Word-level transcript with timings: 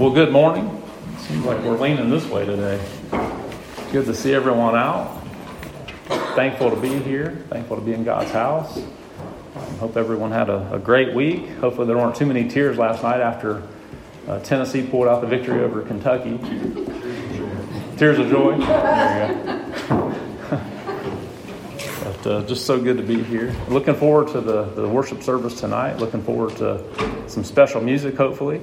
Well, 0.00 0.12
good 0.12 0.32
morning. 0.32 0.82
Seems 1.18 1.44
like 1.44 1.62
we're 1.62 1.76
leaning 1.76 2.08
this 2.08 2.24
way 2.24 2.46
today. 2.46 2.82
Good 3.92 4.06
to 4.06 4.14
see 4.14 4.32
everyone 4.32 4.74
out. 4.74 5.22
Thankful 6.34 6.70
to 6.70 6.76
be 6.76 6.98
here. 7.00 7.44
Thankful 7.50 7.76
to 7.76 7.82
be 7.82 7.92
in 7.92 8.02
God's 8.02 8.30
house. 8.30 8.82
Hope 9.78 9.98
everyone 9.98 10.30
had 10.30 10.48
a, 10.48 10.72
a, 10.72 10.78
great 10.78 11.14
week. 11.14 11.50
Hopefully, 11.56 11.86
there 11.86 11.98
weren't 11.98 12.16
too 12.16 12.24
many 12.24 12.48
tears 12.48 12.78
last 12.78 13.02
night 13.02 13.20
after 13.20 13.62
uh, 14.26 14.40
Tennessee 14.40 14.82
pulled 14.82 15.06
out 15.06 15.20
the 15.20 15.26
victory 15.26 15.62
over 15.62 15.82
Kentucky. 15.82 16.38
Tears 17.98 18.18
of 18.18 18.30
joy. 18.30 18.56
but 22.04 22.26
uh, 22.26 22.42
just 22.46 22.64
so 22.64 22.80
good 22.80 22.96
to 22.96 23.02
be 23.02 23.22
here. 23.22 23.54
Looking 23.68 23.96
forward 23.96 24.28
to 24.28 24.40
the, 24.40 24.62
the 24.62 24.88
worship 24.88 25.22
service 25.22 25.60
tonight. 25.60 25.98
Looking 25.98 26.22
forward 26.22 26.56
to 26.56 26.82
some 27.28 27.44
special 27.44 27.82
music, 27.82 28.16
hopefully. 28.16 28.62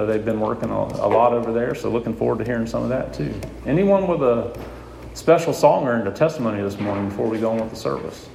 I 0.00 0.02
know 0.02 0.08
they've 0.10 0.24
been 0.24 0.40
working 0.40 0.70
a 0.70 1.08
lot 1.08 1.34
over 1.34 1.52
there, 1.52 1.74
so 1.74 1.90
looking 1.90 2.16
forward 2.16 2.38
to 2.38 2.44
hearing 2.44 2.66
some 2.66 2.82
of 2.82 2.88
that 2.88 3.12
too. 3.12 3.38
Anyone 3.66 4.06
with 4.06 4.22
a 4.22 4.58
special 5.12 5.52
song 5.52 5.86
or 5.86 6.02
a 6.02 6.10
testimony 6.10 6.62
this 6.62 6.80
morning 6.80 7.10
before 7.10 7.28
we 7.28 7.38
go 7.38 7.50
on 7.50 7.60
with 7.60 7.68
the 7.68 7.76
service? 7.76 8.30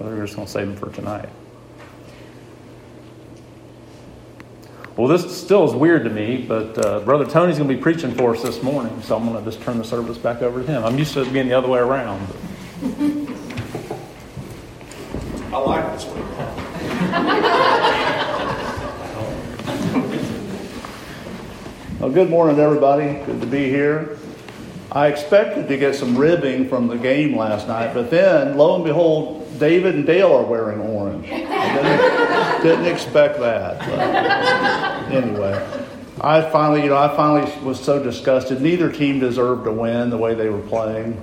Or 0.00 0.08
we're 0.08 0.26
just 0.26 0.36
going 0.36 0.44
to 0.44 0.52
save 0.52 0.66
them 0.66 0.76
for 0.76 0.90
tonight. 0.90 1.30
Well, 4.98 5.08
this 5.08 5.40
still 5.40 5.64
is 5.64 5.72
weird 5.72 6.04
to 6.04 6.10
me, 6.10 6.44
but 6.46 6.84
uh, 6.84 7.00
Brother 7.00 7.24
Tony's 7.24 7.56
going 7.56 7.70
to 7.70 7.74
be 7.74 7.80
preaching 7.80 8.14
for 8.14 8.36
us 8.36 8.42
this 8.42 8.62
morning, 8.62 9.00
so 9.00 9.16
I'm 9.16 9.26
going 9.26 9.42
to 9.42 9.50
just 9.50 9.64
turn 9.64 9.78
the 9.78 9.84
service 9.84 10.18
back 10.18 10.42
over 10.42 10.60
to 10.60 10.66
him. 10.66 10.84
I'm 10.84 10.98
used 10.98 11.14
to 11.14 11.22
it 11.22 11.32
being 11.32 11.48
the 11.48 11.56
other 11.56 11.68
way 11.68 11.78
around. 11.78 12.20
I 15.50 15.58
like 15.58 15.90
this 15.94 16.04
one. 16.04 17.74
Well, 21.98 22.10
good 22.10 22.30
morning, 22.30 22.60
everybody. 22.60 23.14
Good 23.26 23.40
to 23.40 23.46
be 23.48 23.68
here. 23.68 24.18
I 24.92 25.08
expected 25.08 25.66
to 25.66 25.76
get 25.76 25.96
some 25.96 26.16
ribbing 26.16 26.68
from 26.68 26.86
the 26.86 26.94
game 26.94 27.36
last 27.36 27.66
night, 27.66 27.92
but 27.92 28.08
then, 28.08 28.56
lo 28.56 28.76
and 28.76 28.84
behold, 28.84 29.58
David 29.58 29.96
and 29.96 30.06
Dale 30.06 30.32
are 30.32 30.44
wearing 30.44 30.78
orange. 30.78 31.26
I 31.28 32.62
didn't, 32.62 32.62
didn't 32.62 32.86
expect 32.86 33.40
that. 33.40 33.80
But 33.80 35.12
anyway, 35.12 35.60
I 36.20 36.48
finally, 36.52 36.84
you 36.84 36.90
know, 36.90 36.96
I 36.96 37.08
finally 37.16 37.52
was 37.64 37.80
so 37.80 38.00
disgusted. 38.00 38.60
Neither 38.60 38.92
team 38.92 39.18
deserved 39.18 39.64
to 39.64 39.72
win 39.72 40.10
the 40.10 40.18
way 40.18 40.36
they 40.36 40.50
were 40.50 40.62
playing. 40.68 41.20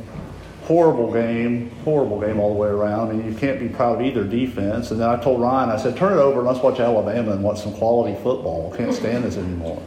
Horrible 0.64 1.10
game, 1.14 1.70
horrible 1.86 2.20
game 2.20 2.38
all 2.38 2.54
the 2.54 2.60
way 2.60 2.68
around, 2.68 3.12
and 3.12 3.24
you 3.24 3.40
can't 3.40 3.62
be 3.62 3.70
proud 3.70 4.02
of 4.02 4.06
either 4.06 4.26
defense. 4.26 4.92
And 4.92 5.00
then 5.00 5.08
I 5.08 5.16
told 5.24 5.40
Ryan, 5.40 5.70
I 5.70 5.78
said, 5.78 5.96
turn 5.96 6.12
it 6.12 6.22
over 6.22 6.40
and 6.40 6.50
let's 6.50 6.60
watch 6.60 6.82
Alabama 6.82 7.32
and 7.32 7.42
watch 7.42 7.62
some 7.62 7.74
quality 7.76 8.22
football. 8.22 8.74
Can't 8.76 8.94
stand 8.94 9.24
this 9.24 9.38
anymore. 9.38 9.82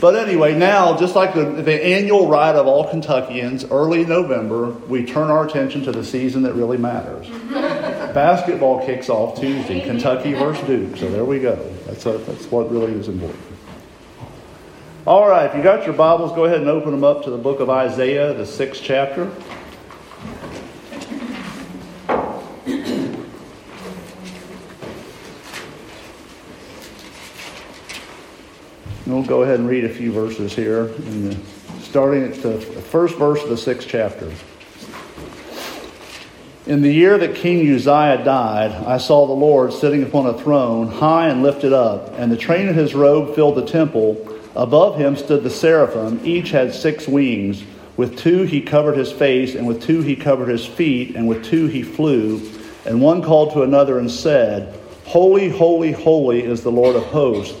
But 0.00 0.16
anyway, 0.16 0.54
now, 0.54 0.96
just 0.96 1.14
like 1.14 1.34
the, 1.34 1.44
the 1.44 1.84
annual 1.84 2.26
ride 2.26 2.56
of 2.56 2.66
all 2.66 2.88
Kentuckians, 2.88 3.70
early 3.70 4.06
November, 4.06 4.70
we 4.70 5.04
turn 5.04 5.30
our 5.30 5.46
attention 5.46 5.82
to 5.84 5.92
the 5.92 6.02
season 6.02 6.42
that 6.44 6.54
really 6.54 6.78
matters. 6.78 7.28
Basketball 7.50 8.84
kicks 8.86 9.10
off 9.10 9.38
Tuesday, 9.38 9.82
Kentucky 9.82 10.32
versus 10.32 10.66
Duke. 10.66 10.96
So 10.96 11.10
there 11.10 11.26
we 11.26 11.38
go. 11.38 11.56
That's, 11.86 12.06
a, 12.06 12.12
that's 12.18 12.46
what 12.46 12.70
really 12.70 12.92
is 12.92 13.08
important. 13.08 13.38
All 15.06 15.28
right, 15.28 15.50
if 15.50 15.56
you 15.56 15.62
got 15.62 15.84
your 15.84 15.94
Bibles, 15.94 16.32
go 16.32 16.46
ahead 16.46 16.60
and 16.60 16.68
open 16.68 16.92
them 16.92 17.04
up 17.04 17.24
to 17.24 17.30
the 17.30 17.38
book 17.38 17.60
of 17.60 17.68
Isaiah, 17.68 18.32
the 18.32 18.46
sixth 18.46 18.82
chapter. 18.82 19.30
We'll 29.20 29.28
go 29.28 29.42
ahead 29.42 29.60
and 29.60 29.68
read 29.68 29.84
a 29.84 29.88
few 29.90 30.10
verses 30.10 30.54
here, 30.54 30.86
the, 30.86 31.32
uh, 31.34 31.78
starting 31.82 32.24
at 32.24 32.40
the 32.40 32.58
first 32.58 33.18
verse 33.18 33.42
of 33.42 33.50
the 33.50 33.56
sixth 33.56 33.86
chapter. 33.86 34.32
In 36.66 36.80
the 36.80 36.90
year 36.90 37.18
that 37.18 37.34
King 37.34 37.70
Uzziah 37.70 38.24
died, 38.24 38.70
I 38.70 38.96
saw 38.96 39.26
the 39.26 39.34
Lord 39.34 39.74
sitting 39.74 40.02
upon 40.02 40.24
a 40.24 40.38
throne, 40.38 40.88
high 40.88 41.28
and 41.28 41.42
lifted 41.42 41.74
up, 41.74 42.14
and 42.18 42.32
the 42.32 42.36
train 42.38 42.66
of 42.70 42.76
his 42.76 42.94
robe 42.94 43.34
filled 43.34 43.56
the 43.56 43.66
temple. 43.66 44.26
Above 44.56 44.96
him 44.96 45.16
stood 45.16 45.42
the 45.42 45.50
seraphim, 45.50 46.18
each 46.24 46.50
had 46.50 46.74
six 46.74 47.06
wings. 47.06 47.62
With 47.98 48.18
two 48.18 48.44
he 48.44 48.62
covered 48.62 48.96
his 48.96 49.12
face, 49.12 49.54
and 49.54 49.66
with 49.66 49.82
two 49.82 50.00
he 50.00 50.16
covered 50.16 50.48
his 50.48 50.64
feet, 50.64 51.14
and 51.14 51.28
with 51.28 51.44
two 51.44 51.66
he 51.66 51.82
flew. 51.82 52.40
And 52.86 53.02
one 53.02 53.20
called 53.20 53.52
to 53.52 53.64
another 53.64 53.98
and 53.98 54.10
said, 54.10 54.74
Holy, 55.04 55.50
holy, 55.50 55.92
holy 55.92 56.42
is 56.42 56.62
the 56.62 56.72
Lord 56.72 56.96
of 56.96 57.04
hosts. 57.04 57.60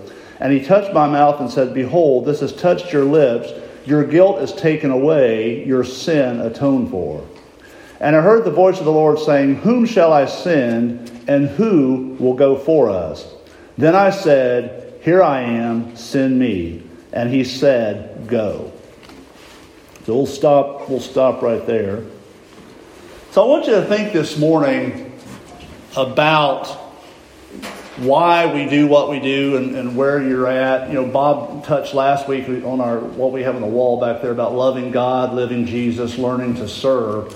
And 0.41 0.51
he 0.51 0.59
touched 0.59 0.91
my 0.91 1.07
mouth 1.07 1.39
and 1.39 1.51
said, 1.51 1.71
Behold, 1.71 2.25
this 2.25 2.39
has 2.39 2.51
touched 2.51 2.91
your 2.91 3.05
lips. 3.05 3.51
Your 3.85 4.03
guilt 4.03 4.41
is 4.41 4.51
taken 4.51 4.89
away, 4.89 5.63
your 5.65 5.83
sin 5.83 6.41
atoned 6.41 6.89
for. 6.89 7.25
And 7.99 8.15
I 8.15 8.21
heard 8.21 8.43
the 8.43 8.51
voice 8.51 8.79
of 8.79 8.85
the 8.85 8.91
Lord 8.91 9.19
saying, 9.19 9.57
Whom 9.57 9.85
shall 9.85 10.11
I 10.11 10.25
send, 10.25 11.11
and 11.27 11.47
who 11.47 12.17
will 12.19 12.33
go 12.33 12.57
for 12.57 12.89
us? 12.89 13.31
Then 13.77 13.95
I 13.95 14.09
said, 14.09 14.99
Here 15.03 15.21
I 15.21 15.41
am, 15.41 15.95
send 15.95 16.39
me. 16.39 16.81
And 17.13 17.29
he 17.29 17.43
said, 17.43 18.27
Go. 18.27 18.73
So 20.05 20.15
we'll 20.15 20.25
stop, 20.25 20.89
we'll 20.89 20.99
stop 20.99 21.43
right 21.43 21.65
there. 21.67 22.03
So 23.29 23.43
I 23.43 23.47
want 23.47 23.67
you 23.67 23.75
to 23.75 23.85
think 23.85 24.11
this 24.11 24.39
morning 24.39 25.19
about 25.95 26.80
why 28.01 28.51
we 28.53 28.67
do 28.67 28.87
what 28.87 29.09
we 29.09 29.19
do 29.19 29.57
and, 29.57 29.75
and 29.75 29.95
where 29.95 30.21
you're 30.21 30.47
at. 30.47 30.89
You 30.89 30.95
know, 30.95 31.05
Bob 31.05 31.65
touched 31.65 31.93
last 31.93 32.27
week 32.27 32.47
on 32.47 32.81
our 32.81 32.99
what 32.99 33.31
we 33.31 33.43
have 33.43 33.55
on 33.55 33.61
the 33.61 33.67
wall 33.67 33.99
back 33.99 34.21
there 34.21 34.31
about 34.31 34.53
loving 34.53 34.91
God, 34.91 35.33
living 35.33 35.65
Jesus, 35.65 36.17
learning 36.17 36.55
to 36.55 36.67
serve. 36.67 37.35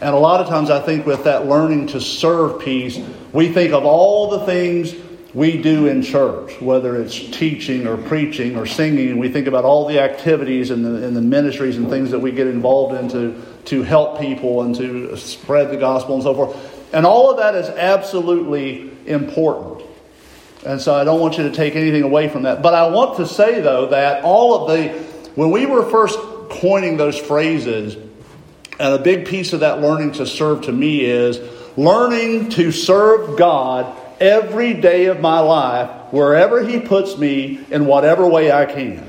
And 0.00 0.14
a 0.14 0.18
lot 0.18 0.40
of 0.40 0.48
times 0.48 0.70
I 0.70 0.80
think 0.80 1.06
with 1.06 1.24
that 1.24 1.46
learning 1.46 1.88
to 1.88 2.00
serve 2.00 2.60
piece, 2.60 2.98
we 3.32 3.52
think 3.52 3.72
of 3.72 3.84
all 3.84 4.30
the 4.30 4.46
things 4.46 4.94
we 5.34 5.60
do 5.60 5.86
in 5.86 6.02
church, 6.02 6.58
whether 6.60 7.00
it's 7.00 7.18
teaching 7.30 7.86
or 7.86 7.96
preaching 7.96 8.56
or 8.56 8.64
singing. 8.64 9.18
We 9.18 9.28
think 9.28 9.46
about 9.46 9.64
all 9.64 9.86
the 9.86 10.00
activities 10.00 10.70
and 10.70 10.84
the, 10.84 11.06
and 11.06 11.14
the 11.14 11.20
ministries 11.20 11.76
and 11.76 11.90
things 11.90 12.10
that 12.12 12.18
we 12.20 12.32
get 12.32 12.46
involved 12.46 12.94
in 12.94 13.08
to, 13.10 13.42
to 13.66 13.82
help 13.82 14.20
people 14.20 14.62
and 14.62 14.74
to 14.76 15.16
spread 15.16 15.70
the 15.70 15.76
gospel 15.76 16.14
and 16.14 16.22
so 16.22 16.34
forth. 16.34 16.94
And 16.94 17.04
all 17.04 17.30
of 17.30 17.36
that 17.38 17.54
is 17.54 17.68
absolutely 17.68 18.90
important. 19.06 19.87
And 20.66 20.80
so 20.80 20.94
I 20.94 21.04
don't 21.04 21.20
want 21.20 21.38
you 21.38 21.44
to 21.44 21.54
take 21.54 21.76
anything 21.76 22.02
away 22.02 22.28
from 22.28 22.42
that. 22.42 22.62
But 22.62 22.74
I 22.74 22.88
want 22.88 23.16
to 23.18 23.26
say, 23.26 23.60
though, 23.60 23.86
that 23.86 24.24
all 24.24 24.68
of 24.68 24.76
the, 24.76 24.88
when 25.34 25.50
we 25.50 25.66
were 25.66 25.88
first 25.88 26.18
coining 26.50 26.96
those 26.96 27.18
phrases, 27.18 27.96
and 28.80 28.94
a 28.94 28.98
big 28.98 29.26
piece 29.26 29.52
of 29.52 29.60
that 29.60 29.80
learning 29.80 30.12
to 30.12 30.26
serve 30.26 30.62
to 30.62 30.72
me 30.72 31.04
is 31.04 31.40
learning 31.76 32.50
to 32.50 32.72
serve 32.72 33.38
God 33.38 33.96
every 34.20 34.74
day 34.74 35.06
of 35.06 35.20
my 35.20 35.40
life, 35.40 36.12
wherever 36.12 36.64
He 36.64 36.80
puts 36.80 37.16
me, 37.16 37.64
in 37.70 37.86
whatever 37.86 38.26
way 38.26 38.50
I 38.50 38.66
can. 38.66 39.06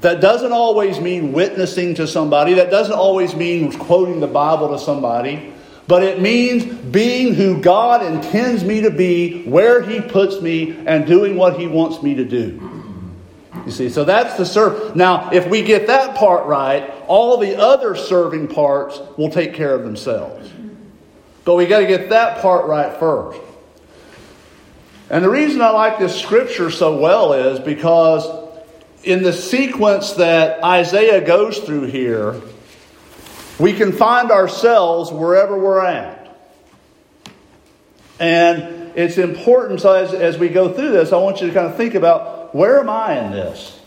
That 0.00 0.22
doesn't 0.22 0.52
always 0.52 0.98
mean 0.98 1.32
witnessing 1.32 1.96
to 1.96 2.06
somebody. 2.06 2.54
That 2.54 2.70
doesn't 2.70 2.94
always 2.94 3.34
mean 3.34 3.70
quoting 3.72 4.20
the 4.20 4.26
Bible 4.26 4.70
to 4.70 4.78
somebody 4.78 5.52
but 5.90 6.04
it 6.04 6.22
means 6.22 6.64
being 6.64 7.34
who 7.34 7.60
God 7.60 8.06
intends 8.06 8.62
me 8.62 8.82
to 8.82 8.92
be, 8.92 9.42
where 9.42 9.82
He 9.82 10.00
puts 10.00 10.40
me, 10.40 10.76
and 10.86 11.04
doing 11.04 11.34
what 11.34 11.58
He 11.58 11.66
wants 11.66 12.00
me 12.00 12.14
to 12.14 12.24
do. 12.24 12.92
You 13.66 13.72
see, 13.72 13.88
so 13.88 14.04
that's 14.04 14.36
the 14.36 14.46
serve. 14.46 14.94
Now, 14.94 15.30
if 15.32 15.48
we 15.48 15.62
get 15.62 15.88
that 15.88 16.14
part 16.14 16.46
right, 16.46 16.88
all 17.08 17.38
the 17.38 17.58
other 17.58 17.96
serving 17.96 18.46
parts 18.46 19.00
will 19.18 19.30
take 19.30 19.54
care 19.54 19.74
of 19.74 19.82
themselves. 19.82 20.48
But 21.44 21.56
we 21.56 21.66
got 21.66 21.80
to 21.80 21.88
get 21.88 22.10
that 22.10 22.40
part 22.40 22.66
right 22.66 22.96
first. 23.00 23.40
And 25.10 25.24
the 25.24 25.30
reason 25.30 25.60
I 25.60 25.70
like 25.70 25.98
this 25.98 26.16
scripture 26.16 26.70
so 26.70 27.00
well 27.00 27.32
is 27.32 27.58
because 27.58 28.28
in 29.02 29.24
the 29.24 29.32
sequence 29.32 30.12
that 30.12 30.62
Isaiah 30.62 31.20
goes 31.26 31.58
through 31.58 31.86
here, 31.86 32.40
we 33.60 33.74
can 33.74 33.92
find 33.92 34.30
ourselves 34.30 35.12
wherever 35.12 35.58
we're 35.58 35.84
at. 35.84 36.18
And 38.18 38.92
it's 38.96 39.18
important, 39.18 39.80
so 39.80 39.92
as, 39.92 40.12
as 40.12 40.38
we 40.38 40.48
go 40.48 40.72
through 40.72 40.90
this, 40.90 41.12
I 41.12 41.16
want 41.18 41.40
you 41.40 41.46
to 41.48 41.52
kind 41.52 41.66
of 41.66 41.76
think 41.76 41.94
about 41.94 42.54
where 42.54 42.80
am 42.80 42.88
I 42.88 43.20
in 43.20 43.32
this? 43.32 43.78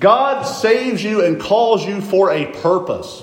God 0.00 0.42
saves 0.42 1.04
you 1.04 1.24
and 1.24 1.40
calls 1.40 1.86
you 1.86 2.00
for 2.00 2.30
a 2.30 2.46
purpose. 2.60 3.22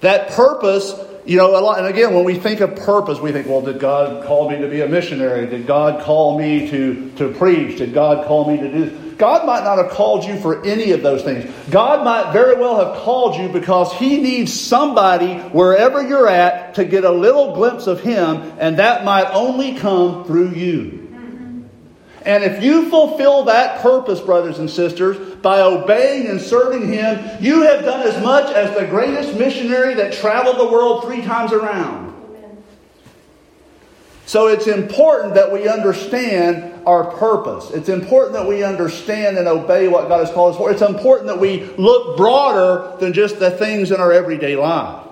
That 0.00 0.30
purpose, 0.30 0.94
you 1.26 1.36
know, 1.36 1.58
a 1.58 1.60
lot, 1.60 1.78
and 1.78 1.86
again, 1.86 2.14
when 2.14 2.24
we 2.24 2.36
think 2.36 2.60
of 2.60 2.74
purpose, 2.76 3.18
we 3.18 3.32
think, 3.32 3.46
well, 3.46 3.60
did 3.60 3.80
God 3.80 4.24
call 4.24 4.50
me 4.50 4.58
to 4.58 4.68
be 4.68 4.80
a 4.80 4.88
missionary? 4.88 5.46
Did 5.46 5.66
God 5.66 6.02
call 6.02 6.38
me 6.38 6.70
to, 6.70 7.10
to 7.16 7.32
preach? 7.34 7.78
Did 7.78 7.92
God 7.92 8.26
call 8.26 8.50
me 8.50 8.58
to 8.60 8.72
do 8.72 9.07
God 9.18 9.44
might 9.44 9.64
not 9.64 9.78
have 9.78 9.90
called 9.90 10.24
you 10.24 10.38
for 10.38 10.64
any 10.64 10.92
of 10.92 11.02
those 11.02 11.22
things. 11.22 11.52
God 11.70 12.04
might 12.04 12.32
very 12.32 12.54
well 12.54 12.84
have 12.84 13.02
called 13.02 13.36
you 13.36 13.48
because 13.48 13.92
He 13.92 14.20
needs 14.20 14.58
somebody 14.58 15.34
wherever 15.34 16.00
you're 16.06 16.28
at 16.28 16.76
to 16.76 16.84
get 16.84 17.04
a 17.04 17.10
little 17.10 17.54
glimpse 17.54 17.88
of 17.88 18.00
Him, 18.00 18.52
and 18.58 18.78
that 18.78 19.04
might 19.04 19.28
only 19.32 19.74
come 19.74 20.24
through 20.24 20.50
you. 20.50 21.04
And 22.22 22.44
if 22.44 22.62
you 22.62 22.90
fulfill 22.90 23.44
that 23.44 23.80
purpose, 23.80 24.20
brothers 24.20 24.58
and 24.58 24.70
sisters, 24.70 25.36
by 25.36 25.62
obeying 25.62 26.26
and 26.26 26.40
serving 26.40 26.86
Him, 26.86 27.42
you 27.42 27.62
have 27.62 27.84
done 27.84 28.06
as 28.06 28.22
much 28.22 28.54
as 28.54 28.76
the 28.78 28.86
greatest 28.86 29.36
missionary 29.36 29.94
that 29.94 30.12
traveled 30.12 30.58
the 30.58 30.70
world 30.70 31.04
three 31.04 31.22
times 31.22 31.52
around. 31.52 32.07
So 34.28 34.48
it's 34.48 34.66
important 34.66 35.36
that 35.36 35.50
we 35.50 35.66
understand 35.68 36.86
our 36.86 37.12
purpose. 37.12 37.70
It's 37.70 37.88
important 37.88 38.34
that 38.34 38.46
we 38.46 38.62
understand 38.62 39.38
and 39.38 39.48
obey 39.48 39.88
what 39.88 40.08
God 40.08 40.18
has 40.18 40.30
called 40.30 40.52
us 40.52 40.58
for. 40.58 40.70
It's 40.70 40.82
important 40.82 41.28
that 41.28 41.40
we 41.40 41.64
look 41.78 42.18
broader 42.18 42.94
than 42.98 43.14
just 43.14 43.38
the 43.38 43.50
things 43.50 43.90
in 43.90 44.02
our 44.02 44.12
everyday 44.12 44.54
life. 44.54 45.02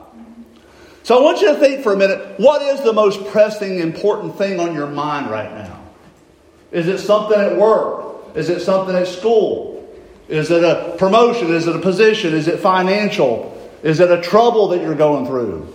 So 1.02 1.18
I 1.18 1.22
want 1.22 1.40
you 1.40 1.48
to 1.48 1.58
think 1.58 1.82
for 1.82 1.94
a 1.94 1.96
minute 1.96 2.38
what 2.38 2.60
is 2.60 2.82
the 2.82 2.92
most 2.92 3.26
pressing, 3.28 3.78
important 3.78 4.36
thing 4.36 4.60
on 4.60 4.74
your 4.74 4.86
mind 4.86 5.30
right 5.30 5.50
now? 5.50 5.80
Is 6.70 6.86
it 6.86 6.98
something 6.98 7.40
at 7.40 7.56
work? 7.56 8.36
Is 8.36 8.50
it 8.50 8.60
something 8.60 8.94
at 8.94 9.06
school? 9.06 9.90
Is 10.28 10.50
it 10.50 10.62
a 10.62 10.94
promotion? 10.98 11.54
Is 11.54 11.66
it 11.66 11.74
a 11.74 11.78
position? 11.78 12.34
Is 12.34 12.48
it 12.48 12.60
financial? 12.60 13.72
Is 13.82 13.98
it 13.98 14.10
a 14.10 14.20
trouble 14.20 14.68
that 14.68 14.82
you're 14.82 14.94
going 14.94 15.24
through? 15.24 15.72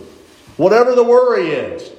Whatever 0.58 0.94
the 0.94 1.02
worry 1.02 1.48
is. 1.48 1.90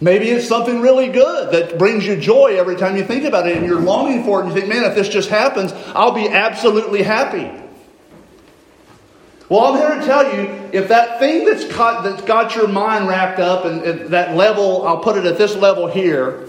Maybe 0.00 0.28
it's 0.28 0.46
something 0.48 0.80
really 0.80 1.08
good 1.08 1.52
that 1.52 1.78
brings 1.78 2.06
you 2.06 2.16
joy 2.16 2.56
every 2.56 2.76
time 2.76 2.96
you 2.96 3.04
think 3.04 3.24
about 3.24 3.46
it 3.46 3.56
and 3.56 3.64
you're 3.64 3.80
longing 3.80 4.24
for 4.24 4.40
it 4.40 4.46
and 4.46 4.54
you 4.54 4.60
think, 4.60 4.72
man, 4.72 4.84
if 4.84 4.94
this 4.94 5.08
just 5.08 5.28
happens, 5.28 5.72
I'll 5.94 6.12
be 6.12 6.28
absolutely 6.28 7.02
happy. 7.02 7.50
Well, 9.48 9.60
I'm 9.60 9.78
here 9.78 10.00
to 10.00 10.04
tell 10.04 10.34
you 10.34 10.42
if 10.72 10.88
that 10.88 11.18
thing 11.18 11.44
that's 11.44 11.64
got, 11.64 12.02
that's 12.02 12.22
got 12.22 12.56
your 12.56 12.66
mind 12.66 13.08
wrapped 13.08 13.38
up 13.38 13.66
and, 13.66 13.82
and 13.82 14.10
that 14.10 14.34
level, 14.34 14.86
I'll 14.86 15.00
put 15.00 15.16
it 15.16 15.26
at 15.26 15.38
this 15.38 15.54
level 15.54 15.86
here, 15.86 16.48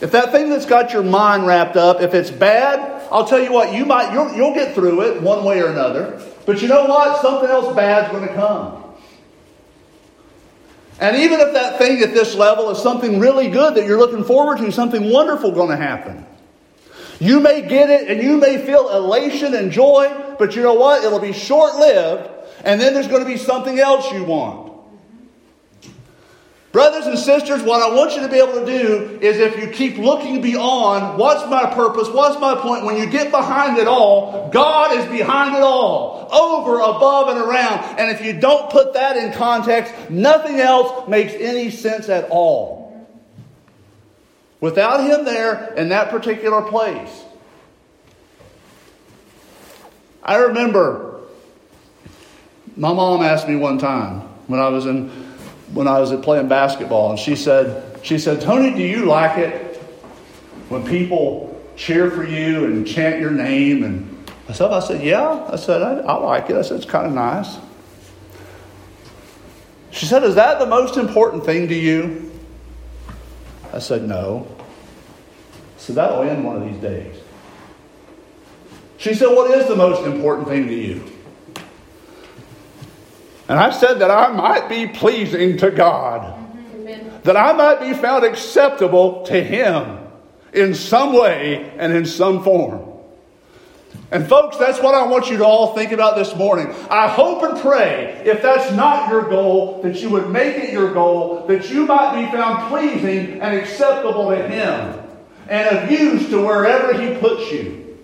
if 0.00 0.12
that 0.12 0.30
thing 0.30 0.48
that's 0.48 0.66
got 0.66 0.92
your 0.92 1.02
mind 1.02 1.46
wrapped 1.46 1.76
up, 1.76 2.00
if 2.00 2.14
it's 2.14 2.30
bad, 2.30 3.02
I'll 3.10 3.24
tell 3.24 3.42
you 3.42 3.52
what, 3.52 3.74
you 3.74 3.84
might 3.84 4.12
you'll, 4.12 4.32
you'll 4.34 4.54
get 4.54 4.74
through 4.74 5.00
it 5.02 5.22
one 5.22 5.44
way 5.44 5.60
or 5.60 5.68
another. 5.68 6.22
But 6.46 6.62
you 6.62 6.68
know 6.68 6.84
what? 6.84 7.20
Something 7.20 7.50
else 7.50 7.74
bad's 7.74 8.12
going 8.12 8.28
to 8.28 8.34
come. 8.34 8.77
And 11.00 11.16
even 11.16 11.40
if 11.40 11.52
that 11.52 11.78
thing 11.78 12.02
at 12.02 12.12
this 12.12 12.34
level 12.34 12.70
is 12.70 12.82
something 12.82 13.20
really 13.20 13.48
good 13.48 13.76
that 13.76 13.86
you're 13.86 13.98
looking 13.98 14.24
forward 14.24 14.58
to, 14.58 14.72
something 14.72 15.10
wonderful 15.10 15.52
going 15.52 15.70
to 15.70 15.76
happen. 15.76 16.26
You 17.20 17.40
may 17.40 17.62
get 17.62 17.90
it 17.90 18.08
and 18.08 18.22
you 18.22 18.36
may 18.36 18.64
feel 18.64 18.88
elation 18.90 19.54
and 19.54 19.70
joy, 19.70 20.34
but 20.38 20.56
you 20.56 20.62
know 20.62 20.74
what? 20.74 21.04
It'll 21.04 21.18
be 21.18 21.32
short 21.32 21.76
lived, 21.76 22.28
and 22.64 22.80
then 22.80 22.94
there's 22.94 23.08
going 23.08 23.22
to 23.22 23.28
be 23.28 23.36
something 23.36 23.78
else 23.78 24.10
you 24.12 24.24
want. 24.24 24.67
Brothers 26.70 27.06
and 27.06 27.18
sisters, 27.18 27.62
what 27.62 27.82
I 27.82 27.94
want 27.94 28.14
you 28.14 28.20
to 28.20 28.28
be 28.28 28.36
able 28.36 28.60
to 28.60 28.66
do 28.66 29.18
is 29.22 29.38
if 29.38 29.58
you 29.58 29.68
keep 29.68 29.96
looking 29.96 30.42
beyond 30.42 31.18
what's 31.18 31.48
my 31.48 31.64
purpose, 31.64 32.08
what's 32.08 32.38
my 32.38 32.54
point, 32.56 32.84
when 32.84 32.98
you 32.98 33.06
get 33.06 33.30
behind 33.30 33.78
it 33.78 33.88
all, 33.88 34.50
God 34.50 34.94
is 34.98 35.06
behind 35.06 35.56
it 35.56 35.62
all, 35.62 36.28
over, 36.30 36.80
above, 36.80 37.28
and 37.28 37.38
around. 37.38 37.98
And 37.98 38.10
if 38.10 38.22
you 38.22 38.38
don't 38.38 38.70
put 38.70 38.92
that 38.94 39.16
in 39.16 39.32
context, 39.32 39.94
nothing 40.10 40.60
else 40.60 41.08
makes 41.08 41.32
any 41.32 41.70
sense 41.70 42.10
at 42.10 42.28
all. 42.28 43.08
Without 44.60 45.00
Him 45.04 45.24
there 45.24 45.72
in 45.74 45.88
that 45.88 46.10
particular 46.10 46.60
place. 46.60 47.24
I 50.22 50.36
remember 50.36 51.20
my 52.76 52.92
mom 52.92 53.22
asked 53.22 53.48
me 53.48 53.56
one 53.56 53.78
time 53.78 54.20
when 54.48 54.60
I 54.60 54.68
was 54.68 54.84
in 54.84 55.27
when 55.72 55.88
I 55.88 56.00
was 56.00 56.12
playing 56.24 56.48
basketball, 56.48 57.10
and 57.10 57.18
she 57.18 57.36
said, 57.36 58.04
she 58.04 58.18
said, 58.18 58.40
Tony, 58.40 58.74
do 58.74 58.82
you 58.82 59.04
like 59.04 59.38
it 59.38 59.76
when 60.68 60.86
people 60.86 61.60
cheer 61.76 62.10
for 62.10 62.24
you 62.24 62.64
and 62.64 62.86
chant 62.86 63.20
your 63.20 63.30
name? 63.30 63.82
And 63.82 64.26
I 64.48 64.52
said, 64.52 64.70
I 64.70 64.80
said, 64.80 65.02
yeah. 65.02 65.46
I 65.50 65.56
said, 65.56 65.82
I, 65.82 65.98
I 66.00 66.14
like 66.14 66.50
it. 66.50 66.56
I 66.56 66.62
said, 66.62 66.76
it's 66.76 66.86
kind 66.86 67.06
of 67.06 67.12
nice. 67.12 67.58
She 69.90 70.06
said, 70.06 70.22
is 70.22 70.36
that 70.36 70.58
the 70.58 70.66
most 70.66 70.96
important 70.96 71.44
thing 71.44 71.68
to 71.68 71.74
you? 71.74 72.30
I 73.72 73.78
said, 73.78 74.02
no. 74.02 74.46
So 75.76 75.92
that'll 75.92 76.22
end 76.22 76.44
one 76.44 76.56
of 76.56 76.64
these 76.64 76.80
days. 76.80 77.16
She 78.98 79.14
said, 79.14 79.28
what 79.28 79.50
is 79.50 79.68
the 79.68 79.76
most 79.76 80.06
important 80.06 80.48
thing 80.48 80.66
to 80.66 80.74
you? 80.74 81.04
And 83.48 83.58
I 83.58 83.70
said 83.70 84.00
that 84.00 84.10
I 84.10 84.30
might 84.30 84.68
be 84.68 84.86
pleasing 84.86 85.56
to 85.58 85.70
God, 85.70 86.34
Amen. 86.74 87.20
that 87.24 87.36
I 87.36 87.52
might 87.54 87.80
be 87.80 87.94
found 87.94 88.24
acceptable 88.24 89.24
to 89.24 89.42
Him 89.42 89.98
in 90.52 90.74
some 90.74 91.14
way 91.14 91.72
and 91.78 91.92
in 91.92 92.04
some 92.04 92.44
form. 92.44 92.84
And, 94.10 94.26
folks, 94.26 94.56
that's 94.56 94.80
what 94.80 94.94
I 94.94 95.06
want 95.06 95.30
you 95.30 95.36
to 95.38 95.44
all 95.44 95.74
think 95.74 95.92
about 95.92 96.16
this 96.16 96.34
morning. 96.34 96.74
I 96.90 97.08
hope 97.08 97.42
and 97.42 97.58
pray, 97.60 98.22
if 98.24 98.40
that's 98.40 98.74
not 98.74 99.10
your 99.10 99.28
goal, 99.28 99.82
that 99.82 100.00
you 100.00 100.08
would 100.10 100.30
make 100.30 100.56
it 100.56 100.72
your 100.72 100.94
goal, 100.94 101.46
that 101.46 101.70
you 101.70 101.84
might 101.86 102.24
be 102.24 102.30
found 102.30 102.68
pleasing 102.68 103.40
and 103.40 103.56
acceptable 103.56 104.30
to 104.30 104.48
Him 104.48 104.98
and 105.48 105.76
of 105.76 105.90
use 105.90 106.28
to 106.30 106.44
wherever 106.44 106.98
He 106.98 107.18
puts 107.18 107.50
you. 107.50 107.98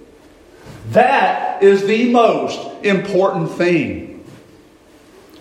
That 0.91 1.63
is 1.63 1.87
the 1.87 2.11
most 2.13 2.85
important 2.85 3.51
thing. 3.53 4.14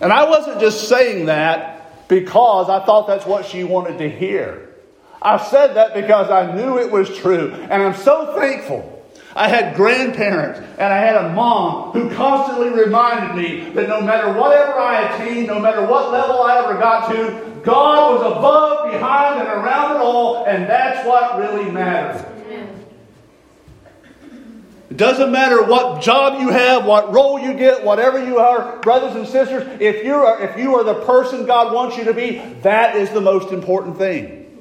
And 0.04 0.12
I 0.12 0.28
wasn't 0.28 0.60
just 0.60 0.86
saying 0.86 1.26
that 1.26 2.08
because 2.08 2.68
I 2.68 2.84
thought 2.84 3.06
that's 3.06 3.24
what 3.24 3.46
she 3.46 3.64
wanted 3.64 3.96
to 3.96 4.10
hear. 4.10 4.68
I 5.22 5.38
said 5.38 5.76
that 5.76 5.94
because 5.94 6.30
I 6.30 6.54
knew 6.54 6.78
it 6.78 6.90
was 6.90 7.16
true. 7.16 7.50
And 7.50 7.82
I'm 7.82 7.94
so 7.94 8.34
thankful. 8.38 8.90
I 9.34 9.48
had 9.48 9.74
grandparents 9.74 10.60
and 10.78 10.92
I 10.92 10.98
had 10.98 11.16
a 11.16 11.30
mom 11.30 11.92
who 11.92 12.14
constantly 12.14 12.68
reminded 12.68 13.34
me 13.34 13.70
that 13.70 13.88
no 13.88 14.02
matter 14.02 14.38
whatever 14.38 14.78
I 14.78 15.14
attained, 15.14 15.46
no 15.46 15.58
matter 15.58 15.86
what 15.86 16.12
level 16.12 16.42
I 16.42 16.58
ever 16.58 16.78
got 16.78 17.10
to, 17.10 17.62
God 17.64 18.20
was 18.20 18.36
above, 18.36 18.92
behind, 18.92 19.40
and 19.40 19.48
around 19.48 19.96
it 19.96 20.00
all, 20.00 20.44
and 20.44 20.68
that's 20.68 21.08
what 21.08 21.38
really 21.38 21.70
matters. 21.70 22.22
It 24.94 24.98
doesn't 24.98 25.32
matter 25.32 25.60
what 25.64 26.02
job 26.02 26.40
you 26.40 26.50
have, 26.50 26.86
what 26.86 27.12
role 27.12 27.36
you 27.36 27.54
get, 27.54 27.82
whatever 27.82 28.24
you 28.24 28.38
are, 28.38 28.78
brothers 28.78 29.16
and 29.16 29.26
sisters, 29.26 29.80
if 29.80 30.04
you 30.04 30.14
are 30.14 30.40
if 30.40 30.56
you 30.56 30.76
are 30.76 30.84
the 30.84 31.04
person 31.04 31.46
God 31.46 31.74
wants 31.74 31.96
you 31.96 32.04
to 32.04 32.14
be, 32.14 32.38
that 32.62 32.94
is 32.94 33.10
the 33.10 33.20
most 33.20 33.52
important 33.52 33.98
thing. 33.98 34.56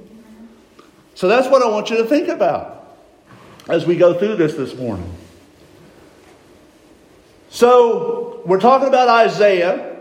So 1.13 1.27
that's 1.27 1.47
what 1.49 1.61
I 1.61 1.67
want 1.69 1.91
you 1.91 1.97
to 1.97 2.05
think 2.05 2.29
about 2.29 2.97
as 3.69 3.85
we 3.85 3.95
go 3.95 4.17
through 4.17 4.37
this 4.37 4.55
this 4.55 4.73
morning. 4.75 5.13
So, 7.51 8.41
we're 8.47 8.59
talking 8.59 8.87
about 8.87 9.09
Isaiah, 9.09 9.99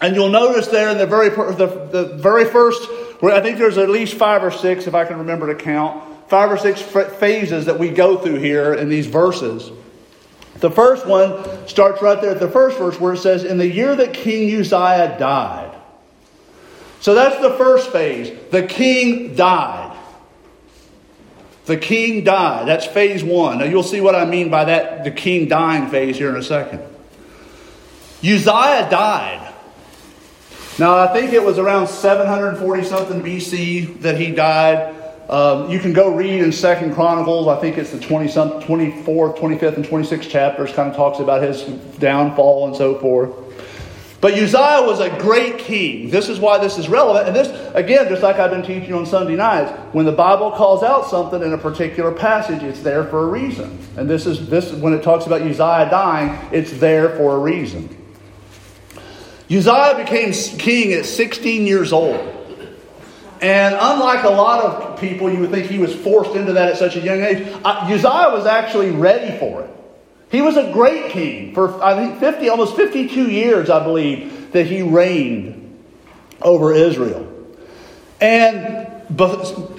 and 0.00 0.16
you'll 0.16 0.30
notice 0.30 0.68
there 0.68 0.88
in 0.88 0.96
the 0.96 1.06
very 1.06 1.28
the, 1.28 1.66
the 1.92 2.16
very 2.16 2.46
first 2.46 2.88
I 3.22 3.42
think 3.42 3.58
there's 3.58 3.76
at 3.76 3.90
least 3.90 4.14
5 4.14 4.42
or 4.42 4.50
6 4.50 4.86
if 4.86 4.94
I 4.94 5.04
can 5.04 5.18
remember 5.18 5.54
to 5.54 5.62
count 5.62 6.09
five 6.30 6.52
or 6.52 6.56
six 6.56 6.80
phases 6.80 7.66
that 7.66 7.78
we 7.78 7.90
go 7.90 8.16
through 8.16 8.36
here 8.36 8.72
in 8.72 8.88
these 8.88 9.08
verses. 9.08 9.70
The 10.60 10.70
first 10.70 11.04
one 11.04 11.66
starts 11.66 12.00
right 12.00 12.20
there 12.20 12.30
at 12.30 12.38
the 12.38 12.48
first 12.48 12.78
verse 12.78 13.00
where 13.00 13.14
it 13.14 13.18
says, 13.18 13.42
In 13.42 13.58
the 13.58 13.66
year 13.66 13.96
that 13.96 14.14
King 14.14 14.60
Uzziah 14.60 15.16
died. 15.18 15.76
So 17.00 17.14
that's 17.14 17.40
the 17.40 17.50
first 17.54 17.90
phase. 17.90 18.30
The 18.50 18.62
king 18.62 19.34
died. 19.34 19.96
The 21.64 21.76
king 21.76 22.22
died. 22.22 22.68
That's 22.68 22.86
phase 22.86 23.24
one. 23.24 23.58
Now 23.58 23.64
you'll 23.64 23.82
see 23.82 24.00
what 24.00 24.14
I 24.14 24.24
mean 24.24 24.50
by 24.50 24.64
that, 24.66 25.02
the 25.02 25.10
king 25.10 25.48
dying 25.48 25.88
phase 25.88 26.16
here 26.16 26.28
in 26.28 26.36
a 26.36 26.42
second. 26.42 26.80
Uzziah 28.22 28.88
died. 28.88 29.52
Now 30.78 30.96
I 30.96 31.12
think 31.12 31.32
it 31.32 31.42
was 31.42 31.58
around 31.58 31.88
740 31.88 32.84
something 32.84 33.20
BC 33.20 34.02
that 34.02 34.16
he 34.16 34.30
died. 34.30 34.99
Um, 35.30 35.70
you 35.70 35.78
can 35.78 35.92
go 35.92 36.12
read 36.12 36.42
in 36.42 36.50
Second 36.50 36.92
Chronicles. 36.92 37.46
I 37.46 37.60
think 37.60 37.78
it's 37.78 37.92
the 37.92 38.00
20 38.00 38.26
24th, 38.26 39.38
25th, 39.38 39.76
and 39.76 39.84
26th 39.84 40.28
chapters. 40.28 40.72
Kind 40.72 40.90
of 40.90 40.96
talks 40.96 41.20
about 41.20 41.40
his 41.40 41.62
downfall 42.00 42.66
and 42.66 42.74
so 42.74 42.98
forth. 42.98 43.30
But 44.20 44.34
Uzziah 44.34 44.82
was 44.84 44.98
a 44.98 45.08
great 45.20 45.58
king. 45.58 46.10
This 46.10 46.28
is 46.28 46.40
why 46.40 46.58
this 46.58 46.78
is 46.78 46.88
relevant. 46.88 47.28
And 47.28 47.36
this, 47.36 47.48
again, 47.74 48.08
just 48.08 48.24
like 48.24 48.36
I've 48.36 48.50
been 48.50 48.64
teaching 48.64 48.92
on 48.92 49.06
Sunday 49.06 49.36
nights, 49.36 49.70
when 49.94 50.04
the 50.04 50.12
Bible 50.12 50.50
calls 50.50 50.82
out 50.82 51.08
something 51.08 51.40
in 51.40 51.52
a 51.52 51.58
particular 51.58 52.10
passage, 52.10 52.64
it's 52.64 52.80
there 52.80 53.04
for 53.04 53.22
a 53.22 53.26
reason. 53.26 53.78
And 53.96 54.10
this 54.10 54.26
is 54.26 54.48
this 54.50 54.72
when 54.72 54.92
it 54.92 55.04
talks 55.04 55.26
about 55.26 55.42
Uzziah 55.42 55.88
dying, 55.90 56.36
it's 56.52 56.72
there 56.72 57.16
for 57.16 57.36
a 57.36 57.38
reason. 57.38 57.88
Uzziah 59.48 59.94
became 59.96 60.32
king 60.58 60.92
at 60.92 61.06
16 61.06 61.68
years 61.68 61.92
old. 61.92 62.39
And 63.40 63.74
unlike 63.74 64.24
a 64.24 64.30
lot 64.30 64.64
of 64.64 65.00
people, 65.00 65.32
you 65.32 65.38
would 65.40 65.50
think 65.50 65.66
he 65.66 65.78
was 65.78 65.94
forced 65.94 66.36
into 66.36 66.52
that 66.54 66.68
at 66.68 66.76
such 66.76 66.96
a 66.96 67.00
young 67.00 67.22
age. 67.22 67.46
Uzziah 67.64 68.30
was 68.32 68.44
actually 68.46 68.90
ready 68.90 69.38
for 69.38 69.62
it. 69.62 69.70
He 70.30 70.42
was 70.42 70.56
a 70.56 70.72
great 70.72 71.10
king 71.10 71.54
for, 71.54 71.82
I 71.82 71.96
think, 71.96 72.20
50, 72.20 72.48
almost 72.50 72.76
52 72.76 73.30
years, 73.30 73.70
I 73.70 73.82
believe, 73.82 74.52
that 74.52 74.66
he 74.66 74.82
reigned 74.82 75.78
over 76.42 76.72
Israel. 76.72 77.26
And 78.20 78.86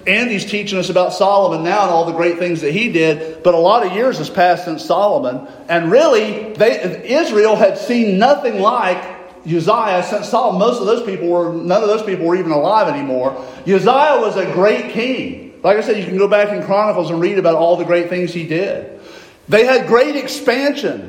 Andy's 0.07 0.45
teaching 0.45 0.77
us 0.77 0.89
about 0.89 1.13
Solomon 1.13 1.63
now 1.63 1.83
and 1.83 1.91
all 1.91 2.05
the 2.05 2.11
great 2.13 2.37
things 2.37 2.61
that 2.61 2.71
he 2.73 2.91
did, 2.91 3.43
but 3.43 3.53
a 3.53 3.57
lot 3.57 3.85
of 3.85 3.93
years 3.93 4.17
has 4.17 4.29
passed 4.29 4.65
since 4.65 4.83
Solomon, 4.83 5.47
and 5.69 5.89
really, 5.89 6.53
they, 6.53 7.07
Israel 7.13 7.55
had 7.55 7.77
seen 7.77 8.17
nothing 8.17 8.59
like 8.59 9.20
Uzziah 9.45 10.03
since 10.03 10.29
Solomon. 10.29 10.59
Most 10.59 10.79
of 10.79 10.85
those 10.85 11.03
people 11.03 11.27
were 11.27 11.53
none 11.53 11.81
of 11.81 11.89
those 11.89 12.03
people 12.03 12.25
were 12.25 12.35
even 12.35 12.51
alive 12.51 12.87
anymore. 12.87 13.35
Uzziah 13.61 14.19
was 14.19 14.37
a 14.37 14.51
great 14.53 14.91
king. 14.91 15.59
Like 15.63 15.77
I 15.77 15.81
said, 15.81 15.97
you 15.97 16.05
can 16.05 16.17
go 16.17 16.27
back 16.27 16.49
in 16.49 16.63
Chronicles 16.63 17.09
and 17.09 17.19
read 17.19 17.37
about 17.37 17.55
all 17.55 17.77
the 17.77 17.85
great 17.85 18.09
things 18.09 18.33
he 18.33 18.47
did. 18.47 18.99
They 19.47 19.65
had 19.65 19.87
great 19.87 20.15
expansion. 20.15 21.07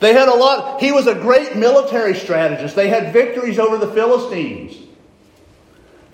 They 0.00 0.12
had 0.12 0.28
a 0.28 0.34
lot. 0.34 0.80
He 0.80 0.92
was 0.92 1.06
a 1.06 1.14
great 1.14 1.56
military 1.56 2.14
strategist. 2.14 2.76
They 2.76 2.88
had 2.88 3.12
victories 3.12 3.58
over 3.58 3.78
the 3.78 3.92
Philistines. 3.92 4.76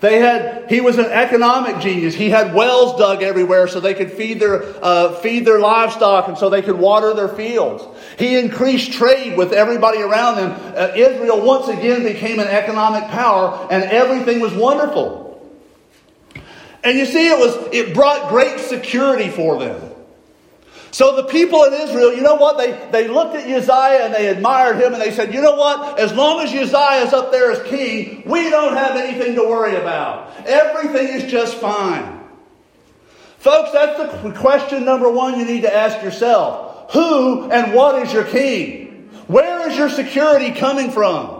They 0.01 0.19
had, 0.19 0.69
he 0.69 0.81
was 0.81 0.97
an 0.97 1.05
economic 1.05 1.79
genius. 1.79 2.13
He 2.13 2.29
had 2.29 2.53
wells 2.53 2.97
dug 2.99 3.23
everywhere 3.23 3.67
so 3.67 3.79
they 3.79 3.93
could 3.93 4.11
feed 4.11 4.39
their, 4.41 4.63
uh, 4.83 5.13
feed 5.15 5.45
their 5.45 5.59
livestock 5.59 6.27
and 6.27 6.37
so 6.37 6.49
they 6.49 6.61
could 6.61 6.77
water 6.77 7.13
their 7.13 7.29
fields. 7.29 7.83
He 8.19 8.37
increased 8.37 8.91
trade 8.91 9.37
with 9.37 9.53
everybody 9.53 10.01
around 10.01 10.35
them. 10.35 10.51
Uh, 10.75 10.91
Israel 10.95 11.41
once 11.41 11.69
again 11.69 12.03
became 12.03 12.39
an 12.39 12.47
economic 12.47 13.09
power 13.09 13.67
and 13.71 13.83
everything 13.85 14.41
was 14.41 14.53
wonderful. 14.53 15.23
And 16.83 16.99
you 16.99 17.05
see, 17.05 17.27
it 17.27 17.39
was, 17.39 17.55
it 17.73 17.95
brought 17.95 18.29
great 18.29 18.59
security 18.59 19.29
for 19.29 19.59
them. 19.59 19.94
So 20.95 21.17
the 21.17 21.25
people 21.25 21.61
in 21.65 21.73
Israel, 21.73 22.13
you 22.13 22.21
know 22.21 22.35
what? 22.35 22.57
They, 22.57 22.71
they 22.89 23.09
looked 23.09 23.35
at 23.35 23.45
Uzziah 23.45 24.05
and 24.05 24.13
they 24.13 24.29
admired 24.29 24.77
him 24.77 24.93
and 24.93 25.01
they 25.01 25.11
said, 25.11 25.33
you 25.33 25.41
know 25.41 25.57
what? 25.57 25.99
As 25.99 26.13
long 26.13 26.39
as 26.39 26.53
Uzziah 26.53 27.05
is 27.05 27.11
up 27.11 27.33
there 27.33 27.51
as 27.51 27.61
king, 27.67 28.23
we 28.25 28.49
don't 28.49 28.77
have 28.77 28.95
anything 28.95 29.35
to 29.35 29.41
worry 29.41 29.75
about. 29.75 30.33
Everything 30.45 31.09
is 31.09 31.29
just 31.29 31.57
fine. 31.57 32.23
Folks, 33.39 33.73
that's 33.73 34.23
the 34.23 34.31
question 34.31 34.85
number 34.85 35.11
one 35.11 35.37
you 35.37 35.43
need 35.43 35.63
to 35.63 35.75
ask 35.75 36.01
yourself. 36.01 36.93
Who 36.93 37.51
and 37.51 37.73
what 37.73 38.01
is 38.01 38.13
your 38.13 38.23
king? 38.23 39.09
Where 39.27 39.69
is 39.69 39.77
your 39.77 39.89
security 39.89 40.51
coming 40.51 40.91
from? 40.91 41.34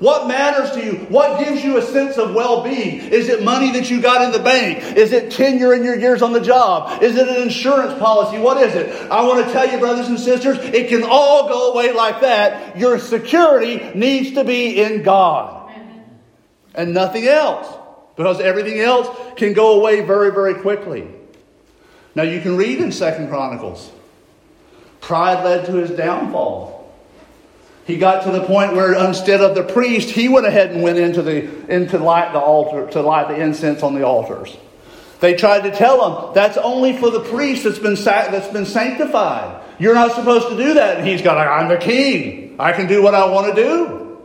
What 0.00 0.26
matters 0.26 0.70
to 0.70 0.82
you? 0.82 0.92
What 1.10 1.38
gives 1.38 1.62
you 1.62 1.76
a 1.76 1.82
sense 1.82 2.16
of 2.16 2.34
well 2.34 2.64
being? 2.64 3.00
Is 3.00 3.28
it 3.28 3.44
money 3.44 3.72
that 3.72 3.90
you 3.90 4.00
got 4.00 4.22
in 4.22 4.32
the 4.32 4.38
bank? 4.38 4.96
Is 4.96 5.12
it 5.12 5.30
tenure 5.30 5.74
in 5.74 5.84
your 5.84 5.94
years 5.94 6.22
on 6.22 6.32
the 6.32 6.40
job? 6.40 7.02
Is 7.02 7.16
it 7.16 7.28
an 7.28 7.42
insurance 7.42 7.98
policy? 7.98 8.38
What 8.38 8.56
is 8.56 8.74
it? 8.74 9.10
I 9.10 9.22
want 9.24 9.46
to 9.46 9.52
tell 9.52 9.70
you, 9.70 9.78
brothers 9.78 10.08
and 10.08 10.18
sisters, 10.18 10.56
it 10.58 10.88
can 10.88 11.02
all 11.04 11.48
go 11.48 11.72
away 11.72 11.92
like 11.92 12.22
that. 12.22 12.78
Your 12.78 12.98
security 12.98 13.90
needs 13.94 14.32
to 14.32 14.42
be 14.44 14.82
in 14.82 15.02
God 15.02 15.70
and 16.74 16.94
nothing 16.94 17.26
else 17.26 17.68
because 18.16 18.40
everything 18.40 18.80
else 18.80 19.14
can 19.36 19.52
go 19.52 19.78
away 19.78 20.00
very, 20.00 20.32
very 20.32 20.54
quickly. 20.54 21.06
Now 22.14 22.22
you 22.22 22.40
can 22.40 22.56
read 22.56 22.78
in 22.78 22.90
Second 22.90 23.28
Chronicles. 23.28 23.92
Pride 25.02 25.44
led 25.44 25.66
to 25.66 25.72
his 25.72 25.90
downfall. 25.90 26.79
He 27.86 27.96
got 27.96 28.24
to 28.24 28.30
the 28.30 28.44
point 28.44 28.74
where 28.74 28.94
instead 28.94 29.40
of 29.40 29.54
the 29.54 29.64
priest, 29.64 30.10
he 30.10 30.28
went 30.28 30.46
ahead 30.46 30.70
and 30.70 30.82
went 30.82 30.98
into 30.98 31.22
the 31.22 31.72
into 31.74 31.98
light 31.98 32.32
the 32.32 32.38
altar 32.38 32.90
to 32.92 33.00
light 33.00 33.28
the 33.28 33.40
incense 33.40 33.82
on 33.82 33.94
the 33.94 34.04
altars. 34.04 34.56
They 35.20 35.34
tried 35.34 35.62
to 35.62 35.70
tell 35.70 36.28
him 36.28 36.34
that's 36.34 36.56
only 36.56 36.96
for 36.96 37.10
the 37.10 37.20
priest 37.20 37.64
that's 37.64 37.78
been 37.78 37.94
that's 37.94 38.48
been 38.48 38.66
sanctified. 38.66 39.60
You're 39.78 39.94
not 39.94 40.12
supposed 40.12 40.48
to 40.48 40.56
do 40.56 40.74
that. 40.74 40.98
And 40.98 41.08
he's 41.08 41.22
got, 41.22 41.38
I'm 41.38 41.68
the 41.68 41.78
king. 41.78 42.56
I 42.58 42.72
can 42.72 42.86
do 42.86 43.02
what 43.02 43.14
I 43.14 43.30
want 43.30 43.54
to 43.54 43.62
do. 43.62 44.18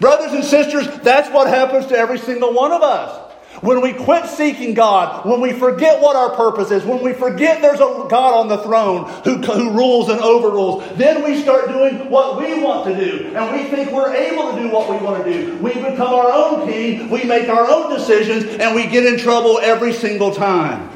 Brothers 0.00 0.32
and 0.32 0.44
sisters, 0.44 0.88
that's 1.00 1.28
what 1.30 1.48
happens 1.48 1.86
to 1.86 1.96
every 1.96 2.18
single 2.18 2.54
one 2.54 2.72
of 2.72 2.82
us. 2.82 3.25
When 3.62 3.80
we 3.80 3.94
quit 3.94 4.26
seeking 4.26 4.74
God, 4.74 5.24
when 5.24 5.40
we 5.40 5.52
forget 5.52 6.02
what 6.02 6.14
our 6.14 6.36
purpose 6.36 6.70
is, 6.70 6.84
when 6.84 7.02
we 7.02 7.14
forget 7.14 7.62
there's 7.62 7.80
a 7.80 8.06
God 8.08 8.34
on 8.34 8.48
the 8.48 8.58
throne 8.58 9.10
who, 9.24 9.36
who 9.36 9.70
rules 9.70 10.10
and 10.10 10.20
overrules, 10.20 10.84
then 10.96 11.24
we 11.24 11.40
start 11.40 11.68
doing 11.68 12.10
what 12.10 12.38
we 12.38 12.62
want 12.62 12.86
to 12.86 12.94
do. 12.94 13.34
And 13.34 13.56
we 13.56 13.64
think 13.70 13.92
we're 13.92 14.14
able 14.14 14.52
to 14.52 14.60
do 14.60 14.68
what 14.68 14.90
we 14.90 14.96
want 15.04 15.24
to 15.24 15.32
do. 15.32 15.56
We 15.56 15.72
become 15.72 16.12
our 16.12 16.30
own 16.30 16.68
king, 16.68 17.08
we 17.08 17.24
make 17.24 17.48
our 17.48 17.66
own 17.66 17.90
decisions, 17.96 18.44
and 18.44 18.74
we 18.74 18.86
get 18.86 19.06
in 19.06 19.18
trouble 19.18 19.58
every 19.58 19.94
single 19.94 20.34
time. 20.34 20.90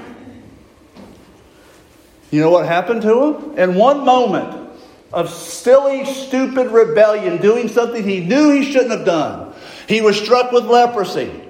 You 2.30 2.42
know 2.42 2.50
what 2.50 2.66
happened 2.66 3.02
to 3.02 3.24
him? 3.24 3.58
In 3.58 3.74
one 3.74 4.04
moment 4.04 4.70
of 5.12 5.30
silly, 5.30 6.04
stupid 6.04 6.68
rebellion, 6.68 7.38
doing 7.38 7.68
something 7.68 8.04
he 8.04 8.20
knew 8.20 8.52
he 8.52 8.70
shouldn't 8.70 8.90
have 8.90 9.06
done, 9.06 9.54
he 9.88 10.02
was 10.02 10.20
struck 10.20 10.52
with 10.52 10.66
leprosy. 10.66 11.48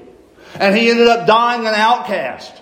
And 0.54 0.76
he 0.76 0.90
ended 0.90 1.06
up 1.06 1.26
dying 1.26 1.66
an 1.66 1.74
outcast. 1.74 2.60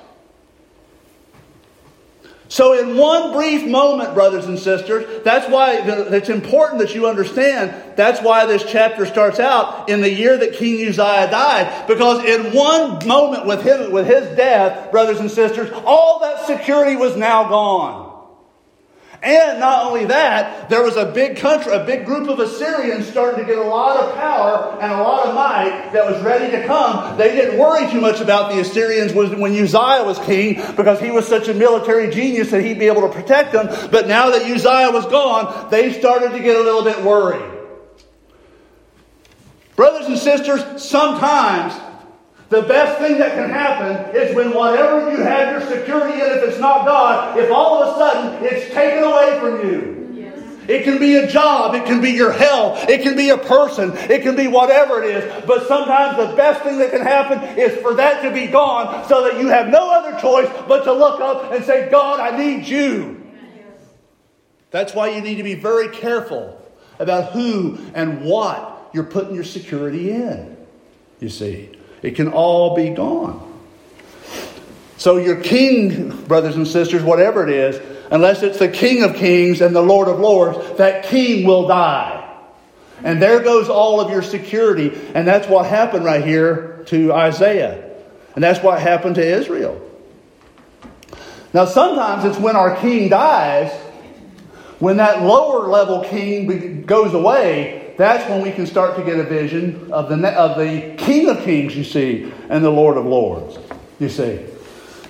So, 2.50 2.72
in 2.72 2.96
one 2.96 3.32
brief 3.32 3.66
moment, 3.66 4.14
brothers 4.14 4.46
and 4.46 4.58
sisters, 4.58 5.22
that's 5.22 5.50
why 5.50 5.82
it's 5.82 6.30
important 6.30 6.80
that 6.80 6.94
you 6.94 7.06
understand 7.06 7.74
that's 7.94 8.22
why 8.22 8.46
this 8.46 8.64
chapter 8.64 9.04
starts 9.04 9.38
out 9.38 9.90
in 9.90 10.00
the 10.00 10.10
year 10.10 10.38
that 10.38 10.54
King 10.54 10.88
Uzziah 10.88 11.30
died. 11.30 11.86
Because 11.86 12.24
in 12.24 12.54
one 12.54 13.06
moment 13.06 13.44
with 13.44 13.62
him, 13.62 13.92
with 13.92 14.06
his 14.06 14.34
death, 14.34 14.90
brothers 14.90 15.20
and 15.20 15.30
sisters, 15.30 15.70
all 15.84 16.20
that 16.20 16.46
security 16.46 16.96
was 16.96 17.16
now 17.16 17.48
gone. 17.50 18.07
And 19.20 19.58
not 19.58 19.86
only 19.86 20.04
that, 20.06 20.68
there 20.68 20.82
was 20.82 20.96
a 20.96 21.06
big 21.06 21.38
country, 21.38 21.72
a 21.72 21.84
big 21.84 22.06
group 22.06 22.28
of 22.28 22.38
Assyrians 22.38 23.08
starting 23.08 23.44
to 23.44 23.46
get 23.46 23.58
a 23.58 23.68
lot 23.68 23.96
of 23.96 24.14
power 24.14 24.78
and 24.80 24.92
a 24.92 25.02
lot 25.02 25.26
of 25.26 25.34
might 25.34 25.90
that 25.92 26.06
was 26.06 26.22
ready 26.22 26.52
to 26.52 26.64
come. 26.66 27.16
They 27.18 27.34
didn't 27.34 27.58
worry 27.58 27.90
too 27.90 28.00
much 28.00 28.20
about 28.20 28.52
the 28.52 28.60
Assyrians 28.60 29.12
when 29.12 29.52
Uzziah 29.52 30.04
was 30.04 30.18
king 30.20 30.62
because 30.76 31.00
he 31.00 31.10
was 31.10 31.26
such 31.26 31.48
a 31.48 31.54
military 31.54 32.10
genius 32.10 32.52
that 32.52 32.62
he'd 32.62 32.78
be 32.78 32.86
able 32.86 33.02
to 33.02 33.12
protect 33.12 33.52
them. 33.52 33.66
But 33.90 34.06
now 34.06 34.30
that 34.30 34.42
Uzziah 34.42 34.92
was 34.92 35.06
gone, 35.06 35.68
they 35.70 35.92
started 35.92 36.30
to 36.30 36.38
get 36.38 36.56
a 36.56 36.62
little 36.62 36.84
bit 36.84 37.02
worried. 37.02 37.56
Brothers 39.74 40.06
and 40.06 40.18
sisters, 40.18 40.82
sometimes 40.82 41.74
the 42.50 42.62
best 42.62 42.98
thing 42.98 43.18
that 43.18 43.32
can 43.32 43.50
happen 43.50 44.16
is 44.16 44.34
when 44.34 44.54
whatever 44.54 45.10
you 45.10 45.18
have 45.18 45.50
your 45.50 45.70
security 45.70 46.14
in, 46.14 46.38
if 46.38 46.44
it's 46.44 46.58
not 46.58 46.86
God, 46.86 47.38
if 47.38 47.50
all 47.50 47.82
of 47.82 47.94
a 47.94 47.98
sudden 47.98 48.44
it's 48.44 48.72
taken 48.72 49.04
away 49.04 49.38
from 49.38 49.68
you. 49.68 49.98
It 50.66 50.84
can 50.84 50.98
be 50.98 51.16
a 51.16 51.26
job, 51.26 51.74
it 51.74 51.86
can 51.86 52.02
be 52.02 52.10
your 52.10 52.30
health, 52.30 52.90
it 52.90 53.02
can 53.02 53.16
be 53.16 53.30
a 53.30 53.38
person, 53.38 53.92
it 53.94 54.22
can 54.22 54.36
be 54.36 54.48
whatever 54.48 55.02
it 55.02 55.16
is. 55.16 55.44
But 55.46 55.66
sometimes 55.66 56.18
the 56.18 56.36
best 56.36 56.62
thing 56.62 56.78
that 56.78 56.90
can 56.90 57.00
happen 57.00 57.58
is 57.58 57.80
for 57.80 57.94
that 57.94 58.22
to 58.22 58.30
be 58.30 58.46
gone 58.48 59.08
so 59.08 59.24
that 59.24 59.40
you 59.40 59.48
have 59.48 59.68
no 59.68 59.90
other 59.90 60.20
choice 60.20 60.48
but 60.68 60.84
to 60.84 60.92
look 60.92 61.20
up 61.20 61.52
and 61.52 61.64
say, 61.64 61.90
God, 61.90 62.20
I 62.20 62.36
need 62.36 62.68
you. 62.68 63.18
That's 64.70 64.94
why 64.94 65.08
you 65.08 65.22
need 65.22 65.36
to 65.36 65.42
be 65.42 65.54
very 65.54 65.88
careful 65.88 66.60
about 66.98 67.32
who 67.32 67.78
and 67.94 68.22
what 68.22 68.90
you're 68.92 69.04
putting 69.04 69.34
your 69.34 69.44
security 69.44 70.10
in, 70.10 70.54
you 71.18 71.30
see. 71.30 71.77
It 72.02 72.14
can 72.14 72.28
all 72.28 72.76
be 72.76 72.90
gone. 72.90 73.44
So, 74.96 75.16
your 75.16 75.36
king, 75.36 76.24
brothers 76.24 76.56
and 76.56 76.66
sisters, 76.66 77.02
whatever 77.02 77.46
it 77.46 77.54
is, 77.54 77.80
unless 78.10 78.42
it's 78.42 78.58
the 78.58 78.68
king 78.68 79.04
of 79.04 79.14
kings 79.14 79.60
and 79.60 79.74
the 79.74 79.82
lord 79.82 80.08
of 80.08 80.18
lords, 80.18 80.78
that 80.78 81.04
king 81.04 81.46
will 81.46 81.68
die. 81.68 82.24
And 83.04 83.22
there 83.22 83.40
goes 83.40 83.68
all 83.68 84.00
of 84.00 84.10
your 84.10 84.22
security. 84.22 84.92
And 85.14 85.26
that's 85.26 85.46
what 85.46 85.66
happened 85.66 86.04
right 86.04 86.24
here 86.24 86.82
to 86.86 87.12
Isaiah. 87.12 87.94
And 88.34 88.42
that's 88.42 88.62
what 88.62 88.80
happened 88.80 89.16
to 89.16 89.24
Israel. 89.24 89.80
Now, 91.52 91.64
sometimes 91.64 92.24
it's 92.24 92.38
when 92.38 92.56
our 92.56 92.76
king 92.76 93.08
dies, 93.08 93.72
when 94.78 94.98
that 94.98 95.22
lower 95.22 95.68
level 95.68 96.04
king 96.04 96.82
goes 96.82 97.14
away, 97.14 97.87
that's 97.98 98.30
when 98.30 98.42
we 98.42 98.52
can 98.52 98.66
start 98.66 98.96
to 98.96 99.02
get 99.02 99.18
a 99.18 99.24
vision 99.24 99.92
of 99.92 100.08
the, 100.08 100.28
of 100.30 100.56
the 100.56 100.94
King 100.96 101.28
of 101.28 101.42
Kings, 101.42 101.76
you 101.76 101.84
see, 101.84 102.32
and 102.48 102.64
the 102.64 102.70
Lord 102.70 102.96
of 102.96 103.04
Lords, 103.04 103.58
you 103.98 104.08
see. 104.08 104.46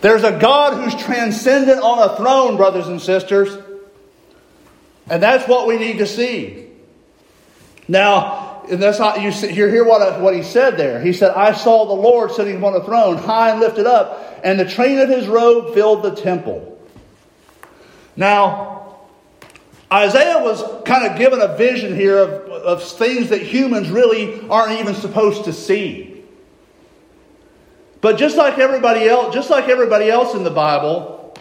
There's 0.00 0.25
a 0.25 0.38
God 0.38 0.83
who's 0.83 1.00
transcendent 1.00 1.83
on 1.83 2.11
a 2.11 2.16
throne, 2.16 2.57
brothers 2.57 2.88
and 2.88 3.00
sisters. 3.00 3.57
And 5.11 5.23
that's 5.23 5.47
what 5.49 5.66
we 5.66 5.76
need 5.76 5.99
to 5.99 6.07
see. 6.07 6.68
Now, 7.88 8.62
and 8.71 8.83
that's 8.83 8.99
not, 8.99 9.21
you 9.21 9.33
hear, 9.33 9.71
hear 9.71 9.85
what, 9.85 10.21
what 10.21 10.35
he 10.35 10.42
said 10.42 10.76
there. 10.76 11.00
He 11.00 11.12
said, 11.12 11.33
I 11.33 11.52
saw 11.52 11.87
the 11.87 11.95
Lord 11.95 12.33
sitting 12.33 12.57
upon 12.57 12.75
a 12.75 12.85
throne, 12.85 13.16
high 13.16 13.50
and 13.50 13.61
lifted 13.61 13.87
up, 13.87 14.40
and 14.45 14.59
the 14.59 14.68
train 14.68 14.99
of 14.99 15.09
his 15.09 15.26
robe 15.26 15.75
filled 15.75 16.02
the 16.02 16.14
temple. 16.14 16.78
Now, 18.16 18.77
Isaiah 19.92 20.42
was 20.42 20.62
kind 20.85 21.11
of 21.11 21.16
given 21.16 21.40
a 21.40 21.57
vision 21.57 21.95
here 21.95 22.18
of, 22.18 22.30
of 22.50 22.83
things 22.83 23.30
that 23.30 23.40
humans 23.40 23.88
really 23.90 24.47
aren't 24.49 24.80
even 24.80 24.95
supposed 24.95 25.45
to 25.45 25.52
see. 25.52 26.23
But 28.00 28.18
just 28.18 28.37
like 28.37 28.59
everybody 28.59 29.09
else, 29.09 29.35
just 29.35 29.50
like 29.50 29.68
everybody 29.68 30.11
else 30.11 30.35
in 30.35 30.45
the 30.45 30.50
Bible, 30.50 31.35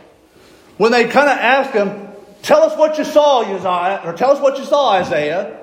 when 0.78 0.92
they 0.92 1.04
kind 1.06 1.30
of 1.30 1.38
ask 1.38 1.72
him, 1.72 2.08
"Tell 2.42 2.64
us 2.64 2.78
what 2.78 2.98
you 2.98 3.04
saw, 3.04 3.42
Uzziah," 3.42 4.02
or 4.06 4.14
"Tell 4.14 4.32
us 4.32 4.42
what 4.42 4.58
you 4.58 4.64
saw, 4.64 4.92
Isaiah," 4.92 5.58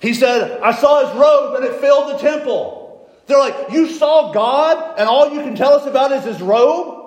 he 0.00 0.12
said, 0.12 0.60
"I 0.60 0.72
saw 0.72 1.06
his 1.06 1.16
robe 1.16 1.54
and 1.56 1.64
it 1.64 1.80
filled 1.80 2.12
the 2.12 2.18
temple." 2.18 3.08
They're 3.26 3.38
like, 3.38 3.72
"You 3.72 3.88
saw 3.88 4.30
God, 4.32 4.98
and 4.98 5.08
all 5.08 5.30
you 5.32 5.40
can 5.40 5.56
tell 5.56 5.72
us 5.72 5.86
about 5.86 6.12
is 6.12 6.24
his 6.24 6.42
robe?" 6.42 7.03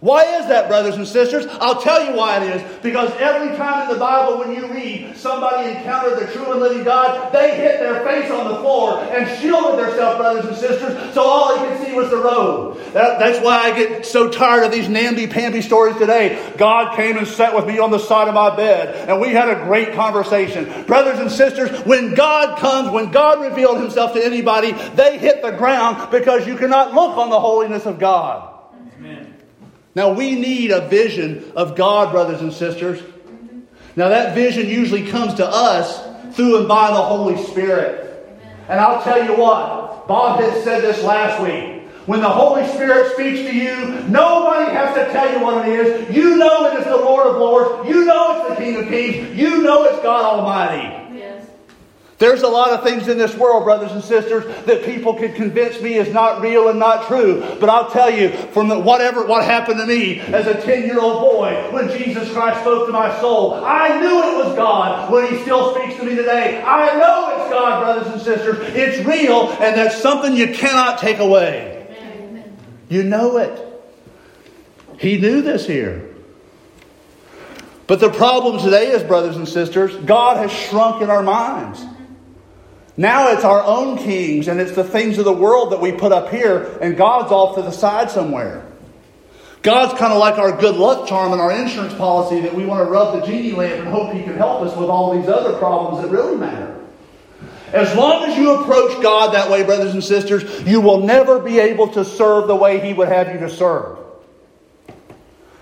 Why 0.00 0.22
is 0.36 0.46
that, 0.46 0.68
brothers 0.68 0.94
and 0.94 1.06
sisters? 1.06 1.46
I'll 1.60 1.80
tell 1.80 2.04
you 2.04 2.16
why 2.16 2.42
it 2.42 2.56
is. 2.56 2.82
Because 2.82 3.10
every 3.18 3.56
time 3.56 3.88
in 3.88 3.94
the 3.94 3.98
Bible, 3.98 4.38
when 4.38 4.54
you 4.54 4.72
read 4.72 5.16
somebody 5.16 5.70
encountered 5.70 6.20
the 6.20 6.32
true 6.32 6.52
and 6.52 6.60
living 6.60 6.84
God, 6.84 7.32
they 7.32 7.56
hit 7.56 7.80
their 7.80 8.04
face 8.04 8.30
on 8.30 8.46
the 8.46 8.58
floor 8.60 9.00
and 9.00 9.40
shielded 9.40 9.84
themselves, 9.84 10.18
brothers 10.18 10.44
and 10.44 10.56
sisters, 10.56 11.14
so 11.14 11.22
all 11.22 11.58
they 11.58 11.68
could 11.68 11.86
see 11.86 11.94
was 11.94 12.10
the 12.10 12.16
robe. 12.16 12.78
That, 12.92 13.18
that's 13.18 13.44
why 13.44 13.58
I 13.58 13.76
get 13.76 14.06
so 14.06 14.30
tired 14.30 14.64
of 14.64 14.70
these 14.70 14.88
namby-pamby 14.88 15.62
stories 15.62 15.96
today. 15.96 16.40
God 16.56 16.94
came 16.94 17.18
and 17.18 17.26
sat 17.26 17.54
with 17.54 17.66
me 17.66 17.80
on 17.80 17.90
the 17.90 17.98
side 17.98 18.28
of 18.28 18.34
my 18.34 18.54
bed, 18.54 19.08
and 19.08 19.20
we 19.20 19.30
had 19.30 19.48
a 19.48 19.64
great 19.64 19.94
conversation. 19.94 20.84
Brothers 20.84 21.18
and 21.18 21.30
sisters, 21.30 21.84
when 21.84 22.14
God 22.14 22.58
comes, 22.58 22.90
when 22.90 23.10
God 23.10 23.42
revealed 23.42 23.80
himself 23.80 24.12
to 24.12 24.24
anybody, 24.24 24.72
they 24.94 25.18
hit 25.18 25.42
the 25.42 25.50
ground 25.50 26.10
because 26.12 26.46
you 26.46 26.56
cannot 26.56 26.94
look 26.94 27.16
on 27.16 27.30
the 27.30 27.40
holiness 27.40 27.84
of 27.84 27.98
God. 27.98 28.57
Now, 29.94 30.12
we 30.12 30.34
need 30.34 30.70
a 30.70 30.88
vision 30.88 31.52
of 31.56 31.76
God, 31.76 32.12
brothers 32.12 32.40
and 32.40 32.52
sisters. 32.52 33.02
Now, 33.96 34.08
that 34.10 34.34
vision 34.34 34.68
usually 34.68 35.08
comes 35.08 35.34
to 35.34 35.46
us 35.46 36.04
through 36.36 36.58
and 36.58 36.68
by 36.68 36.88
the 36.90 37.02
Holy 37.02 37.42
Spirit. 37.44 38.04
And 38.68 38.78
I'll 38.78 39.02
tell 39.02 39.24
you 39.24 39.34
what, 39.34 40.06
Bob 40.06 40.40
had 40.40 40.62
said 40.62 40.82
this 40.82 41.02
last 41.02 41.42
week. 41.42 41.78
When 42.06 42.20
the 42.20 42.28
Holy 42.28 42.66
Spirit 42.68 43.12
speaks 43.12 43.40
to 43.40 43.54
you, 43.54 44.00
nobody 44.08 44.72
has 44.72 44.94
to 44.94 45.12
tell 45.12 45.30
you 45.30 45.44
what 45.44 45.68
it 45.68 45.78
is. 45.78 46.16
You 46.16 46.36
know 46.36 46.66
it 46.72 46.78
is 46.78 46.86
the 46.86 46.96
Lord 46.96 47.26
of 47.26 47.36
Lords. 47.36 47.88
You 47.88 48.06
know 48.06 48.40
it's 48.40 48.48
the 48.48 48.64
King 48.64 48.76
of 48.76 48.88
Kings. 48.88 49.38
You 49.38 49.62
know 49.62 49.84
it's 49.84 50.02
God 50.02 50.24
Almighty. 50.24 51.07
There's 52.18 52.42
a 52.42 52.48
lot 52.48 52.70
of 52.70 52.82
things 52.82 53.06
in 53.06 53.16
this 53.16 53.36
world, 53.36 53.62
brothers 53.62 53.92
and 53.92 54.02
sisters, 54.02 54.44
that 54.66 54.84
people 54.84 55.14
could 55.14 55.36
convince 55.36 55.80
me 55.80 55.94
is 55.94 56.12
not 56.12 56.40
real 56.40 56.68
and 56.68 56.76
not 56.76 57.06
true. 57.06 57.40
But 57.60 57.68
I'll 57.68 57.90
tell 57.90 58.10
you, 58.10 58.30
from 58.30 58.66
the, 58.66 58.76
whatever 58.76 59.24
what 59.24 59.44
happened 59.44 59.78
to 59.78 59.86
me 59.86 60.18
as 60.18 60.48
a 60.48 60.60
10 60.60 60.82
year 60.84 60.98
old 61.00 61.20
boy 61.20 61.70
when 61.70 61.88
Jesus 61.96 62.30
Christ 62.32 62.60
spoke 62.60 62.86
to 62.86 62.92
my 62.92 63.16
soul, 63.20 63.54
I 63.64 64.00
knew 64.00 64.18
it 64.18 64.44
was 64.44 64.56
God 64.56 65.12
when 65.12 65.32
He 65.32 65.40
still 65.42 65.76
speaks 65.76 65.94
to 66.00 66.04
me 66.04 66.16
today. 66.16 66.60
I 66.60 66.98
know 66.98 67.36
it's 67.36 67.50
God, 67.52 67.84
brothers 67.84 68.12
and 68.12 68.20
sisters. 68.20 68.56
It's 68.74 69.06
real, 69.06 69.50
and 69.52 69.76
that's 69.76 70.02
something 70.02 70.34
you 70.34 70.52
cannot 70.54 70.98
take 70.98 71.20
away. 71.20 71.86
Amen. 72.00 72.56
You 72.88 73.04
know 73.04 73.36
it. 73.36 73.64
He 74.98 75.20
knew 75.20 75.40
this 75.40 75.68
here. 75.68 76.04
But 77.86 78.00
the 78.00 78.10
problem 78.10 78.60
today 78.60 78.88
is, 78.90 79.04
brothers 79.04 79.36
and 79.36 79.48
sisters, 79.48 79.94
God 79.96 80.36
has 80.36 80.52
shrunk 80.52 81.00
in 81.00 81.10
our 81.10 81.22
minds. 81.22 81.84
Now 82.98 83.28
it's 83.28 83.44
our 83.44 83.62
own 83.62 83.96
kings 83.96 84.48
and 84.48 84.60
it's 84.60 84.72
the 84.72 84.82
things 84.82 85.18
of 85.18 85.24
the 85.24 85.32
world 85.32 85.70
that 85.70 85.80
we 85.80 85.92
put 85.92 86.10
up 86.10 86.30
here, 86.30 86.76
and 86.82 86.96
God's 86.96 87.30
off 87.30 87.54
to 87.54 87.62
the 87.62 87.70
side 87.70 88.10
somewhere. 88.10 88.66
God's 89.62 89.96
kind 89.96 90.12
of 90.12 90.18
like 90.18 90.36
our 90.36 90.60
good 90.60 90.74
luck 90.74 91.08
charm 91.08 91.32
and 91.32 91.40
our 91.40 91.52
insurance 91.52 91.94
policy 91.94 92.40
that 92.40 92.52
we 92.52 92.66
want 92.66 92.84
to 92.84 92.90
rub 92.90 93.20
the 93.20 93.24
genie 93.24 93.52
lamp 93.52 93.84
and 93.84 93.88
hope 93.88 94.12
He 94.12 94.24
can 94.24 94.34
help 94.34 94.62
us 94.62 94.76
with 94.76 94.90
all 94.90 95.16
these 95.16 95.28
other 95.28 95.56
problems 95.58 96.02
that 96.02 96.10
really 96.10 96.36
matter. 96.36 96.74
As 97.72 97.94
long 97.94 98.24
as 98.24 98.36
you 98.36 98.60
approach 98.60 99.00
God 99.00 99.32
that 99.32 99.48
way, 99.48 99.62
brothers 99.62 99.92
and 99.92 100.02
sisters, 100.02 100.66
you 100.66 100.80
will 100.80 101.06
never 101.06 101.38
be 101.38 101.60
able 101.60 101.88
to 101.88 102.04
serve 102.04 102.48
the 102.48 102.56
way 102.56 102.80
He 102.84 102.94
would 102.94 103.08
have 103.08 103.32
you 103.32 103.38
to 103.40 103.50
serve. 103.50 103.98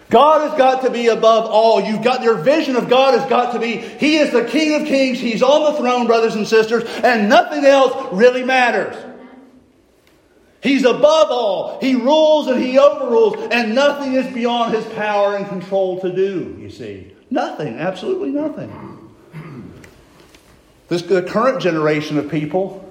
God 0.08 0.48
has 0.48 0.56
got 0.56 0.82
to 0.82 0.90
be 0.90 1.08
above 1.08 1.46
all. 1.50 1.80
You've 1.80 2.04
got 2.04 2.22
your 2.22 2.36
vision 2.36 2.76
of 2.76 2.88
God 2.88 3.18
has 3.18 3.28
got 3.28 3.52
to 3.54 3.58
be 3.58 3.76
He 3.76 4.16
is 4.16 4.32
the 4.32 4.44
King 4.44 4.80
of 4.80 4.86
Kings. 4.86 5.18
He's 5.18 5.42
on 5.42 5.72
the 5.72 5.78
throne, 5.78 6.06
brothers 6.06 6.34
and 6.34 6.46
sisters, 6.46 6.84
and 7.02 7.28
nothing 7.28 7.64
else 7.64 8.12
really 8.12 8.44
matters. 8.44 8.96
He's 10.62 10.84
above 10.84 11.28
all. 11.30 11.80
He 11.80 11.94
rules 11.94 12.48
and 12.48 12.62
he 12.62 12.78
overrules, 12.78 13.48
and 13.52 13.74
nothing 13.74 14.14
is 14.14 14.32
beyond 14.32 14.74
his 14.74 14.84
power 14.94 15.36
and 15.36 15.48
control 15.48 16.00
to 16.00 16.12
do, 16.12 16.56
you 16.58 16.70
see. 16.70 17.12
Nothing, 17.30 17.78
absolutely 17.78 18.30
nothing. 18.30 19.12
This, 20.88 21.02
the 21.02 21.22
current 21.22 21.60
generation 21.60 22.16
of 22.18 22.30
people 22.30 22.88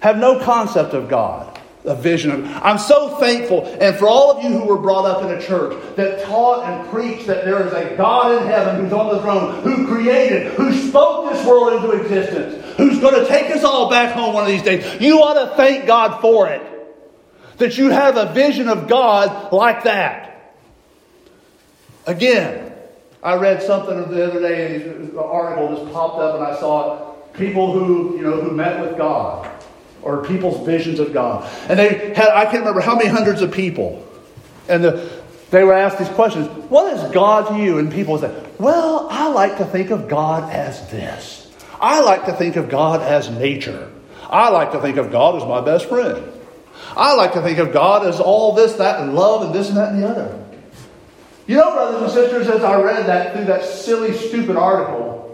have 0.00 0.16
no 0.16 0.40
concept 0.40 0.94
of 0.94 1.08
God 1.08 1.57
a 1.84 1.94
vision. 1.94 2.44
I'm 2.46 2.78
so 2.78 3.16
thankful, 3.18 3.64
and 3.80 3.96
for 3.96 4.08
all 4.08 4.32
of 4.32 4.42
you 4.42 4.50
who 4.50 4.66
were 4.66 4.78
brought 4.78 5.04
up 5.04 5.22
in 5.22 5.30
a 5.30 5.40
church 5.40 5.76
that 5.96 6.24
taught 6.24 6.68
and 6.68 6.88
preached 6.90 7.26
that 7.26 7.44
there 7.44 7.66
is 7.66 7.72
a 7.72 7.96
God 7.96 8.42
in 8.42 8.48
heaven 8.48 8.82
who's 8.82 8.92
on 8.92 9.14
the 9.14 9.22
throne, 9.22 9.62
who 9.62 9.86
created, 9.86 10.52
who 10.54 10.72
spoke 10.72 11.32
this 11.32 11.46
world 11.46 11.72
into 11.74 11.90
existence, 11.92 12.76
who's 12.76 12.98
going 13.00 13.14
to 13.14 13.26
take 13.28 13.50
us 13.54 13.64
all 13.64 13.88
back 13.88 14.14
home 14.14 14.34
one 14.34 14.44
of 14.44 14.50
these 14.50 14.62
days. 14.62 15.00
You 15.00 15.22
ought 15.22 15.50
to 15.50 15.56
thank 15.56 15.86
God 15.86 16.20
for 16.20 16.48
it. 16.48 16.62
That 17.58 17.76
you 17.76 17.90
have 17.90 18.16
a 18.16 18.32
vision 18.32 18.68
of 18.68 18.86
God 18.86 19.52
like 19.52 19.84
that. 19.84 20.54
Again, 22.06 22.72
I 23.22 23.34
read 23.34 23.62
something 23.62 23.96
the 24.10 24.30
other 24.30 24.40
day, 24.40 24.82
an 24.82 25.16
article 25.18 25.76
just 25.76 25.92
popped 25.92 26.20
up, 26.20 26.36
and 26.36 26.44
I 26.44 26.58
saw 26.58 27.12
people 27.34 27.72
who, 27.72 28.16
you 28.16 28.22
know, 28.22 28.40
who 28.40 28.52
met 28.52 28.80
with 28.80 28.96
God 28.96 29.57
or 30.02 30.24
people's 30.24 30.64
visions 30.66 31.00
of 31.00 31.12
God. 31.12 31.48
And 31.68 31.78
they 31.78 32.14
had, 32.14 32.28
I 32.28 32.44
can't 32.44 32.60
remember 32.60 32.80
how 32.80 32.96
many 32.96 33.08
hundreds 33.08 33.42
of 33.42 33.52
people. 33.52 34.06
And 34.68 34.84
the, 34.84 35.10
they 35.50 35.64
were 35.64 35.72
asked 35.72 35.98
these 35.98 36.08
questions 36.10 36.46
What 36.68 36.92
is 36.92 37.12
God 37.12 37.48
to 37.48 37.62
you? 37.62 37.78
And 37.78 37.92
people 37.92 38.14
would 38.14 38.20
say, 38.22 38.46
Well, 38.58 39.08
I 39.10 39.28
like 39.28 39.58
to 39.58 39.64
think 39.64 39.90
of 39.90 40.08
God 40.08 40.52
as 40.52 40.88
this. 40.90 41.50
I 41.80 42.00
like 42.00 42.26
to 42.26 42.32
think 42.32 42.56
of 42.56 42.68
God 42.68 43.02
as 43.02 43.30
nature. 43.30 43.90
I 44.28 44.50
like 44.50 44.72
to 44.72 44.80
think 44.80 44.96
of 44.96 45.10
God 45.10 45.36
as 45.36 45.48
my 45.48 45.60
best 45.60 45.88
friend. 45.88 46.32
I 46.96 47.14
like 47.14 47.32
to 47.34 47.42
think 47.42 47.58
of 47.58 47.72
God 47.72 48.06
as 48.06 48.20
all 48.20 48.52
this, 48.54 48.74
that, 48.74 49.00
and 49.00 49.14
love, 49.14 49.42
and 49.42 49.54
this, 49.54 49.68
and 49.68 49.76
that, 49.76 49.92
and 49.92 50.02
the 50.02 50.08
other. 50.08 50.44
You 51.46 51.56
know, 51.56 51.72
brothers 51.72 52.02
and 52.02 52.10
sisters, 52.10 52.48
as 52.48 52.62
I 52.62 52.80
read 52.80 53.06
that 53.06 53.34
through 53.34 53.46
that 53.46 53.64
silly, 53.64 54.12
stupid 54.12 54.56
article, 54.56 55.27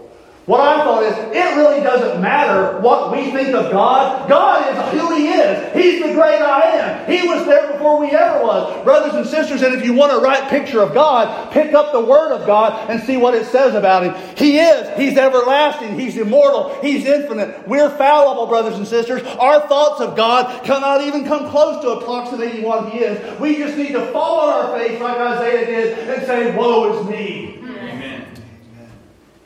what 0.45 0.59
I 0.59 0.83
thought 0.83 1.01
is, 1.03 1.17
it 1.35 1.55
really 1.55 1.81
doesn't 1.81 2.21
matter 2.21 2.79
what 2.79 3.11
we 3.11 3.31
think 3.31 3.55
of 3.55 3.71
God. 3.71 4.29
God 4.29 4.93
is 4.93 4.99
who 4.99 5.15
He 5.15 5.27
is. 5.29 5.73
He's 5.73 6.03
the 6.03 6.13
great 6.13 6.39
I 6.39 6.61
am. 6.61 7.11
He 7.11 7.27
was 7.27 7.45
there 7.47 7.71
before 7.71 7.99
we 7.99 8.11
ever 8.11 8.43
was. 8.43 8.83
Brothers 8.83 9.15
and 9.15 9.25
sisters, 9.25 9.63
and 9.63 9.73
if 9.73 9.83
you 9.83 9.93
want 9.93 10.13
a 10.13 10.17
right 10.17 10.47
picture 10.47 10.81
of 10.81 10.93
God, 10.93 11.51
pick 11.51 11.73
up 11.73 11.91
the 11.91 11.99
Word 11.99 12.31
of 12.31 12.45
God 12.45 12.91
and 12.91 13.01
see 13.01 13.17
what 13.17 13.33
it 13.33 13.47
says 13.47 13.73
about 13.73 14.03
Him. 14.03 14.37
He 14.37 14.59
is. 14.59 14.95
He's 14.99 15.17
everlasting. 15.17 15.99
He's 15.99 16.15
immortal. 16.15 16.79
He's 16.79 17.05
infinite. 17.05 17.67
We're 17.67 17.89
fallible, 17.89 18.45
brothers 18.45 18.77
and 18.77 18.87
sisters. 18.87 19.23
Our 19.23 19.67
thoughts 19.67 19.99
of 19.99 20.15
God 20.15 20.63
cannot 20.63 21.01
even 21.01 21.25
come 21.25 21.49
close 21.49 21.81
to 21.81 21.89
approximating 21.89 22.61
what 22.61 22.91
He 22.91 22.99
is. 22.99 23.39
We 23.39 23.57
just 23.57 23.77
need 23.77 23.93
to 23.93 24.05
fall 24.11 24.41
on 24.41 24.65
our 24.65 24.77
face 24.77 25.01
like 25.01 25.17
Isaiah 25.17 25.65
did 25.65 26.09
and 26.09 26.27
say, 26.27 26.55
Woe 26.55 26.99
is 26.99 27.09
me. 27.09 27.54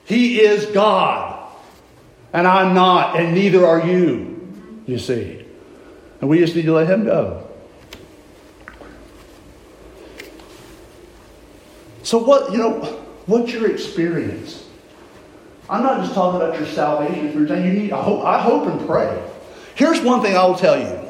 He 0.09 0.41
is 0.41 0.65
God. 0.65 1.47
And 2.33 2.47
I'm 2.47 2.73
not, 2.73 3.15
and 3.15 3.35
neither 3.35 3.65
are 3.65 3.85
you, 3.85 4.81
you 4.87 4.97
see. 4.97 5.45
And 6.19 6.29
we 6.29 6.39
just 6.39 6.55
need 6.55 6.65
to 6.65 6.73
let 6.73 6.89
Him 6.89 7.05
go. 7.05 7.47
So, 12.01 12.17
what, 12.17 12.51
you 12.51 12.57
know, 12.57 12.81
what's 13.27 13.51
your 13.51 13.69
experience? 13.71 14.65
I'm 15.69 15.83
not 15.83 16.01
just 16.01 16.15
talking 16.15 16.41
about 16.41 16.57
your 16.57 16.67
salvation. 16.67 17.47
You 17.47 17.71
need, 17.71 17.91
I 17.91 18.01
hope, 18.01 18.25
I 18.25 18.41
hope 18.41 18.65
and 18.65 18.87
pray. 18.87 19.23
Here's 19.75 20.01
one 20.01 20.23
thing 20.23 20.35
I 20.35 20.43
will 20.43 20.55
tell 20.55 20.79
you. 20.79 21.07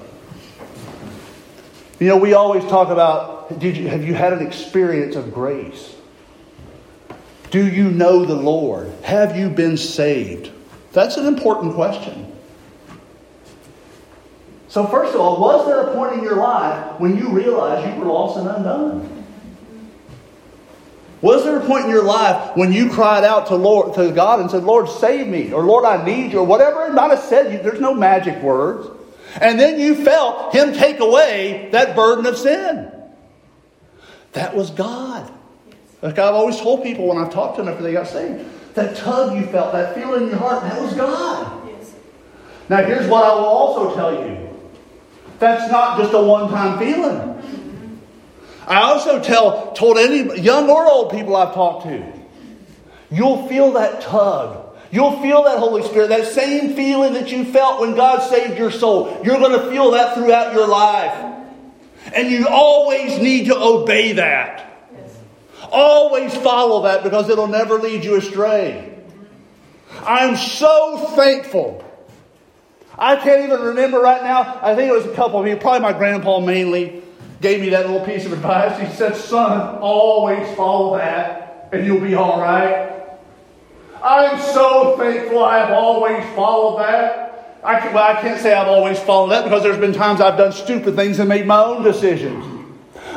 You 2.01 2.07
know, 2.07 2.17
we 2.17 2.33
always 2.33 2.65
talk 2.65 2.89
about 2.89 3.59
did 3.59 3.77
you, 3.77 3.87
have 3.87 4.03
you 4.03 4.13
had 4.13 4.33
an 4.33 4.45
experience 4.45 5.15
of 5.15 5.33
grace? 5.33 5.95
Do 7.51 7.67
you 7.67 7.89
know 7.89 8.25
the 8.25 8.35
Lord? 8.35 8.91
Have 9.03 9.35
you 9.35 9.49
been 9.49 9.77
saved? 9.77 10.51
That's 10.91 11.17
an 11.17 11.25
important 11.25 11.73
question. 11.73 12.31
So, 14.67 14.85
first 14.85 15.15
of 15.15 15.21
all, 15.21 15.41
was 15.41 15.65
there 15.65 15.81
a 15.81 15.95
point 15.95 16.13
in 16.13 16.23
your 16.23 16.35
life 16.35 16.99
when 16.99 17.17
you 17.17 17.29
realized 17.29 17.91
you 17.91 17.99
were 17.99 18.11
lost 18.11 18.37
and 18.37 18.47
undone? 18.47 19.25
Was 21.21 21.43
there 21.43 21.57
a 21.57 21.65
point 21.65 21.85
in 21.85 21.89
your 21.89 22.03
life 22.03 22.55
when 22.55 22.71
you 22.71 22.89
cried 22.89 23.23
out 23.23 23.47
to 23.47 23.55
Lord 23.55 23.95
to 23.95 24.11
God 24.11 24.39
and 24.39 24.49
said, 24.49 24.63
Lord, 24.63 24.87
save 24.87 25.27
me, 25.27 25.51
or 25.51 25.63
Lord, 25.63 25.85
I 25.85 26.05
need 26.05 26.31
you, 26.31 26.39
or 26.39 26.45
whatever 26.45 26.85
it 26.85 26.93
might 26.93 27.09
have 27.09 27.19
said 27.19 27.63
there's 27.63 27.81
no 27.81 27.93
magic 27.93 28.41
words. 28.41 28.87
And 29.41 29.59
then 29.59 29.79
you 29.79 29.95
felt 29.95 30.53
him 30.53 30.73
take 30.73 30.99
away 30.99 31.69
that 31.71 31.95
burden 31.95 32.25
of 32.25 32.37
sin. 32.37 32.91
That 34.33 34.55
was 34.55 34.69
God. 34.69 35.31
Like 36.01 36.17
I've 36.17 36.33
always 36.33 36.57
told 36.59 36.83
people 36.83 37.07
when 37.07 37.17
I've 37.17 37.33
talked 37.33 37.57
to 37.57 37.61
them 37.61 37.71
after 37.71 37.83
they 37.83 37.93
got 37.93 38.07
saved, 38.07 38.45
that 38.75 38.95
tug 38.95 39.35
you 39.35 39.45
felt, 39.47 39.73
that 39.73 39.95
feeling 39.95 40.23
in 40.23 40.29
your 40.29 40.37
heart, 40.37 40.63
that 40.63 40.81
was 40.81 40.93
God. 40.93 41.67
Yes. 41.67 41.93
Now 42.69 42.83
here's 42.83 43.07
what 43.07 43.23
I 43.23 43.33
will 43.33 43.45
also 43.45 43.95
tell 43.95 44.13
you. 44.13 44.49
That's 45.39 45.71
not 45.71 45.99
just 45.99 46.13
a 46.13 46.21
one-time 46.21 46.79
feeling. 46.79 47.35
I 48.67 48.81
also 48.81 49.21
tell 49.21 49.71
told 49.73 49.97
any 49.97 50.39
young 50.39 50.69
or 50.69 50.85
old 50.85 51.11
people 51.11 51.35
I've 51.35 51.53
talked 51.53 51.83
to, 51.85 52.13
you'll 53.09 53.47
feel 53.47 53.71
that 53.73 54.01
tug. 54.01 54.65
You'll 54.91 55.21
feel 55.21 55.43
that 55.43 55.59
Holy 55.59 55.83
Spirit, 55.83 56.09
that 56.09 56.25
same 56.27 56.75
feeling 56.75 57.13
that 57.13 57.31
you 57.31 57.45
felt 57.45 57.79
when 57.79 57.95
God 57.95 58.27
saved 58.27 58.57
your 58.57 58.71
soul. 58.71 59.21
You're 59.23 59.37
going 59.37 59.59
to 59.59 59.69
feel 59.69 59.91
that 59.91 60.15
throughout 60.15 60.53
your 60.53 60.67
life. 60.67 61.25
And 62.13 62.31
you 62.31 62.47
always 62.47 63.19
need 63.19 63.47
to 63.47 63.55
obey 63.55 64.13
that. 64.13 64.68
Always 65.71 66.35
follow 66.35 66.83
that 66.83 67.03
because 67.03 67.29
it'll 67.29 67.47
never 67.47 67.75
lead 67.75 68.03
you 68.03 68.15
astray. 68.15 68.97
I'm 70.05 70.35
so 70.35 71.13
thankful. 71.15 71.85
I 72.97 73.15
can't 73.15 73.45
even 73.45 73.61
remember 73.61 73.99
right 73.99 74.23
now. 74.23 74.59
I 74.61 74.75
think 74.75 74.89
it 74.89 74.93
was 74.93 75.05
a 75.05 75.15
couple 75.15 75.39
of 75.39 75.47
you, 75.47 75.55
probably 75.55 75.81
my 75.81 75.93
grandpa 75.93 76.39
mainly, 76.39 77.01
gave 77.41 77.61
me 77.61 77.69
that 77.69 77.89
little 77.89 78.05
piece 78.05 78.25
of 78.25 78.33
advice. 78.33 78.79
He 78.79 78.93
said, 78.95 79.15
Son, 79.15 79.77
always 79.79 80.55
follow 80.55 80.97
that 80.97 81.49
and 81.71 81.85
you'll 81.85 82.01
be 82.01 82.15
all 82.15 82.39
right. 82.39 82.91
I'm 84.03 84.39
so 84.53 84.97
thankful 84.97 85.43
I 85.43 85.59
have 85.59 85.71
always 85.71 86.23
followed 86.35 86.79
that. 86.79 87.59
I, 87.63 87.79
can, 87.79 87.93
well, 87.93 88.15
I 88.15 88.21
can't 88.21 88.39
say 88.39 88.53
I've 88.53 88.67
always 88.67 88.99
followed 88.99 89.29
that 89.31 89.43
because 89.43 89.63
there's 89.63 89.77
been 89.77 89.93
times 89.93 90.21
I've 90.21 90.37
done 90.37 90.53
stupid 90.53 90.95
things 90.95 91.19
and 91.19 91.27
made 91.27 91.45
my 91.45 91.61
own 91.61 91.83
decisions. 91.83 92.58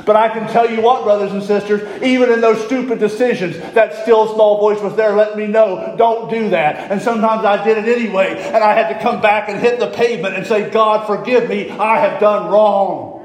But 0.05 0.17
I 0.17 0.29
can 0.29 0.49
tell 0.49 0.69
you 0.69 0.81
what, 0.81 1.05
brothers 1.05 1.33
and 1.33 1.43
sisters, 1.43 2.03
even 2.03 2.33
in 2.33 2.41
those 2.41 2.65
stupid 2.65 2.99
decisions, 2.99 3.57
that 3.75 4.03
still 4.03 4.33
small 4.35 4.59
voice 4.59 4.81
was 4.81 4.97
there 4.97 5.15
letting 5.15 5.39
me 5.39 5.47
know, 5.47 5.95
don't 5.97 6.29
do 6.29 6.51
that. 6.51 6.91
And 6.91 7.01
sometimes 7.01 7.45
I 7.45 7.63
did 7.63 7.79
it 7.79 7.97
anyway, 7.97 8.35
and 8.37 8.65
I 8.65 8.75
had 8.75 8.93
to 8.93 9.01
come 9.01 9.21
back 9.21 9.49
and 9.49 9.61
hit 9.61 9.79
the 9.79 9.91
pavement 9.91 10.35
and 10.35 10.47
say, 10.47 10.71
God, 10.71 11.07
forgive 11.07 11.49
me, 11.49 11.71
I 11.71 11.99
have 11.99 12.21
done 12.21 12.51
wrong. 12.51 13.21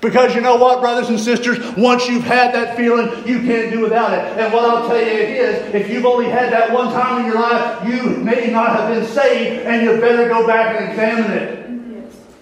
Because 0.00 0.34
you 0.34 0.40
know 0.40 0.56
what, 0.56 0.80
brothers 0.80 1.10
and 1.10 1.20
sisters? 1.20 1.58
Once 1.76 2.08
you've 2.08 2.24
had 2.24 2.54
that 2.54 2.74
feeling, 2.74 3.28
you 3.28 3.40
can't 3.40 3.70
do 3.70 3.80
without 3.80 4.14
it. 4.14 4.40
And 4.40 4.52
what 4.52 4.64
I'll 4.64 4.88
tell 4.88 4.96
you 4.96 5.04
is, 5.04 5.74
if 5.74 5.90
you've 5.90 6.06
only 6.06 6.30
had 6.30 6.50
that 6.52 6.72
one 6.72 6.90
time 6.90 7.20
in 7.20 7.26
your 7.26 7.40
life, 7.40 7.86
you 7.86 8.16
may 8.16 8.50
not 8.50 8.76
have 8.76 8.94
been 8.94 9.06
saved, 9.06 9.66
and 9.66 9.82
you 9.82 10.00
better 10.00 10.26
go 10.26 10.46
back 10.46 10.80
and 10.80 10.90
examine 10.90 11.30
it. 11.32 11.59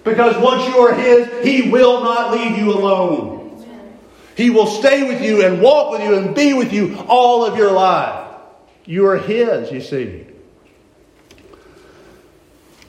Because 0.04 0.36
once 0.42 0.66
you 0.66 0.80
are 0.80 0.94
His, 0.94 1.44
He 1.44 1.70
will 1.70 2.02
not 2.02 2.32
leave 2.32 2.56
you 2.56 2.72
alone. 2.72 3.38
He 4.36 4.50
will 4.50 4.66
stay 4.66 5.06
with 5.06 5.20
you 5.22 5.44
and 5.44 5.60
walk 5.60 5.90
with 5.90 6.02
you 6.02 6.16
and 6.16 6.34
be 6.34 6.54
with 6.54 6.72
you 6.72 6.96
all 7.08 7.44
of 7.44 7.58
your 7.58 7.72
life. 7.72 8.36
You 8.84 9.06
are 9.06 9.18
His, 9.18 9.72
you 9.72 9.80
see. 9.80 10.26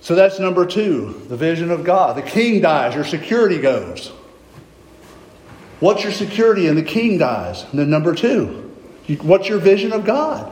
So 0.02 0.15
that's 0.15 0.39
number 0.39 0.65
two, 0.65 1.26
the 1.28 1.36
vision 1.36 1.72
of 1.72 1.84
God. 1.84 2.17
The 2.17 2.22
king 2.22 2.62
dies, 2.62 2.95
your 2.95 3.04
security 3.04 3.60
goes. 3.60 4.12
What's 5.80 6.04
your 6.04 6.12
security? 6.12 6.67
And 6.67 6.78
the 6.78 6.84
king 6.84 7.17
dies. 7.17 7.63
And 7.72 7.80
then 7.80 7.89
number 7.89 8.13
two, 8.13 8.74
what's 9.22 9.48
your 9.48 9.60
vision 9.60 9.93
of 9.93 10.06
God? 10.06 10.52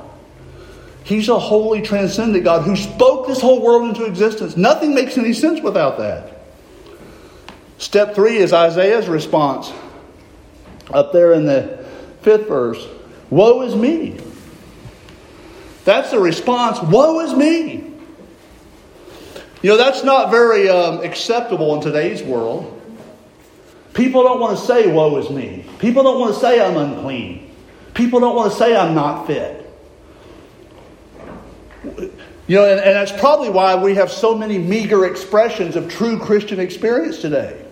He's 1.03 1.29
a 1.29 1.39
holy, 1.39 1.81
transcendent 1.81 2.43
God 2.43 2.63
who 2.63 2.75
spoke 2.75 3.27
this 3.27 3.39
whole 3.39 3.61
world 3.61 3.87
into 3.87 4.05
existence. 4.05 4.57
Nothing 4.57 4.93
makes 4.93 5.17
any 5.17 5.33
sense 5.33 5.61
without 5.61 5.97
that. 5.99 6.36
Step 7.77 8.15
three 8.15 8.37
is 8.37 8.53
Isaiah's 8.53 9.07
response. 9.07 9.71
Up 10.91 11.11
there 11.11 11.33
in 11.33 11.45
the 11.45 11.85
fifth 12.21 12.47
verse 12.47 12.85
Woe 13.29 13.61
is 13.61 13.75
me. 13.75 14.19
That's 15.83 16.11
the 16.11 16.19
response. 16.19 16.81
Woe 16.81 17.19
is 17.21 17.33
me. 17.33 17.93
You 19.61 19.71
know, 19.71 19.77
that's 19.77 20.03
not 20.03 20.31
very 20.31 20.69
um, 20.69 21.03
acceptable 21.03 21.75
in 21.75 21.81
today's 21.81 22.21
world. 22.23 22.73
People 23.93 24.23
don't 24.23 24.39
want 24.39 24.57
to 24.57 24.65
say, 24.65 24.91
Woe 24.91 25.17
is 25.17 25.29
me. 25.29 25.65
People 25.79 26.03
don't 26.03 26.19
want 26.19 26.33
to 26.33 26.39
say, 26.39 26.63
I'm 26.63 26.77
unclean. 26.77 27.55
People 27.93 28.19
don't 28.19 28.35
want 28.35 28.51
to 28.51 28.57
say, 28.57 28.75
I'm 28.75 28.93
not 28.93 29.27
fit. 29.27 29.63
You 32.47 32.55
know, 32.55 32.65
and, 32.69 32.79
and 32.79 32.95
that's 32.95 33.11
probably 33.19 33.49
why 33.49 33.75
we 33.75 33.95
have 33.95 34.11
so 34.11 34.37
many 34.37 34.57
meager 34.57 35.05
expressions 35.05 35.75
of 35.75 35.89
true 35.89 36.19
Christian 36.19 36.59
experience 36.59 37.19
today. 37.19 37.66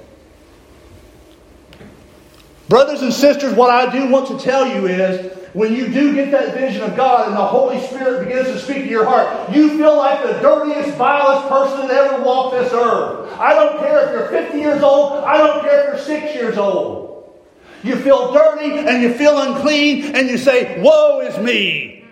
Brothers 2.67 3.04
and 3.04 3.13
sisters, 3.13 3.54
what 3.54 3.69
I 3.69 3.91
do 3.91 4.10
want 4.10 4.28
to 4.28 4.39
tell 4.39 4.67
you 4.67 4.88
is 4.88 5.32
when 5.54 5.73
you 5.73 5.88
do 5.88 6.15
get 6.15 6.32
that 6.32 6.56
vision 6.56 6.82
of 6.82 6.97
God 6.97 7.28
and 7.28 7.38
the 7.38 7.45
Holy 7.45 7.80
Spirit 7.88 8.25
begins 8.25 8.47
to 8.47 8.60
speak 8.60 8.86
to 8.86 8.89
your 8.89 9.06
heart, 9.06 9.54
you 9.56 9.78
feel 9.78 9.95
like 9.95 10.23
the 10.23 10.34
dirtiest, 10.39 10.97
vilest 10.97 11.47
person 11.47 11.88
that 11.88 11.91
ever 11.91 12.23
walked 12.23 12.56
this 12.58 12.73
earth. 12.73 13.32
I 13.39 13.54
don't 13.54 13.80
care 13.80 14.06
if 14.06 14.12
you're 14.12 14.41
50 14.41 14.58
years 14.58 14.82
old, 14.82 15.23
I 15.23 15.38
don't 15.38 15.62
care 15.62 15.84
if 15.84 15.88
you're 15.88 16.19
six 16.19 16.34
years 16.34 16.58
old. 16.58 17.06
You 17.84 17.97
feel 17.97 18.34
dirty 18.34 18.80
and 18.80 19.04
you 19.04 19.13
feel 19.13 19.39
unclean 19.39 20.15
and 20.15 20.28
you 20.28 20.39
say, 20.39 20.82
Woe 20.82 21.21
is 21.21 21.38
me. 21.38 22.04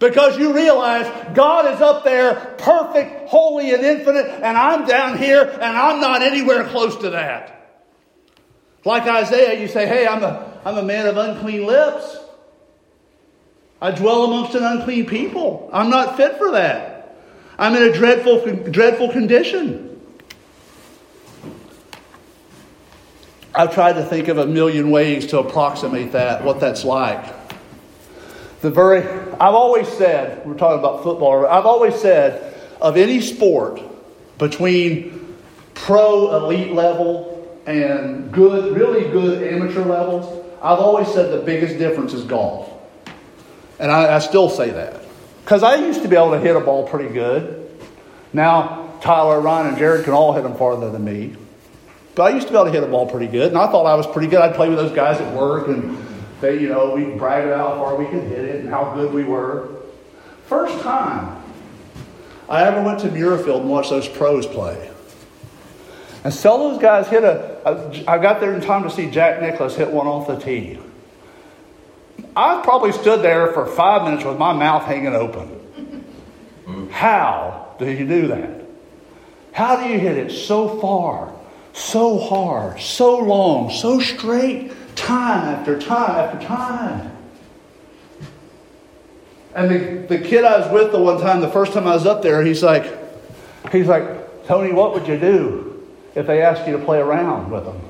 Because 0.00 0.36
you 0.36 0.52
realize 0.52 1.06
God 1.34 1.72
is 1.72 1.80
up 1.80 2.02
there, 2.02 2.56
perfect, 2.58 3.28
holy, 3.28 3.72
and 3.72 3.84
infinite, 3.84 4.26
and 4.26 4.58
I'm 4.58 4.86
down 4.86 5.18
here 5.18 5.44
and 5.44 5.62
I'm 5.76 6.00
not 6.00 6.22
anywhere 6.22 6.64
close 6.64 6.96
to 6.96 7.10
that. 7.10 7.53
Like 8.84 9.04
Isaiah, 9.04 9.60
you 9.60 9.68
say, 9.68 9.86
Hey, 9.86 10.06
I'm 10.06 10.22
a, 10.22 10.60
I'm 10.64 10.76
a 10.76 10.82
man 10.82 11.06
of 11.06 11.16
unclean 11.16 11.66
lips. 11.66 12.18
I 13.80 13.90
dwell 13.90 14.24
amongst 14.24 14.54
an 14.54 14.64
unclean 14.64 15.06
people. 15.06 15.68
I'm 15.72 15.90
not 15.90 16.16
fit 16.16 16.38
for 16.38 16.52
that. 16.52 17.16
I'm 17.58 17.74
in 17.74 17.82
a 17.82 17.92
dreadful, 17.92 18.44
dreadful 18.70 19.12
condition. 19.12 20.00
I've 23.54 23.72
tried 23.72 23.92
to 23.94 24.04
think 24.04 24.28
of 24.28 24.38
a 24.38 24.46
million 24.46 24.90
ways 24.90 25.26
to 25.28 25.38
approximate 25.38 26.12
that, 26.12 26.42
what 26.42 26.58
that's 26.58 26.84
like. 26.84 27.24
The 28.62 28.70
very, 28.70 29.02
I've 29.34 29.54
always 29.54 29.86
said, 29.86 30.44
we're 30.44 30.54
talking 30.54 30.80
about 30.80 31.04
football, 31.04 31.46
I've 31.46 31.66
always 31.66 31.94
said 31.94 32.54
of 32.80 32.96
any 32.96 33.20
sport 33.20 33.80
between 34.38 35.36
pro 35.74 36.34
elite 36.36 36.72
level 36.72 37.33
and 37.66 38.32
good, 38.32 38.76
really 38.76 39.10
good 39.10 39.42
amateur 39.42 39.84
levels, 39.84 40.44
I've 40.62 40.78
always 40.78 41.08
said 41.08 41.32
the 41.32 41.44
biggest 41.44 41.78
difference 41.78 42.12
is 42.12 42.24
golf. 42.24 42.70
And 43.78 43.90
I, 43.90 44.16
I 44.16 44.18
still 44.18 44.48
say 44.48 44.70
that. 44.70 45.02
Because 45.44 45.62
I 45.62 45.74
used 45.74 46.02
to 46.02 46.08
be 46.08 46.16
able 46.16 46.30
to 46.30 46.40
hit 46.40 46.56
a 46.56 46.60
ball 46.60 46.86
pretty 46.88 47.12
good. 47.12 47.70
Now, 48.32 48.92
Tyler, 49.00 49.40
Ryan, 49.40 49.68
and 49.68 49.78
Jared 49.78 50.04
can 50.04 50.14
all 50.14 50.32
hit 50.32 50.42
them 50.42 50.56
farther 50.56 50.90
than 50.90 51.04
me. 51.04 51.36
But 52.14 52.24
I 52.24 52.28
used 52.30 52.46
to 52.46 52.52
be 52.52 52.58
able 52.58 52.66
to 52.66 52.72
hit 52.72 52.82
a 52.82 52.86
ball 52.86 53.06
pretty 53.06 53.26
good, 53.26 53.48
and 53.48 53.58
I 53.58 53.70
thought 53.70 53.86
I 53.86 53.94
was 53.94 54.06
pretty 54.06 54.28
good. 54.28 54.40
I'd 54.40 54.54
play 54.54 54.68
with 54.68 54.78
those 54.78 54.92
guys 54.92 55.20
at 55.20 55.34
work, 55.34 55.68
and 55.68 55.98
they, 56.40 56.60
you 56.60 56.68
know, 56.68 56.94
we'd 56.94 57.18
brag 57.18 57.46
about 57.46 57.58
how 57.58 57.82
far 57.82 57.96
we 57.96 58.06
could 58.06 58.22
hit 58.22 58.44
it 58.44 58.60
and 58.60 58.68
how 58.68 58.94
good 58.94 59.12
we 59.12 59.24
were. 59.24 59.68
First 60.46 60.82
time 60.82 61.42
I 62.48 62.64
ever 62.64 62.82
went 62.82 63.00
to 63.00 63.08
Muirfield 63.08 63.60
and 63.60 63.70
watched 63.70 63.90
those 63.90 64.08
pros 64.08 64.46
play. 64.46 64.90
And 66.24 66.32
so 66.32 66.70
those 66.70 66.80
guys 66.80 67.06
hit 67.08 67.22
a. 67.22 68.04
I 68.08 68.16
got 68.16 68.40
there 68.40 68.54
in 68.54 68.62
time 68.62 68.82
to 68.84 68.90
see 68.90 69.10
Jack 69.10 69.42
Nicklaus 69.42 69.76
hit 69.76 69.90
one 69.90 70.06
off 70.06 70.26
the 70.26 70.36
tee. 70.36 70.78
I 72.34 72.62
probably 72.64 72.92
stood 72.92 73.20
there 73.20 73.52
for 73.52 73.66
five 73.66 74.04
minutes 74.04 74.24
with 74.24 74.38
my 74.38 74.54
mouth 74.54 74.84
hanging 74.84 75.14
open. 75.14 76.88
How 76.90 77.74
do 77.78 77.90
you 77.90 78.06
do 78.06 78.28
that? 78.28 78.62
How 79.52 79.76
do 79.76 79.92
you 79.92 79.98
hit 80.00 80.16
it 80.16 80.32
so 80.32 80.80
far, 80.80 81.32
so 81.74 82.18
hard, 82.18 82.80
so 82.80 83.18
long, 83.18 83.70
so 83.70 84.00
straight, 84.00 84.72
time 84.96 85.54
after 85.54 85.78
time 85.78 86.10
after 86.10 86.46
time? 86.46 87.16
And 89.54 89.70
the, 89.70 90.16
the 90.16 90.24
kid 90.24 90.44
I 90.44 90.58
was 90.58 90.72
with 90.72 90.90
the 90.90 91.00
one 91.00 91.20
time, 91.20 91.40
the 91.40 91.50
first 91.50 91.74
time 91.74 91.86
I 91.86 91.94
was 91.94 92.06
up 92.06 92.22
there, 92.22 92.42
he's 92.42 92.62
like, 92.62 92.92
he's 93.70 93.86
like, 93.86 94.46
Tony, 94.46 94.72
what 94.72 94.94
would 94.94 95.06
you 95.06 95.18
do 95.18 95.63
if 96.14 96.26
they 96.26 96.42
asked 96.42 96.66
you 96.66 96.76
to 96.78 96.84
play 96.84 96.98
around 96.98 97.50
with 97.50 97.64
them? 97.64 97.80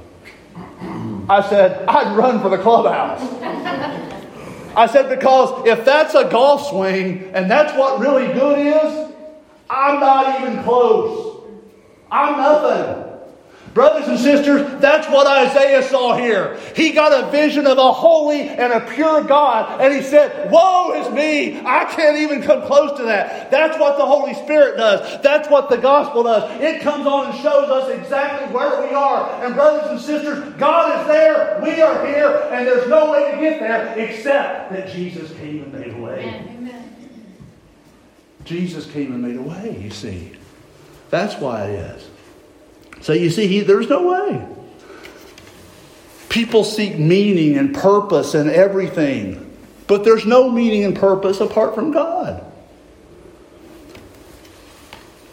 I 1.28 1.46
said, 1.48 1.86
I'd 1.88 2.16
run 2.16 2.40
for 2.40 2.48
the 2.48 2.58
clubhouse. 2.58 3.20
I 4.76 4.86
said, 4.86 5.08
because 5.08 5.66
if 5.66 5.84
that's 5.84 6.14
a 6.14 6.28
golf 6.28 6.68
swing 6.68 7.30
and 7.32 7.50
that's 7.50 7.76
what 7.78 8.00
really 8.00 8.32
good 8.32 8.58
is, 8.58 9.12
I'm 9.70 10.00
not 10.00 10.40
even 10.40 10.62
close. 10.64 11.42
I'm 12.10 12.36
nothing. 12.36 13.03
Brothers 13.74 14.06
and 14.06 14.20
sisters, 14.20 14.80
that's 14.80 15.08
what 15.08 15.26
Isaiah 15.26 15.82
saw 15.82 16.16
here. 16.16 16.60
He 16.76 16.92
got 16.92 17.12
a 17.12 17.32
vision 17.32 17.66
of 17.66 17.76
a 17.76 17.92
holy 17.92 18.42
and 18.42 18.72
a 18.72 18.80
pure 18.94 19.24
God, 19.24 19.80
and 19.80 19.92
he 19.92 20.00
said, 20.00 20.48
Woe 20.52 20.92
is 20.94 21.12
me! 21.12 21.58
I 21.58 21.84
can't 21.86 22.18
even 22.18 22.40
come 22.40 22.62
close 22.68 22.96
to 22.98 23.02
that. 23.02 23.50
That's 23.50 23.76
what 23.76 23.98
the 23.98 24.06
Holy 24.06 24.32
Spirit 24.34 24.76
does. 24.76 25.20
That's 25.22 25.48
what 25.48 25.68
the 25.70 25.76
gospel 25.76 26.22
does. 26.22 26.60
It 26.60 26.82
comes 26.82 27.04
on 27.04 27.32
and 27.32 27.42
shows 27.42 27.68
us 27.68 27.90
exactly 27.90 28.54
where 28.54 28.80
we 28.80 28.94
are. 28.94 29.44
And, 29.44 29.56
brothers 29.56 29.90
and 29.90 30.00
sisters, 30.00 30.54
God 30.54 31.00
is 31.00 31.08
there, 31.08 31.60
we 31.60 31.82
are 31.82 32.06
here, 32.06 32.48
and 32.52 32.64
there's 32.64 32.88
no 32.88 33.10
way 33.10 33.32
to 33.32 33.40
get 33.40 33.58
there 33.58 33.98
except 33.98 34.70
that 34.70 34.88
Jesus 34.92 35.32
came 35.38 35.64
and 35.64 35.72
made 35.72 35.92
a 35.92 36.00
way. 36.00 36.44
Amen. 36.48 36.92
Jesus 38.44 38.86
came 38.86 39.12
and 39.12 39.20
made 39.20 39.36
a 39.36 39.42
way, 39.42 39.76
you 39.80 39.90
see. 39.90 40.30
That's 41.10 41.34
why 41.40 41.64
it 41.64 41.74
is. 41.74 42.08
So 43.04 43.12
you 43.12 43.28
see, 43.28 43.46
he, 43.46 43.60
there's 43.60 43.90
no 43.90 44.08
way. 44.08 44.48
People 46.30 46.64
seek 46.64 46.98
meaning 46.98 47.58
and 47.58 47.74
purpose 47.74 48.32
and 48.32 48.48
everything, 48.48 49.54
but 49.86 50.04
there's 50.04 50.24
no 50.24 50.50
meaning 50.50 50.84
and 50.84 50.96
purpose 50.96 51.38
apart 51.40 51.74
from 51.74 51.92
God. 51.92 52.42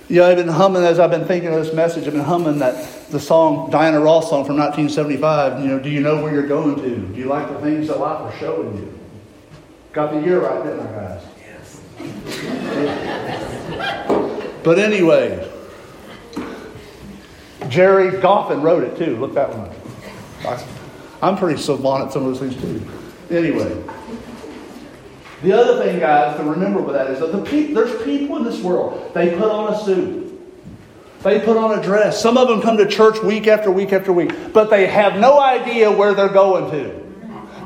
You 0.09 0.17
know, 0.17 0.29
I've 0.29 0.35
been 0.35 0.49
humming 0.49 0.83
as 0.83 0.99
I've 0.99 1.11
been 1.11 1.23
thinking 1.23 1.53
of 1.53 1.63
this 1.63 1.73
message. 1.73 2.07
I've 2.07 2.13
been 2.13 2.25
humming 2.25 2.59
that 2.59 3.09
the 3.09 3.21
song 3.21 3.71
Diana 3.71 4.01
Ross 4.01 4.29
song 4.29 4.43
from 4.43 4.57
1975. 4.57 5.61
You 5.61 5.67
know, 5.69 5.79
do 5.79 5.89
you 5.89 6.01
know 6.01 6.21
where 6.21 6.33
you're 6.33 6.47
going 6.47 6.75
to? 6.75 7.07
Do 7.07 7.17
you 7.17 7.27
like 7.27 7.47
the 7.47 7.59
things 7.61 7.87
that 7.87 8.01
life 8.01 8.33
is 8.33 8.39
showing 8.41 8.75
you? 8.75 8.99
Got 9.93 10.11
the 10.11 10.19
year 10.19 10.41
right, 10.41 10.61
didn't 10.61 10.87
I, 10.87 10.91
guys? 10.91 11.23
Yes. 11.39 11.79
but 14.61 14.77
anyway, 14.77 15.49
Gerry 17.71 18.11
Goffin 18.21 18.61
wrote 18.61 18.83
it 18.83 18.97
too. 18.97 19.15
Look 19.15 19.33
that 19.33 19.49
one 19.49 19.69
up. 20.45 20.61
I'm 21.21 21.37
pretty 21.37 21.59
savant 21.59 22.07
at 22.07 22.13
some 22.13 22.25
of 22.25 22.37
those 22.37 22.51
things 22.51 22.61
too. 22.61 22.85
Anyway, 23.35 23.81
the 25.41 25.53
other 25.53 25.81
thing, 25.83 25.99
guys, 25.99 26.37
to 26.37 26.43
remember 26.43 26.81
with 26.81 26.95
that 26.95 27.09
is 27.09 27.19
that 27.19 27.31
the 27.31 27.41
pe- 27.43 27.73
there's 27.73 28.01
people 28.03 28.35
in 28.37 28.43
this 28.43 28.61
world. 28.61 29.11
They 29.13 29.31
put 29.35 29.49
on 29.49 29.73
a 29.73 29.79
suit. 29.85 30.27
They 31.23 31.39
put 31.39 31.55
on 31.55 31.79
a 31.79 31.81
dress. 31.81 32.21
Some 32.21 32.37
of 32.37 32.47
them 32.47 32.61
come 32.61 32.77
to 32.77 32.87
church 32.87 33.21
week 33.21 33.47
after 33.47 33.71
week 33.71 33.93
after 33.93 34.11
week, 34.11 34.31
but 34.53 34.69
they 34.69 34.87
have 34.87 35.19
no 35.19 35.39
idea 35.39 35.91
where 35.91 36.13
they're 36.13 36.29
going 36.29 36.71
to. 36.71 37.00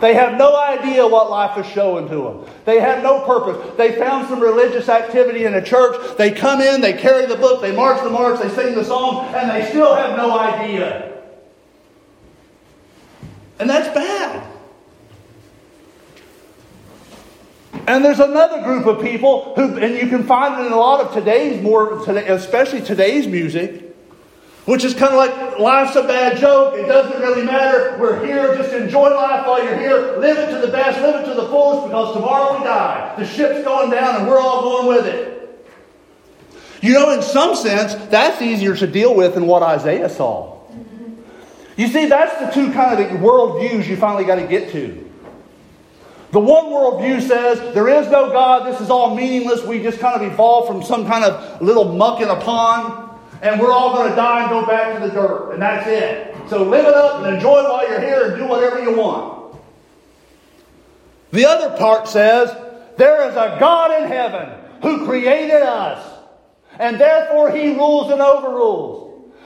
They 0.02 0.14
have 0.14 0.38
no 0.38 0.56
idea 0.56 1.08
what 1.08 1.30
life 1.30 1.58
is 1.58 1.72
showing 1.72 2.08
to 2.10 2.16
them. 2.16 2.46
They 2.66 2.80
have 2.80 3.02
no 3.02 3.26
purpose. 3.26 3.76
They 3.78 3.98
found 3.98 4.28
some 4.28 4.40
religious 4.40 4.90
activity 4.90 5.46
in 5.46 5.54
a 5.54 5.64
church. 5.64 6.18
They 6.18 6.32
come 6.32 6.62
in, 6.62 6.82
they 6.82 6.94
carry 6.94 7.26
the 7.26 7.38
book, 7.38 7.62
they 7.62 7.76
march 7.76 8.04
the 8.04 8.10
march, 8.10 8.42
they 8.42 8.50
sing 8.50 8.76
the 8.76 8.84
song, 8.84 9.34
and 9.34 9.50
they 9.50 9.70
still 9.70 9.96
have 9.96 10.18
no 10.18 10.38
idea. 10.38 11.24
And 13.60 13.70
that's 13.70 13.88
bad. 13.96 14.52
And 17.88 18.04
there's 18.04 18.20
another 18.20 18.64
group 18.64 18.88
of 18.88 19.02
people 19.02 19.54
who, 19.56 19.78
and 19.78 19.96
you 19.96 20.08
can 20.10 20.24
find 20.24 20.60
it 20.60 20.66
in 20.66 20.74
a 20.74 20.78
lot 20.78 21.02
of 21.02 21.14
today's 21.14 21.62
more, 21.62 22.00
especially 22.10 22.82
today's 22.82 23.28
music, 23.28 23.85
which 24.66 24.84
is 24.84 24.94
kind 24.94 25.14
of 25.14 25.18
like 25.18 25.60
life's 25.60 25.96
a 25.96 26.04
bad 26.04 26.38
joke. 26.38 26.76
It 26.76 26.88
doesn't 26.88 27.20
really 27.22 27.44
matter. 27.44 27.98
We're 28.00 28.26
here. 28.26 28.56
Just 28.56 28.74
enjoy 28.74 29.14
life 29.14 29.46
while 29.46 29.64
you're 29.64 29.78
here. 29.78 30.18
Live 30.18 30.38
it 30.38 30.52
to 30.52 30.66
the 30.66 30.72
best. 30.72 31.00
Live 31.02 31.24
it 31.24 31.30
to 31.30 31.40
the 31.40 31.48
fullest 31.48 31.88
because 31.88 32.14
tomorrow 32.16 32.58
we 32.58 32.64
die. 32.64 33.16
The 33.18 33.26
ship's 33.26 33.64
going 33.64 33.92
down 33.92 34.22
and 34.22 34.28
we're 34.28 34.40
all 34.40 34.62
going 34.62 34.88
with 34.88 35.06
it. 35.06 35.34
You 36.82 36.94
know, 36.94 37.12
in 37.12 37.22
some 37.22 37.56
sense, 37.56 37.96
that's 38.10 38.42
easier 38.42 38.76
to 38.76 38.88
deal 38.88 39.16
with 39.16 39.36
than 39.36 39.48
what 39.48 39.64
Isaiah 39.64 40.10
saw. 40.10 40.60
You 41.78 41.88
see, 41.88 42.06
that's 42.06 42.40
the 42.40 42.50
two 42.62 42.72
kind 42.74 43.00
of 43.00 43.22
world 43.22 43.60
views 43.60 43.88
you 43.88 43.98
finally 43.98 44.24
got 44.24 44.36
to 44.36 44.48
get 44.48 44.72
to. 44.72 45.02
The 46.32 46.40
one 46.40 46.66
worldview 46.66 47.22
says 47.22 47.74
there 47.74 47.88
is 47.88 48.10
no 48.10 48.30
God, 48.30 48.72
this 48.72 48.82
is 48.82 48.90
all 48.90 49.16
meaningless, 49.16 49.64
we 49.64 49.82
just 49.82 50.00
kind 50.00 50.22
of 50.22 50.34
evolved 50.34 50.68
from 50.68 50.84
some 50.84 51.08
kind 51.08 51.24
of 51.24 51.62
little 51.62 51.94
muck 51.94 52.20
in 52.20 52.28
a 52.28 52.36
pond 52.36 53.05
and 53.42 53.60
we're 53.60 53.72
all 53.72 53.94
going 53.94 54.10
to 54.10 54.16
die 54.16 54.42
and 54.42 54.50
go 54.50 54.66
back 54.66 54.96
to 54.96 55.08
the 55.08 55.14
dirt, 55.14 55.54
and 55.54 55.62
that's 55.62 55.88
it. 55.88 56.36
So 56.50 56.64
live 56.64 56.86
it 56.86 56.94
up 56.94 57.24
and 57.24 57.36
enjoy 57.36 57.64
while 57.64 57.88
you're 57.90 58.02
here 58.02 58.32
and 58.32 58.38
do 58.38 58.48
whatever 58.48 58.82
you 58.82 58.96
want. 58.96 59.58
The 61.32 61.46
other 61.46 61.78
part 61.78 62.08
says 62.08 62.56
there 62.98 63.30
is 63.30 63.36
a 63.36 63.58
God 63.60 64.02
in 64.02 64.08
heaven 64.08 64.50
who 64.82 65.06
created 65.06 65.62
us, 65.62 66.06
and 66.80 67.00
therefore 67.00 67.52
he 67.52 67.74
rules 67.74 68.12
and 68.12 68.22
overrules. 68.22 69.04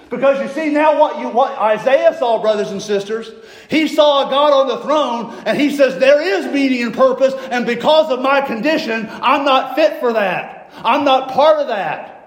Because 0.10 0.42
you 0.42 0.48
see 0.50 0.72
now 0.72 1.00
what 1.00 1.20
you 1.20 1.30
what 1.30 1.58
Isaiah 1.58 2.16
saw, 2.18 2.42
brothers 2.42 2.72
and 2.72 2.82
sisters, 2.82 3.32
he 3.70 3.88
saw 3.88 4.28
a 4.28 4.30
God 4.30 4.54
on 4.54 4.68
the 4.68 4.80
throne, 4.80 5.44
and 5.46 5.60
he 5.60 5.76
says 5.76 6.00
there 6.00 6.22
is 6.22 6.52
meaning 6.52 6.82
and 6.82 6.94
purpose, 6.94 7.34
and 7.52 7.66
because 7.66 8.12
of 8.12 8.20
my 8.22 8.42
condition, 8.42 9.08
I'm 9.10 9.46
not 9.46 9.76
fit 9.76 10.00
for 10.00 10.14
that. 10.14 10.72
I'm 10.78 11.06
not 11.06 11.32
part 11.32 11.60
of 11.60 11.68
that. 11.68 12.19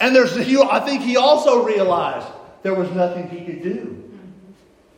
And 0.00 0.16
there's, 0.16 0.34
he, 0.34 0.58
I 0.58 0.80
think 0.80 1.02
he 1.02 1.18
also 1.18 1.62
realized 1.62 2.26
there 2.62 2.74
was 2.74 2.90
nothing 2.92 3.28
he 3.28 3.44
could 3.44 3.62
do 3.62 4.10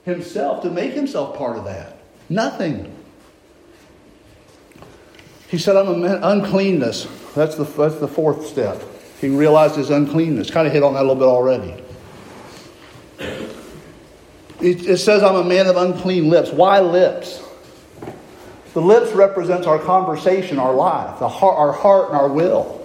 himself 0.05 0.63
to 0.63 0.71
make 0.71 0.93
himself 0.93 1.37
part 1.37 1.59
of 1.59 1.65
that. 1.65 1.97
Nothing. 2.29 2.97
He 5.49 5.59
said, 5.59 5.77
I'm 5.77 5.89
a 5.89 5.97
man, 5.97 6.21
uncleanness. 6.23 7.07
That's 7.35 7.57
the, 7.57 7.65
that's 7.65 7.97
the 7.97 8.09
fourth 8.09 8.47
step. 8.47 8.81
He 9.21 9.29
realized 9.29 9.77
his 9.77 9.91
uncleanness. 9.91 10.51
Kind 10.51 10.67
of 10.67 10.73
hit 10.73 10.83
on 10.83 10.95
that 10.95 11.01
a 11.01 11.07
little 11.07 11.17
bit 11.17 11.25
already. 11.25 11.83
It, 14.61 14.87
it 14.87 14.99
says, 14.99 15.23
I'm 15.23 15.35
a 15.35 15.45
man 15.45 15.67
of 15.67 15.77
unclean 15.77 16.31
lips. 16.31 16.51
Why 16.51 16.81
lips? 16.81 17.43
The 18.73 18.81
lips 18.81 19.13
represents 19.13 19.67
our 19.67 19.79
conversation, 19.79 20.59
our 20.59 20.73
life, 20.73 21.19
the 21.19 21.29
heart, 21.29 21.59
our 21.59 21.73
heart 21.73 22.11
and 22.11 22.19
our 22.19 22.29
will 22.29 22.82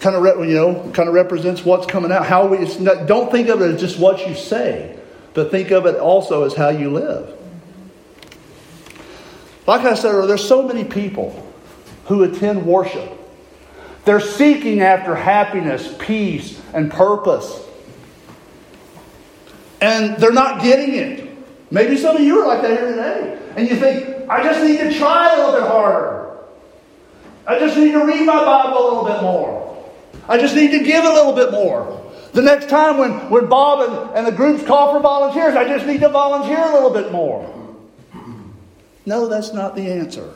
kind 0.00 0.14
of 0.16 0.48
you 0.48 0.54
know 0.54 0.90
kind 0.92 1.08
of 1.08 1.14
represents 1.14 1.64
what's 1.64 1.86
coming 1.86 2.12
out. 2.12 2.26
How 2.26 2.46
we 2.46 2.58
not, 2.78 3.06
don't 3.06 3.30
think 3.30 3.48
of 3.48 3.60
it 3.62 3.74
as 3.74 3.80
just 3.80 3.98
what 3.98 4.26
you 4.28 4.34
say, 4.34 4.98
but 5.34 5.50
think 5.50 5.70
of 5.70 5.86
it 5.86 5.96
also 5.96 6.44
as 6.44 6.54
how 6.54 6.68
you 6.68 6.90
live. 6.90 7.34
Like 9.66 9.82
I 9.82 9.94
said, 9.94 10.12
there's 10.26 10.46
so 10.46 10.62
many 10.62 10.84
people 10.84 11.46
who 12.06 12.22
attend 12.22 12.64
worship. 12.64 13.12
They're 14.06 14.20
seeking 14.20 14.80
after 14.80 15.14
happiness, 15.14 15.94
peace, 15.98 16.58
and 16.72 16.90
purpose. 16.90 17.62
And 19.82 20.16
they're 20.16 20.32
not 20.32 20.62
getting 20.62 20.94
it. 20.94 21.28
Maybe 21.70 21.98
some 21.98 22.16
of 22.16 22.22
you 22.22 22.40
are 22.40 22.46
like 22.46 22.62
that 22.62 22.70
here 22.70 22.88
today. 22.88 23.38
And 23.56 23.68
you 23.68 23.76
think, 23.76 24.30
I 24.30 24.42
just 24.42 24.64
need 24.64 24.78
to 24.78 24.98
try 24.98 25.34
a 25.34 25.36
little 25.36 25.60
bit 25.60 25.68
harder. 25.68 26.38
I 27.46 27.58
just 27.58 27.76
need 27.76 27.92
to 27.92 28.04
read 28.04 28.24
my 28.24 28.42
Bible 28.44 28.78
a 28.78 28.84
little 28.88 29.04
bit 29.04 29.22
more. 29.22 29.57
I 30.28 30.38
just 30.38 30.54
need 30.54 30.70
to 30.72 30.84
give 30.84 31.04
a 31.04 31.12
little 31.12 31.32
bit 31.32 31.50
more. 31.50 32.04
The 32.32 32.42
next 32.42 32.68
time 32.68 32.98
when, 32.98 33.30
when 33.30 33.48
Bob 33.48 33.88
and, 33.88 34.16
and 34.16 34.26
the 34.26 34.32
groups 34.32 34.64
call 34.64 34.92
for 34.92 35.00
volunteers, 35.00 35.56
I 35.56 35.64
just 35.64 35.86
need 35.86 36.00
to 36.00 36.08
volunteer 36.08 36.58
a 36.58 36.72
little 36.72 36.90
bit 36.90 37.10
more. 37.10 37.54
No, 39.06 39.26
that's 39.26 39.54
not 39.54 39.74
the 39.74 39.90
answer. 39.90 40.34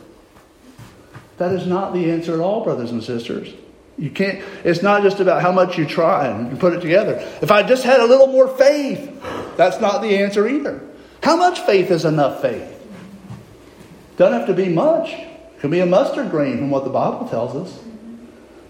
That 1.36 1.52
is 1.52 1.66
not 1.66 1.92
the 1.92 2.10
answer 2.10 2.34
at 2.34 2.40
all, 2.40 2.64
brothers 2.64 2.90
and 2.90 3.02
sisters. 3.04 3.52
You 3.98 4.10
can't, 4.10 4.42
it's 4.64 4.82
not 4.82 5.02
just 5.02 5.20
about 5.20 5.42
how 5.42 5.52
much 5.52 5.76
you 5.76 5.86
try 5.86 6.28
and 6.28 6.58
put 6.58 6.72
it 6.72 6.80
together. 6.80 7.16
If 7.42 7.50
I 7.50 7.62
just 7.62 7.84
had 7.84 8.00
a 8.00 8.06
little 8.06 8.28
more 8.28 8.48
faith, 8.48 9.22
that's 9.56 9.80
not 9.80 10.00
the 10.00 10.16
answer 10.16 10.48
either. 10.48 10.80
How 11.22 11.36
much 11.36 11.60
faith 11.60 11.90
is 11.90 12.04
enough 12.06 12.40
faith? 12.40 12.68
Doesn't 14.16 14.38
have 14.38 14.48
to 14.48 14.54
be 14.54 14.68
much. 14.68 15.10
It 15.10 15.60
can 15.60 15.70
be 15.70 15.80
a 15.80 15.86
mustard 15.86 16.30
grain 16.30 16.58
from 16.58 16.70
what 16.70 16.84
the 16.84 16.90
Bible 16.90 17.28
tells 17.28 17.54
us. 17.54 17.84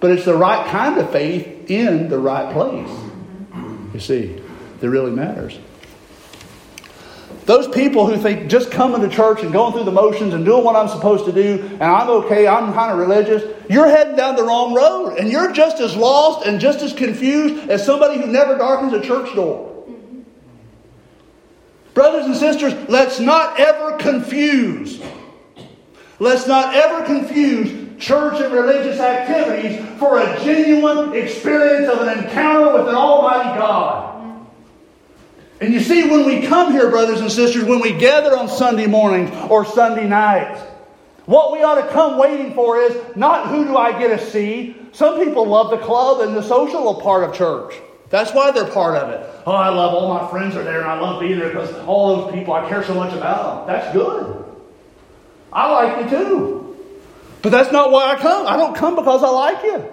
But 0.03 0.11
it's 0.11 0.25
the 0.25 0.37
right 0.37 0.67
kind 0.67 0.99
of 0.99 1.11
faith 1.12 1.71
in 1.71 2.09
the 2.09 2.19
right 2.19 2.53
place. 2.53 2.91
You 3.95 4.01
see, 4.01 4.43
that 4.81 4.91
really 4.91 5.12
matters. 5.12 5.57
Those 7.47 7.69
people 7.69 8.07
who 8.07 8.21
think 8.21 8.51
just 8.51 8.73
coming 8.73 9.01
to 9.03 9.09
church 9.09 9.43
and 9.43 9.53
going 9.53 9.73
through 9.73 9.85
the 9.85 9.93
motions 9.93 10.35
and 10.35 10.45
doing 10.45 10.65
what 10.65 10.75
I'm 10.75 10.88
supposed 10.88 11.25
to 11.27 11.33
do, 11.33 11.61
and 11.75 11.83
I'm 11.85 12.11
okay, 12.11 12.49
I'm 12.49 12.73
kind 12.73 12.91
of 12.91 12.99
religious, 12.99 13.45
you're 13.71 13.87
heading 13.87 14.17
down 14.17 14.35
the 14.35 14.43
wrong 14.43 14.75
road. 14.75 15.19
And 15.19 15.31
you're 15.31 15.53
just 15.53 15.81
as 15.81 15.97
lost 15.97 16.47
and 16.47 16.61
just 16.61 16.83
as 16.83 16.93
confused 16.93 17.71
as 17.71 17.87
somebody 17.87 18.21
who 18.21 18.27
never 18.27 18.59
darkens 18.59 18.93
a 18.93 19.01
church 19.01 19.33
door. 19.37 19.87
Brothers 21.95 22.27
and 22.27 22.35
sisters, 22.35 22.75
let's 22.88 23.21
not 23.21 23.61
ever 23.61 23.99
confuse. 23.99 25.01
Let's 26.19 26.49
not 26.49 26.75
ever 26.75 27.05
confuse 27.05 27.82
church 28.03 28.41
and 28.41 28.53
religious 28.53 28.99
activities 28.99 29.81
for 29.99 30.19
a 30.19 30.45
genuine 30.45 31.15
experience 31.15 31.88
of 31.88 32.07
an 32.07 32.19
encounter 32.19 32.73
with 32.73 32.88
an 32.88 32.95
Almighty 32.97 33.59
God. 33.59 34.49
And 35.61 35.73
you 35.73 35.79
see, 35.79 36.09
when 36.11 36.27
we 36.27 36.45
come 36.45 36.73
here, 36.73 36.91
brothers 36.91 37.21
and 37.21 37.31
sisters, 37.31 37.62
when 37.62 37.81
we 37.81 37.93
gather 37.93 38.37
on 38.37 38.49
Sunday 38.49 38.88
mornings 38.88 39.31
or 39.49 39.65
Sunday 39.65 40.09
nights, 40.09 40.61
what 41.27 41.53
we 41.53 41.62
ought 41.62 41.81
to 41.81 41.87
come 41.93 42.19
waiting 42.19 42.53
for 42.55 42.79
is 42.79 43.01
not 43.15 43.47
who 43.47 43.65
do 43.65 43.77
I 43.77 43.97
get 43.97 44.19
to 44.19 44.31
see. 44.31 44.75
Some 44.91 45.25
people 45.25 45.47
love 45.47 45.71
the 45.71 45.79
club 45.79 46.21
and 46.27 46.37
the 46.37 46.43
social 46.43 47.01
part 47.01 47.23
of 47.23 47.37
church. 47.37 47.75
That's 48.11 48.33
why 48.33 48.51
they're 48.51 48.67
part 48.67 48.97
of 48.97 49.11
it. 49.11 49.43
Oh, 49.47 49.53
I 49.53 49.69
love 49.69 49.95
all 49.95 50.12
my 50.12 50.29
friends 50.29 50.57
are 50.57 50.65
there 50.65 50.81
and 50.81 50.91
I 50.91 50.99
love 50.99 51.21
being 51.21 51.38
there 51.38 51.51
because 51.51 51.73
all 51.87 52.17
those 52.17 52.35
people, 52.35 52.53
I 52.53 52.69
care 52.69 52.83
so 52.83 52.95
much 52.95 53.15
about 53.15 53.67
them. 53.67 53.75
That's 53.75 53.93
good. 53.93 54.45
I 55.53 55.71
like 55.71 56.05
you 56.05 56.19
too. 56.19 56.62
But 57.42 57.50
that's 57.50 57.72
not 57.72 57.90
why 57.90 58.12
I 58.12 58.16
come. 58.16 58.46
I 58.46 58.57
don't 58.57 58.74
come 58.74 58.94
because 58.94 59.22
I 59.22 59.28
like 59.28 59.64
you. 59.64 59.85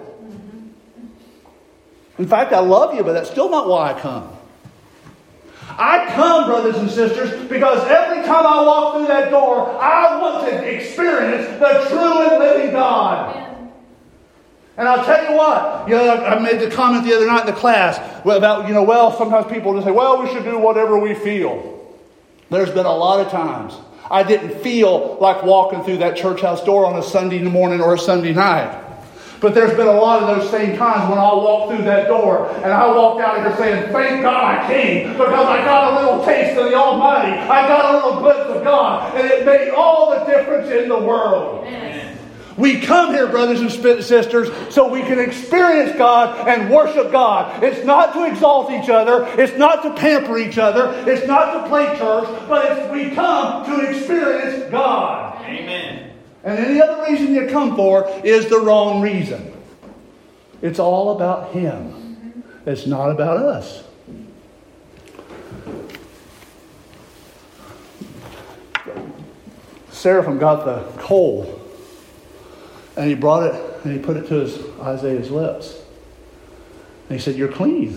In 2.18 2.28
fact, 2.28 2.52
I 2.52 2.60
love 2.60 2.94
you, 2.94 3.02
but 3.02 3.12
that's 3.12 3.30
still 3.30 3.50
not 3.50 3.68
why 3.68 3.92
I 3.92 4.00
come. 4.00 4.36
I 5.70 6.12
come, 6.14 6.46
brothers 6.46 6.76
and 6.76 6.90
sisters, 6.90 7.48
because 7.48 7.84
every 7.88 8.22
time 8.24 8.46
I 8.46 8.62
walk 8.62 8.94
through 8.94 9.06
that 9.06 9.30
door, 9.30 9.80
I 9.80 10.20
want 10.20 10.48
to 10.48 10.74
experience 10.74 11.46
the 11.58 11.88
true 11.88 12.28
and 12.28 12.38
living 12.38 12.72
God. 12.72 13.46
And 14.76 14.88
I'll 14.88 15.04
tell 15.04 15.30
you 15.30 15.36
what, 15.36 15.88
you 15.88 15.94
know, 15.94 16.24
I 16.24 16.38
made 16.38 16.60
the 16.60 16.70
comment 16.70 17.04
the 17.04 17.14
other 17.14 17.26
night 17.26 17.40
in 17.40 17.46
the 17.46 17.58
class 17.60 17.98
about, 18.24 18.68
you 18.68 18.74
know, 18.74 18.82
well, 18.82 19.16
sometimes 19.16 19.50
people 19.50 19.74
just 19.74 19.86
say, 19.86 19.90
well, 19.90 20.22
we 20.22 20.28
should 20.32 20.44
do 20.44 20.58
whatever 20.58 20.98
we 20.98 21.14
feel. 21.14 21.96
There's 22.50 22.70
been 22.70 22.86
a 22.86 22.94
lot 22.94 23.24
of 23.24 23.30
times 23.30 23.74
I 24.10 24.22
didn't 24.24 24.60
feel 24.60 25.18
like 25.20 25.44
walking 25.44 25.84
through 25.84 25.98
that 25.98 26.16
church 26.16 26.40
house 26.40 26.64
door 26.64 26.84
on 26.84 26.98
a 26.98 27.02
Sunday 27.02 27.40
morning 27.42 27.80
or 27.80 27.94
a 27.94 27.98
Sunday 27.98 28.32
night. 28.32 28.76
But 29.40 29.54
there's 29.54 29.74
been 29.74 29.86
a 29.86 29.92
lot 29.92 30.22
of 30.22 30.36
those 30.36 30.50
same 30.50 30.76
times 30.76 31.08
when 31.08 31.18
I'll 31.18 31.40
walk 31.40 31.70
through 31.70 31.84
that 31.84 32.08
door 32.08 32.50
and 32.56 32.72
I 32.72 32.86
walked 32.94 33.22
out 33.22 33.38
of 33.38 33.44
here 33.44 33.56
saying, 33.56 33.92
Thank 33.92 34.22
God 34.22 34.44
I 34.44 34.66
came 34.66 35.12
because 35.12 35.46
I 35.46 35.64
got 35.64 35.92
a 35.92 36.04
little 36.04 36.24
taste 36.24 36.58
of 36.58 36.66
the 36.66 36.74
Almighty. 36.74 37.38
I 37.38 37.66
got 37.66 37.94
a 37.94 37.96
little 37.96 38.20
glimpse 38.20 38.50
of 38.50 38.62
God. 38.62 39.16
And 39.16 39.30
it 39.30 39.46
made 39.46 39.70
all 39.70 40.10
the 40.10 40.24
difference 40.26 40.68
in 40.70 40.88
the 40.88 40.98
world. 40.98 41.64
Amen. 41.64 41.89
We 42.60 42.78
come 42.78 43.14
here, 43.14 43.26
brothers 43.26 43.62
and 43.62 43.70
sisters, 44.04 44.50
so 44.72 44.86
we 44.86 45.00
can 45.00 45.18
experience 45.18 45.96
God 45.96 46.46
and 46.46 46.70
worship 46.70 47.10
God. 47.10 47.64
It's 47.64 47.86
not 47.86 48.12
to 48.12 48.24
exalt 48.26 48.70
each 48.70 48.90
other, 48.90 49.24
it's 49.40 49.56
not 49.56 49.82
to 49.82 49.94
pamper 49.94 50.36
each 50.36 50.58
other, 50.58 50.92
it's 51.10 51.26
not 51.26 51.54
to 51.54 51.68
play 51.70 51.86
church, 51.96 52.28
but 52.48 52.92
we 52.92 53.12
come 53.12 53.64
to 53.64 53.88
experience 53.88 54.70
God. 54.70 55.42
Amen. 55.46 56.12
And 56.44 56.58
any 56.58 56.82
other 56.82 57.10
reason 57.10 57.34
you 57.34 57.46
come 57.48 57.76
for 57.76 58.10
is 58.22 58.50
the 58.50 58.60
wrong 58.60 59.00
reason. 59.00 59.54
It's 60.60 60.78
all 60.78 61.16
about 61.16 61.52
Him, 61.52 62.44
it's 62.66 62.86
not 62.86 63.10
about 63.10 63.38
us. 63.38 63.84
Seraphim 69.90 70.38
got 70.38 70.66
the 70.66 70.82
coal 71.00 71.59
and 73.00 73.08
he 73.08 73.14
brought 73.14 73.44
it 73.44 73.54
and 73.82 73.94
he 73.94 73.98
put 73.98 74.18
it 74.18 74.28
to 74.28 74.40
his 74.40 74.58
Isaiah's 74.78 75.30
lips. 75.30 75.74
And 77.08 77.18
he 77.18 77.24
said, 77.24 77.34
You're 77.34 77.50
clean. 77.50 77.92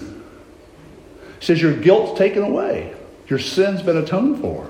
He 1.39 1.45
says, 1.45 1.61
Your 1.61 1.75
guilt's 1.75 2.17
taken 2.17 2.41
away. 2.41 2.95
Your 3.27 3.37
sin's 3.37 3.81
been 3.81 3.97
atoned 3.97 4.39
for. 4.39 4.69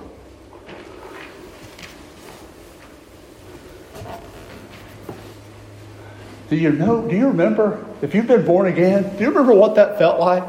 Do 6.50 6.56
you 6.56 6.72
know, 6.72 7.08
do 7.08 7.16
you 7.16 7.28
remember, 7.28 7.86
if 8.02 8.16
you've 8.16 8.26
been 8.26 8.44
born 8.44 8.66
again, 8.66 9.04
do 9.16 9.24
you 9.24 9.30
remember 9.30 9.54
what 9.54 9.76
that 9.76 10.00
felt 10.00 10.20
like? 10.20 10.44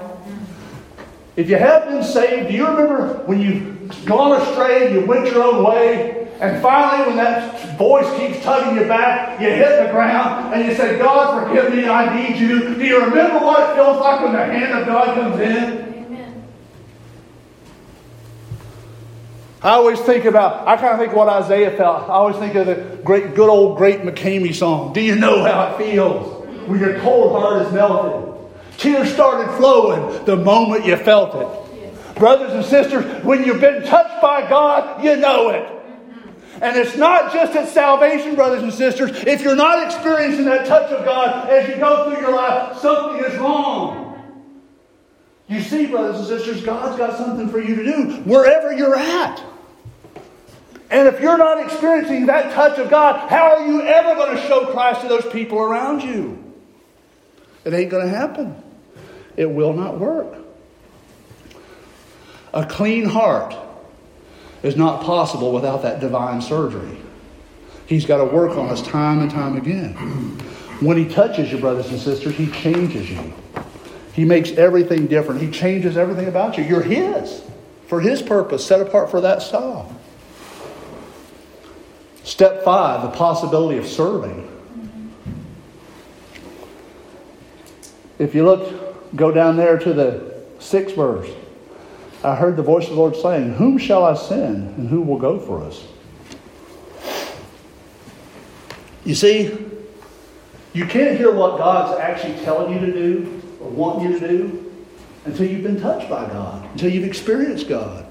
If 1.36 1.50
you 1.50 1.56
have 1.56 1.90
been 1.90 2.02
saved, 2.02 2.48
do 2.48 2.54
you 2.54 2.66
remember 2.66 3.22
when 3.26 3.42
you've 3.42 4.06
gone 4.06 4.40
astray 4.40 4.86
and 4.86 4.94
you 4.94 5.04
went 5.04 5.26
your 5.26 5.42
own 5.42 5.62
way? 5.62 6.23
And 6.40 6.60
finally, 6.60 7.06
when 7.08 7.16
that 7.16 7.78
voice 7.78 8.06
keeps 8.18 8.42
tugging 8.44 8.76
you 8.76 8.88
back, 8.88 9.40
you 9.40 9.48
hit 9.48 9.86
the 9.86 9.92
ground 9.92 10.52
and 10.52 10.68
you 10.68 10.74
say, 10.74 10.98
God, 10.98 11.46
forgive 11.46 11.72
me, 11.72 11.86
I 11.86 12.14
need 12.14 12.38
you. 12.38 12.74
Do 12.74 12.84
you 12.84 13.04
remember 13.04 13.44
what 13.44 13.70
it 13.70 13.74
feels 13.76 13.98
like 13.98 14.20
when 14.20 14.32
the 14.32 14.44
hand 14.44 14.78
of 14.78 14.86
God 14.86 15.14
comes 15.14 15.40
in? 15.40 15.84
I 19.62 19.70
always 19.70 19.98
think 20.00 20.26
about, 20.26 20.68
I 20.68 20.76
kind 20.76 20.92
of 20.92 20.98
think 20.98 21.14
what 21.14 21.28
Isaiah 21.28 21.70
felt. 21.70 22.02
I 22.02 22.12
always 22.12 22.36
think 22.36 22.54
of 22.54 22.66
the 22.66 22.98
great, 23.02 23.34
good 23.34 23.48
old 23.48 23.78
great 23.78 24.00
McKamey 24.00 24.54
song. 24.54 24.92
Do 24.92 25.00
you 25.00 25.16
know 25.16 25.42
how 25.42 25.68
it 25.68 25.78
feels 25.78 26.46
when 26.68 26.80
your 26.80 27.00
cold 27.00 27.32
heart 27.32 27.62
is 27.62 27.72
melted? 27.72 28.34
Tears 28.76 29.10
started 29.10 29.56
flowing 29.56 30.24
the 30.26 30.36
moment 30.36 30.84
you 30.84 30.96
felt 30.96 31.34
it. 31.36 31.80
Yes. 31.80 32.18
Brothers 32.18 32.52
and 32.52 32.64
sisters, 32.64 33.24
when 33.24 33.44
you've 33.44 33.60
been 33.60 33.84
touched 33.84 34.20
by 34.20 34.46
God, 34.50 35.02
you 35.02 35.16
know 35.16 35.48
it. 35.48 35.73
And 36.64 36.78
it's 36.78 36.96
not 36.96 37.30
just 37.30 37.54
at 37.54 37.68
salvation, 37.68 38.36
brothers 38.36 38.62
and 38.62 38.72
sisters. 38.72 39.10
If 39.26 39.42
you're 39.42 39.54
not 39.54 39.84
experiencing 39.84 40.46
that 40.46 40.64
touch 40.64 40.90
of 40.92 41.04
God 41.04 41.50
as 41.50 41.68
you 41.68 41.76
go 41.76 42.08
through 42.08 42.22
your 42.22 42.34
life, 42.34 42.78
something 42.78 43.22
is 43.22 43.38
wrong. 43.38 44.40
You 45.46 45.60
see, 45.60 45.84
brothers 45.84 46.20
and 46.20 46.26
sisters, 46.26 46.64
God's 46.64 46.96
got 46.96 47.18
something 47.18 47.50
for 47.50 47.60
you 47.60 47.74
to 47.76 47.84
do 47.84 48.12
wherever 48.22 48.72
you're 48.72 48.96
at. 48.96 49.44
And 50.88 51.06
if 51.06 51.20
you're 51.20 51.36
not 51.36 51.62
experiencing 51.62 52.24
that 52.26 52.54
touch 52.54 52.78
of 52.78 52.88
God, 52.88 53.28
how 53.28 53.56
are 53.56 53.66
you 53.66 53.82
ever 53.82 54.14
going 54.14 54.34
to 54.34 54.42
show 54.44 54.64
Christ 54.72 55.02
to 55.02 55.08
those 55.08 55.26
people 55.26 55.58
around 55.58 56.02
you? 56.02 56.54
It 57.66 57.74
ain't 57.74 57.90
going 57.90 58.06
to 58.06 58.16
happen. 58.16 58.56
It 59.36 59.50
will 59.50 59.74
not 59.74 59.98
work. 59.98 60.34
A 62.54 62.64
clean 62.64 63.04
heart 63.04 63.54
is 64.64 64.76
not 64.76 65.04
possible 65.04 65.52
without 65.52 65.82
that 65.82 66.00
divine 66.00 66.42
surgery. 66.42 66.96
He's 67.86 68.06
got 68.06 68.16
to 68.16 68.24
work 68.24 68.56
on 68.56 68.70
us 68.70 68.82
time 68.82 69.20
and 69.20 69.30
time 69.30 69.56
again. 69.56 69.92
When 70.80 70.96
He 70.96 71.06
touches 71.06 71.52
you, 71.52 71.58
brothers 71.58 71.90
and 71.90 72.00
sisters, 72.00 72.34
He 72.34 72.50
changes 72.50 73.10
you. 73.10 73.32
He 74.14 74.24
makes 74.24 74.50
everything 74.52 75.06
different. 75.06 75.42
He 75.42 75.50
changes 75.50 75.96
everything 75.96 76.28
about 76.28 76.56
you. 76.56 76.64
You're 76.64 76.82
His 76.82 77.42
for 77.86 78.00
His 78.00 78.22
purpose, 78.22 78.66
set 78.66 78.80
apart 78.80 79.10
for 79.10 79.20
that 79.20 79.42
style. 79.42 79.94
Step 82.22 82.64
five, 82.64 83.02
the 83.02 83.16
possibility 83.16 83.78
of 83.78 83.86
serving. 83.86 84.50
If 88.18 88.34
you 88.34 88.44
look, 88.44 89.14
go 89.14 89.30
down 89.30 89.58
there 89.58 89.76
to 89.78 89.92
the 89.92 90.42
sixth 90.58 90.96
verse. 90.96 91.28
I 92.24 92.34
heard 92.34 92.56
the 92.56 92.62
voice 92.62 92.84
of 92.84 92.90
the 92.90 92.96
Lord 92.96 93.14
saying, 93.14 93.52
Whom 93.54 93.76
shall 93.76 94.02
I 94.02 94.14
send, 94.14 94.78
and 94.78 94.88
who 94.88 95.02
will 95.02 95.18
go 95.18 95.38
for 95.38 95.62
us? 95.62 95.84
You 99.04 99.14
see, 99.14 99.54
you 100.72 100.86
can't 100.86 101.18
hear 101.18 101.30
what 101.30 101.58
God's 101.58 102.00
actually 102.00 102.42
telling 102.42 102.72
you 102.72 102.80
to 102.86 102.92
do 102.92 103.42
or 103.60 103.68
wanting 103.68 104.10
you 104.10 104.18
to 104.18 104.28
do 104.28 104.72
until 105.26 105.46
you've 105.46 105.62
been 105.62 105.78
touched 105.78 106.08
by 106.08 106.26
God, 106.26 106.64
until 106.72 106.90
you've 106.90 107.04
experienced 107.04 107.68
God. 107.68 108.06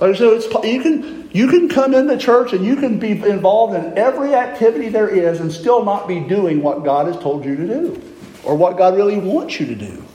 Like 0.00 0.14
so, 0.14 0.34
it's 0.34 0.46
you 0.64 0.82
can 0.82 1.28
you 1.32 1.48
can 1.48 1.68
come 1.68 1.94
into 1.94 2.16
church 2.16 2.52
and 2.52 2.64
you 2.64 2.76
can 2.76 3.00
be 3.00 3.10
involved 3.10 3.74
in 3.74 3.98
every 3.98 4.34
activity 4.34 4.88
there 4.88 5.08
is 5.08 5.40
and 5.40 5.50
still 5.50 5.84
not 5.84 6.06
be 6.06 6.20
doing 6.20 6.62
what 6.62 6.84
God 6.84 7.06
has 7.08 7.16
told 7.16 7.44
you 7.44 7.56
to 7.56 7.66
do, 7.66 8.02
or 8.44 8.54
what 8.54 8.76
God 8.76 8.94
really 8.94 9.18
wants 9.18 9.58
you 9.58 9.66
to 9.66 9.74
do. 9.74 10.05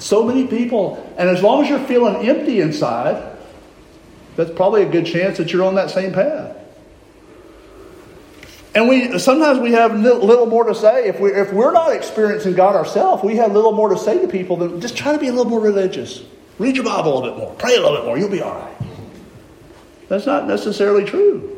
So 0.00 0.24
many 0.24 0.46
people, 0.46 1.14
and 1.16 1.28
as 1.28 1.42
long 1.42 1.62
as 1.62 1.68
you're 1.68 1.86
feeling 1.86 2.26
empty 2.26 2.60
inside, 2.60 3.38
that's 4.34 4.50
probably 4.50 4.82
a 4.82 4.88
good 4.88 5.06
chance 5.06 5.38
that 5.38 5.52
you're 5.52 5.64
on 5.64 5.74
that 5.76 5.90
same 5.90 6.12
path. 6.12 6.56
And 8.74 8.88
we 8.88 9.18
sometimes 9.18 9.58
we 9.58 9.72
have 9.72 9.94
little 9.94 10.46
more 10.46 10.64
to 10.64 10.74
say. 10.74 11.08
If 11.08 11.20
we 11.20 11.32
if 11.32 11.52
we're 11.52 11.72
not 11.72 11.92
experiencing 11.92 12.54
God 12.54 12.76
ourselves, 12.76 13.22
we 13.22 13.36
have 13.36 13.52
little 13.52 13.72
more 13.72 13.88
to 13.88 13.98
say 13.98 14.20
to 14.20 14.28
people 14.28 14.56
than 14.56 14.80
just 14.80 14.96
try 14.96 15.12
to 15.12 15.18
be 15.18 15.28
a 15.28 15.32
little 15.32 15.50
more 15.50 15.60
religious. 15.60 16.22
Read 16.58 16.76
your 16.76 16.84
Bible 16.84 17.12
a 17.12 17.14
little 17.18 17.30
bit 17.30 17.38
more. 17.38 17.54
Pray 17.56 17.74
a 17.74 17.80
little 17.80 17.96
bit 17.96 18.04
more. 18.04 18.18
You'll 18.18 18.30
be 18.30 18.42
all 18.42 18.54
right. 18.54 18.76
That's 20.08 20.26
not 20.26 20.46
necessarily 20.46 21.04
true. 21.04 21.56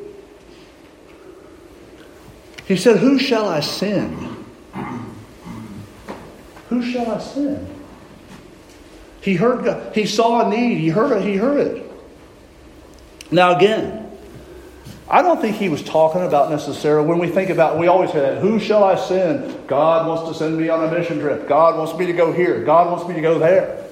He 2.67 2.77
said, 2.77 2.99
Who 2.99 3.19
shall 3.19 3.49
I 3.49 3.61
send? 3.61 4.45
Who 6.69 6.83
shall 6.83 7.11
I 7.11 7.19
send? 7.19 7.72
He 9.23 9.37
heard 9.37 9.65
God. 9.65 9.95
He 9.95 10.05
saw 10.05 10.47
a 10.47 10.51
need. 10.51 10.79
He 10.79 10.89
heard 10.89 11.13
it. 11.13 11.23
He 11.23 11.37
heard 11.37 11.59
it. 11.59 11.91
Now 13.31 13.57
again, 13.57 14.11
I 15.09 15.23
don't 15.23 15.41
think 15.41 15.57
he 15.57 15.69
was 15.69 15.83
talking 15.83 16.23
about 16.23 16.51
necessarily 16.51 17.07
when 17.07 17.19
we 17.19 17.29
think 17.29 17.51
about 17.51 17.79
we 17.79 17.87
always 17.87 18.11
hear 18.11 18.23
that 18.23 18.41
who 18.41 18.59
shall 18.59 18.83
I 18.83 18.97
send? 18.97 19.67
God 19.69 20.07
wants 20.07 20.29
to 20.29 20.35
send 20.35 20.59
me 20.59 20.69
on 20.69 20.85
a 20.85 20.91
mission 20.91 21.21
trip. 21.21 21.47
God 21.47 21.79
wants 21.79 21.97
me 21.99 22.07
to 22.07 22.13
go 22.13 22.33
here. 22.33 22.65
God 22.65 22.91
wants 22.91 23.07
me 23.07 23.15
to 23.15 23.21
go 23.21 23.39
there. 23.39 23.87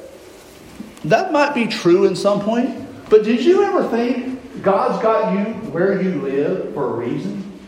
That 1.04 1.32
might 1.32 1.54
be 1.54 1.66
true 1.66 2.06
in 2.06 2.16
some 2.16 2.40
point, 2.40 3.08
but 3.08 3.22
did 3.24 3.44
you 3.44 3.62
ever 3.64 3.88
think 3.88 4.62
God's 4.62 5.02
got 5.02 5.32
you 5.32 5.54
where 5.70 6.02
you 6.02 6.20
live 6.20 6.74
for 6.74 6.94
a 6.94 7.06
reason? 7.06 7.60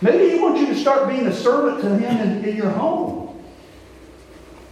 Maybe 0.00 0.30
He 0.30 0.38
wants 0.38 0.60
you 0.60 0.66
to 0.66 0.76
start 0.76 1.08
being 1.08 1.26
a 1.26 1.34
servant 1.34 1.80
to 1.82 1.98
Him 1.98 2.18
in, 2.18 2.44
in 2.44 2.56
your 2.56 2.70
home. 2.70 3.27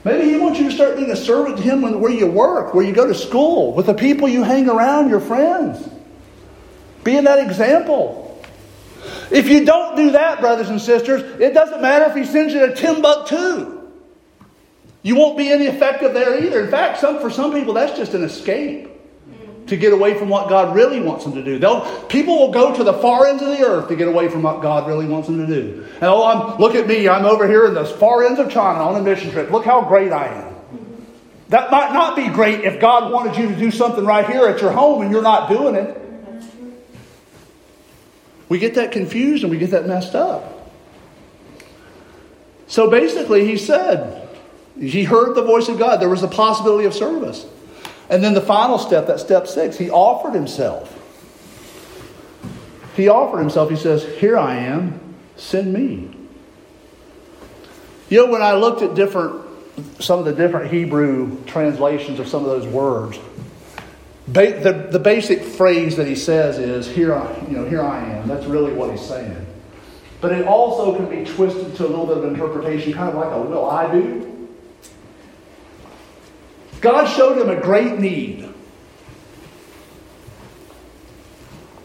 Maybe 0.07 0.30
He 0.30 0.36
wants 0.36 0.61
you 0.61 0.68
to 0.68 0.72
start 0.72 0.94
being 0.94 1.11
a 1.11 1.16
servant 1.16 1.57
to 1.57 1.64
Him 1.64 1.82
where 2.00 2.12
you 2.12 2.28
work, 2.28 2.74
where 2.74 2.84
you 2.86 2.92
go 2.92 3.09
to 3.09 3.14
school, 3.14 3.72
with 3.72 3.86
the 3.86 3.94
people 3.94 4.28
you 4.28 4.44
hang 4.44 4.68
around, 4.68 5.09
your 5.09 5.18
friends. 5.18 5.84
Being 7.02 7.24
that 7.24 7.44
example. 7.44 8.40
If 9.32 9.48
you 9.48 9.64
don't 9.64 9.96
do 9.96 10.12
that, 10.12 10.40
brothers 10.40 10.68
and 10.68 10.80
sisters, 10.80 11.40
it 11.40 11.54
doesn't 11.54 11.82
matter 11.82 12.04
if 12.04 12.14
He 12.14 12.24
sends 12.24 12.54
you 12.54 12.68
to 12.68 12.74
Timbuktu. 12.76 13.90
You 15.02 15.16
won't 15.16 15.36
be 15.36 15.48
any 15.48 15.66
effective 15.66 16.14
there 16.14 16.40
either. 16.40 16.62
In 16.62 16.70
fact, 16.70 17.00
some, 17.00 17.18
for 17.18 17.28
some 17.28 17.52
people, 17.52 17.74
that's 17.74 17.98
just 17.98 18.14
an 18.14 18.22
escape 18.22 18.88
to 19.66 19.76
get 19.76 19.92
away 19.92 20.14
from 20.14 20.28
what 20.28 20.48
God 20.48 20.74
really 20.74 21.00
wants 21.00 21.24
them 21.24 21.34
to 21.34 21.42
do. 21.42 21.58
They'll, 21.58 21.80
people 22.06 22.38
will 22.38 22.52
go 22.52 22.74
to 22.74 22.84
the 22.84 22.94
far 22.94 23.26
ends 23.26 23.42
of 23.42 23.48
the 23.48 23.64
earth 23.64 23.88
to 23.88 23.96
get 23.96 24.08
away 24.08 24.28
from 24.28 24.42
what 24.42 24.62
God 24.62 24.86
really 24.86 25.06
wants 25.06 25.28
them 25.28 25.44
to 25.44 25.46
do. 25.46 25.84
And 25.94 26.04
oh, 26.04 26.24
I'm, 26.24 26.58
look 26.58 26.74
at 26.74 26.86
me, 26.86 27.08
I'm 27.08 27.24
over 27.24 27.48
here 27.48 27.66
in 27.66 27.74
the 27.74 27.84
far 27.84 28.24
ends 28.24 28.38
of 28.38 28.50
China 28.50 28.80
on 28.80 28.96
a 28.96 29.02
mission 29.02 29.30
trip. 29.30 29.50
Look 29.50 29.64
how 29.64 29.82
great 29.82 30.12
I 30.12 30.28
am. 30.28 30.54
That 31.48 31.70
might 31.70 31.92
not 31.92 32.16
be 32.16 32.28
great 32.28 32.64
if 32.64 32.80
God 32.80 33.12
wanted 33.12 33.36
you 33.36 33.48
to 33.48 33.56
do 33.56 33.70
something 33.70 34.04
right 34.04 34.28
here 34.28 34.46
at 34.46 34.60
your 34.60 34.72
home 34.72 35.02
and 35.02 35.12
you're 35.12 35.22
not 35.22 35.48
doing 35.48 35.74
it. 35.74 36.02
We 38.48 38.58
get 38.58 38.74
that 38.74 38.92
confused 38.92 39.42
and 39.42 39.50
we 39.50 39.58
get 39.58 39.70
that 39.70 39.86
messed 39.86 40.14
up. 40.14 40.70
So 42.68 42.90
basically, 42.90 43.46
he 43.46 43.56
said, 43.56 44.28
he 44.78 45.04
heard 45.04 45.34
the 45.34 45.42
voice 45.42 45.68
of 45.68 45.78
God. 45.78 46.00
There 46.00 46.08
was 46.08 46.22
a 46.22 46.28
possibility 46.28 46.84
of 46.84 46.94
service. 46.94 47.46
And 48.09 48.22
then 48.22 48.34
the 48.34 48.40
final 48.40 48.78
step, 48.78 49.07
that 49.09 49.20
step 49.20 49.46
six, 49.46 49.76
he 49.76 49.90
offered 49.90 50.34
himself. 50.34 50.92
He 52.94 53.09
offered 53.09 53.38
himself. 53.38 53.68
He 53.68 53.76
says, 53.76 54.04
Here 54.18 54.38
I 54.38 54.57
am, 54.57 55.14
send 55.36 55.72
me. 55.72 56.16
You 58.09 58.24
know, 58.24 58.32
when 58.32 58.42
I 58.42 58.54
looked 58.54 58.82
at 58.82 58.94
different, 58.94 59.44
some 60.00 60.20
of 60.20 60.24
the 60.24 60.32
different 60.32 60.70
Hebrew 60.70 61.44
translations 61.44 62.20
of 62.20 62.28
some 62.28 62.44
of 62.44 62.50
those 62.50 62.66
words, 62.66 63.18
ba- 64.28 64.61
the, 64.61 64.88
the 64.90 64.98
basic 65.00 65.42
phrase 65.42 65.96
that 65.96 66.07
he 66.07 66.14
says 66.14 66.59
is, 66.59 66.86
here 66.86 67.14
I, 67.14 67.46
you 67.48 67.57
know, 67.57 67.68
here 67.68 67.82
I 67.82 68.02
am. 68.02 68.28
That's 68.28 68.46
really 68.46 68.72
what 68.72 68.92
he's 68.92 69.07
saying. 69.07 69.44
But 70.20 70.32
it 70.32 70.46
also 70.46 70.94
can 70.96 71.11
be 71.11 71.30
twisted 71.30 71.74
to 71.76 71.86
a 71.86 71.88
little 71.88 72.07
bit 72.07 72.18
of 72.18 72.24
interpretation, 72.24 72.92
kind 72.92 73.11
of 73.11 73.16
like 73.16 73.32
a 73.32 73.40
will 73.40 73.68
I 73.68 73.92
do. 73.92 74.36
God 76.80 77.06
showed 77.06 77.38
him 77.38 77.50
a 77.50 77.60
great 77.60 77.98
need. 77.98 78.52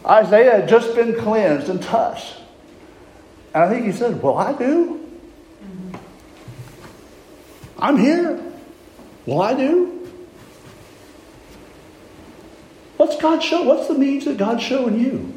Isaiah 0.05 0.61
had 0.61 0.69
just 0.69 0.95
been 0.95 1.15
cleansed 1.15 1.69
and 1.69 1.81
touched. 1.81 2.35
And 3.53 3.63
I 3.63 3.69
think 3.69 3.85
he 3.85 3.91
said, 3.91 4.21
Well, 4.21 4.37
I 4.37 4.53
do. 4.53 4.97
I'm 7.77 7.97
here. 7.97 8.41
Well, 9.25 9.41
I 9.41 9.53
do. 9.53 10.09
What's 12.97 13.17
God 13.17 13.41
show? 13.41 13.63
What's 13.63 13.87
the 13.87 13.97
needs 13.97 14.25
that 14.25 14.37
God's 14.37 14.61
showing 14.63 14.99
you? 14.99 15.33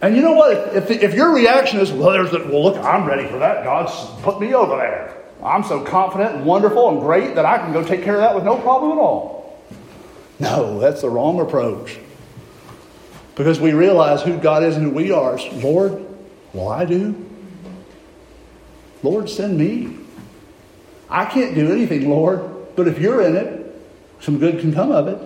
And 0.00 0.16
you 0.16 0.22
know 0.22 0.32
what? 0.32 0.76
If, 0.76 0.90
if, 0.90 1.14
your 1.14 1.34
reaction 1.34 1.80
is, 1.80 1.90
well, 1.90 2.12
there's 2.12 2.30
the, 2.30 2.38
well, 2.40 2.64
look, 2.64 2.76
I'm 2.76 3.06
ready 3.06 3.26
for 3.26 3.38
that. 3.38 3.64
God's 3.64 3.92
put 4.22 4.38
me 4.38 4.54
over 4.54 4.76
there. 4.76 5.23
I'm 5.44 5.62
so 5.62 5.84
confident 5.84 6.36
and 6.36 6.46
wonderful 6.46 6.88
and 6.88 7.00
great 7.00 7.34
that 7.34 7.44
I 7.44 7.58
can 7.58 7.72
go 7.72 7.84
take 7.84 8.02
care 8.02 8.14
of 8.14 8.20
that 8.20 8.34
with 8.34 8.44
no 8.44 8.58
problem 8.58 8.92
at 8.92 8.98
all. 8.98 9.62
No, 10.40 10.78
that's 10.78 11.02
the 11.02 11.10
wrong 11.10 11.38
approach. 11.40 11.98
Because 13.34 13.60
we 13.60 13.72
realize 13.72 14.22
who 14.22 14.38
God 14.38 14.62
is 14.62 14.76
and 14.76 14.86
who 14.86 14.90
we 14.90 15.10
are. 15.10 15.38
Lord, 15.54 16.04
well, 16.52 16.68
I 16.68 16.84
do. 16.84 17.14
Lord, 19.02 19.28
send 19.28 19.58
me. 19.58 19.98
I 21.10 21.26
can't 21.26 21.54
do 21.54 21.70
anything, 21.70 22.08
Lord, 22.08 22.42
but 22.74 22.88
if 22.88 22.98
you're 22.98 23.20
in 23.22 23.36
it, 23.36 23.82
some 24.20 24.38
good 24.38 24.60
can 24.60 24.72
come 24.72 24.90
of 24.90 25.08
it. 25.08 25.18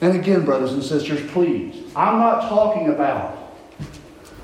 And 0.00 0.16
again, 0.16 0.44
brothers 0.44 0.72
and 0.72 0.82
sisters, 0.82 1.30
please, 1.30 1.84
I'm 1.94 2.18
not 2.18 2.48
talking 2.48 2.88
about, 2.88 3.36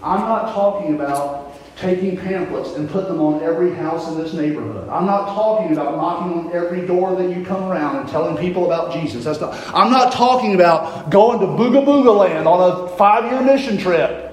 I'm 0.03 0.21
not 0.21 0.53
talking 0.53 0.95
about 0.95 1.48
taking 1.79 2.17
pamphlets 2.17 2.73
and 2.73 2.91
putting 2.91 3.11
them 3.11 3.21
on 3.21 3.41
every 3.41 3.73
house 3.73 4.09
in 4.09 4.19
this 4.19 4.33
neighborhood. 4.33 4.89
I'm 4.89 5.07
not 5.07 5.27
talking 5.27 5.73
about 5.73 5.97
knocking 5.97 6.33
on 6.33 6.53
every 6.53 6.85
door 6.85 7.15
that 7.15 7.35
you 7.35 7.45
come 7.45 7.65
around 7.65 7.97
and 7.97 8.09
telling 8.09 8.37
people 8.37 8.67
about 8.67 8.93
Jesus. 8.93 9.25
That's 9.25 9.41
not, 9.41 9.55
I'm 9.73 9.91
not 9.91 10.13
talking 10.13 10.57
about 10.57 11.11
going 11.11 11.39
to 11.39 11.47
Booga 11.47 11.85
Booga 11.85 12.17
Land 12.17 12.49
on 12.49 12.89
a 12.89 12.89
five 12.97 13.31
year 13.31 13.41
mission 13.43 13.79
trip. 13.79 14.25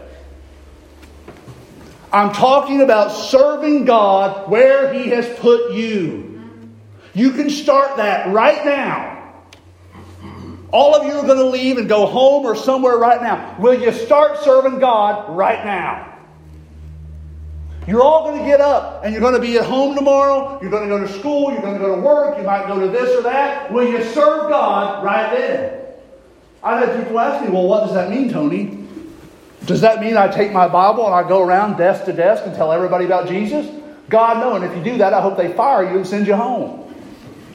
I'm 2.11 2.31
talking 2.31 2.81
about 2.81 3.09
serving 3.09 3.85
God 3.85 4.49
where 4.49 4.91
He 4.91 5.09
has 5.09 5.27
put 5.39 5.73
you. 5.73 6.41
You 7.13 7.31
can 7.31 7.49
start 7.51 7.97
that 7.97 8.33
right 8.33 8.65
now. 8.65 9.11
All 10.71 10.95
of 10.95 11.05
you 11.05 11.13
are 11.13 11.25
going 11.25 11.37
to 11.37 11.45
leave 11.45 11.77
and 11.77 11.87
go 11.87 12.07
home 12.07 12.43
or 12.45 12.55
somewhere 12.55 12.97
right 12.97 13.21
now. 13.21 13.55
Will 13.59 13.79
you 13.79 13.91
start 13.91 14.39
serving 14.39 14.79
God 14.79 15.37
right 15.37 15.63
now? 15.63 16.14
You're 17.87 18.01
all 18.01 18.23
going 18.23 18.39
to 18.39 18.45
get 18.45 18.61
up 18.61 19.03
and 19.03 19.13
you're 19.13 19.21
going 19.21 19.35
to 19.35 19.39
be 19.39 19.57
at 19.57 19.65
home 19.65 19.95
tomorrow. 19.95 20.59
You're 20.61 20.71
going 20.71 20.83
to 20.83 20.89
go 20.89 20.99
to 20.99 21.07
school. 21.19 21.51
You're 21.51 21.61
going 21.61 21.73
to 21.73 21.79
go 21.79 21.95
to 21.95 22.01
work. 22.01 22.37
You 22.37 22.43
might 22.43 22.67
go 22.67 22.79
to 22.79 22.87
this 22.87 23.15
or 23.15 23.21
that. 23.23 23.71
Will 23.71 23.87
you 23.87 24.03
serve 24.03 24.49
God 24.49 25.03
right 25.03 25.31
then? 25.31 25.81
I've 26.63 26.87
had 26.87 27.03
people 27.03 27.19
ask 27.19 27.45
me, 27.45 27.51
well, 27.51 27.67
what 27.67 27.85
does 27.85 27.93
that 27.93 28.09
mean, 28.09 28.29
Tony? 28.31 28.87
Does 29.65 29.81
that 29.81 30.01
mean 30.01 30.17
I 30.17 30.27
take 30.27 30.51
my 30.51 30.67
Bible 30.67 31.05
and 31.05 31.13
I 31.13 31.27
go 31.27 31.41
around 31.41 31.77
desk 31.77 32.05
to 32.05 32.13
desk 32.13 32.43
and 32.45 32.55
tell 32.55 32.71
everybody 32.71 33.05
about 33.05 33.27
Jesus? 33.27 33.67
God, 34.09 34.37
no. 34.37 34.55
And 34.55 34.65
if 34.65 34.75
you 34.75 34.83
do 34.83 34.97
that, 34.97 35.13
I 35.13 35.21
hope 35.21 35.37
they 35.37 35.53
fire 35.53 35.83
you 35.83 35.97
and 35.97 36.07
send 36.07 36.25
you 36.25 36.35
home 36.35 36.93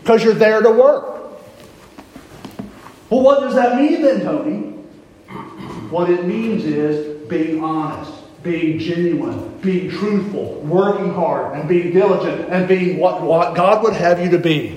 because 0.00 0.22
you're 0.22 0.34
there 0.34 0.60
to 0.60 0.70
work. 0.70 1.16
Well, 3.10 3.22
what 3.22 3.40
does 3.40 3.54
that 3.56 3.76
mean 3.76 4.02
then, 4.02 4.20
Tony? 4.20 4.60
What 5.90 6.08
it 6.08 6.24
means 6.24 6.64
is 6.64 7.28
being 7.28 7.64
honest 7.64 8.19
being 8.42 8.78
genuine, 8.78 9.58
being 9.60 9.90
truthful, 9.90 10.60
working 10.62 11.12
hard, 11.12 11.58
and 11.58 11.68
being 11.68 11.92
diligent, 11.92 12.48
and 12.50 12.66
being 12.66 12.98
what, 12.98 13.22
what 13.22 13.54
God 13.54 13.82
would 13.82 13.92
have 13.92 14.20
you 14.20 14.30
to 14.30 14.38
be. 14.38 14.76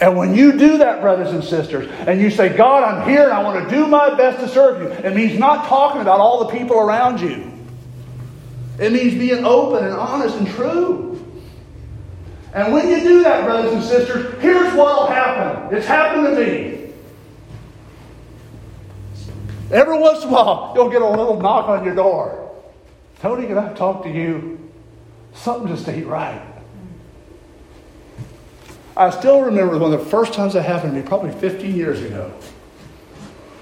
And 0.00 0.16
when 0.16 0.34
you 0.34 0.52
do 0.52 0.78
that, 0.78 1.00
brothers 1.00 1.32
and 1.32 1.42
sisters, 1.42 1.90
and 2.06 2.20
you 2.20 2.30
say, 2.30 2.56
God, 2.56 2.84
I'm 2.84 3.08
here 3.08 3.24
and 3.24 3.32
I 3.32 3.42
want 3.42 3.68
to 3.68 3.74
do 3.74 3.86
my 3.86 4.14
best 4.14 4.40
to 4.40 4.48
serve 4.48 4.82
you, 4.82 4.88
it 4.88 5.14
means 5.14 5.38
not 5.38 5.66
talking 5.66 6.00
about 6.00 6.20
all 6.20 6.44
the 6.44 6.56
people 6.56 6.78
around 6.78 7.20
you. 7.20 7.52
It 8.78 8.92
means 8.92 9.14
being 9.14 9.44
open 9.44 9.84
and 9.84 9.94
honest 9.94 10.36
and 10.36 10.46
true. 10.48 11.06
And 12.54 12.72
when 12.72 12.88
you 12.88 13.00
do 13.00 13.22
that, 13.24 13.44
brothers 13.44 13.72
and 13.72 13.82
sisters, 13.82 14.40
here's 14.40 14.72
what 14.74 15.00
will 15.00 15.06
happen. 15.06 15.76
It's 15.76 15.86
happened 15.86 16.36
to 16.36 16.44
me. 16.44 16.92
Every 19.70 19.98
once 19.98 20.22
in 20.22 20.30
a 20.30 20.32
while, 20.32 20.72
you'll 20.74 20.88
get 20.88 21.02
a 21.02 21.08
little 21.08 21.40
knock 21.40 21.68
on 21.68 21.84
your 21.84 21.94
door. 21.94 22.47
Tony, 23.20 23.46
can 23.46 23.58
I 23.58 23.72
talk 23.74 24.04
to 24.04 24.10
you? 24.10 24.70
Something 25.34 25.74
just 25.74 25.88
ain't 25.88 26.06
right. 26.06 26.42
I 28.96 29.10
still 29.10 29.42
remember 29.42 29.78
one 29.78 29.92
of 29.92 30.00
the 30.00 30.06
first 30.06 30.32
times 30.32 30.54
that 30.54 30.62
happened 30.62 30.94
to 30.94 31.00
me, 31.00 31.06
probably 31.06 31.32
15 31.32 31.74
years 31.74 32.02
ago. 32.02 32.32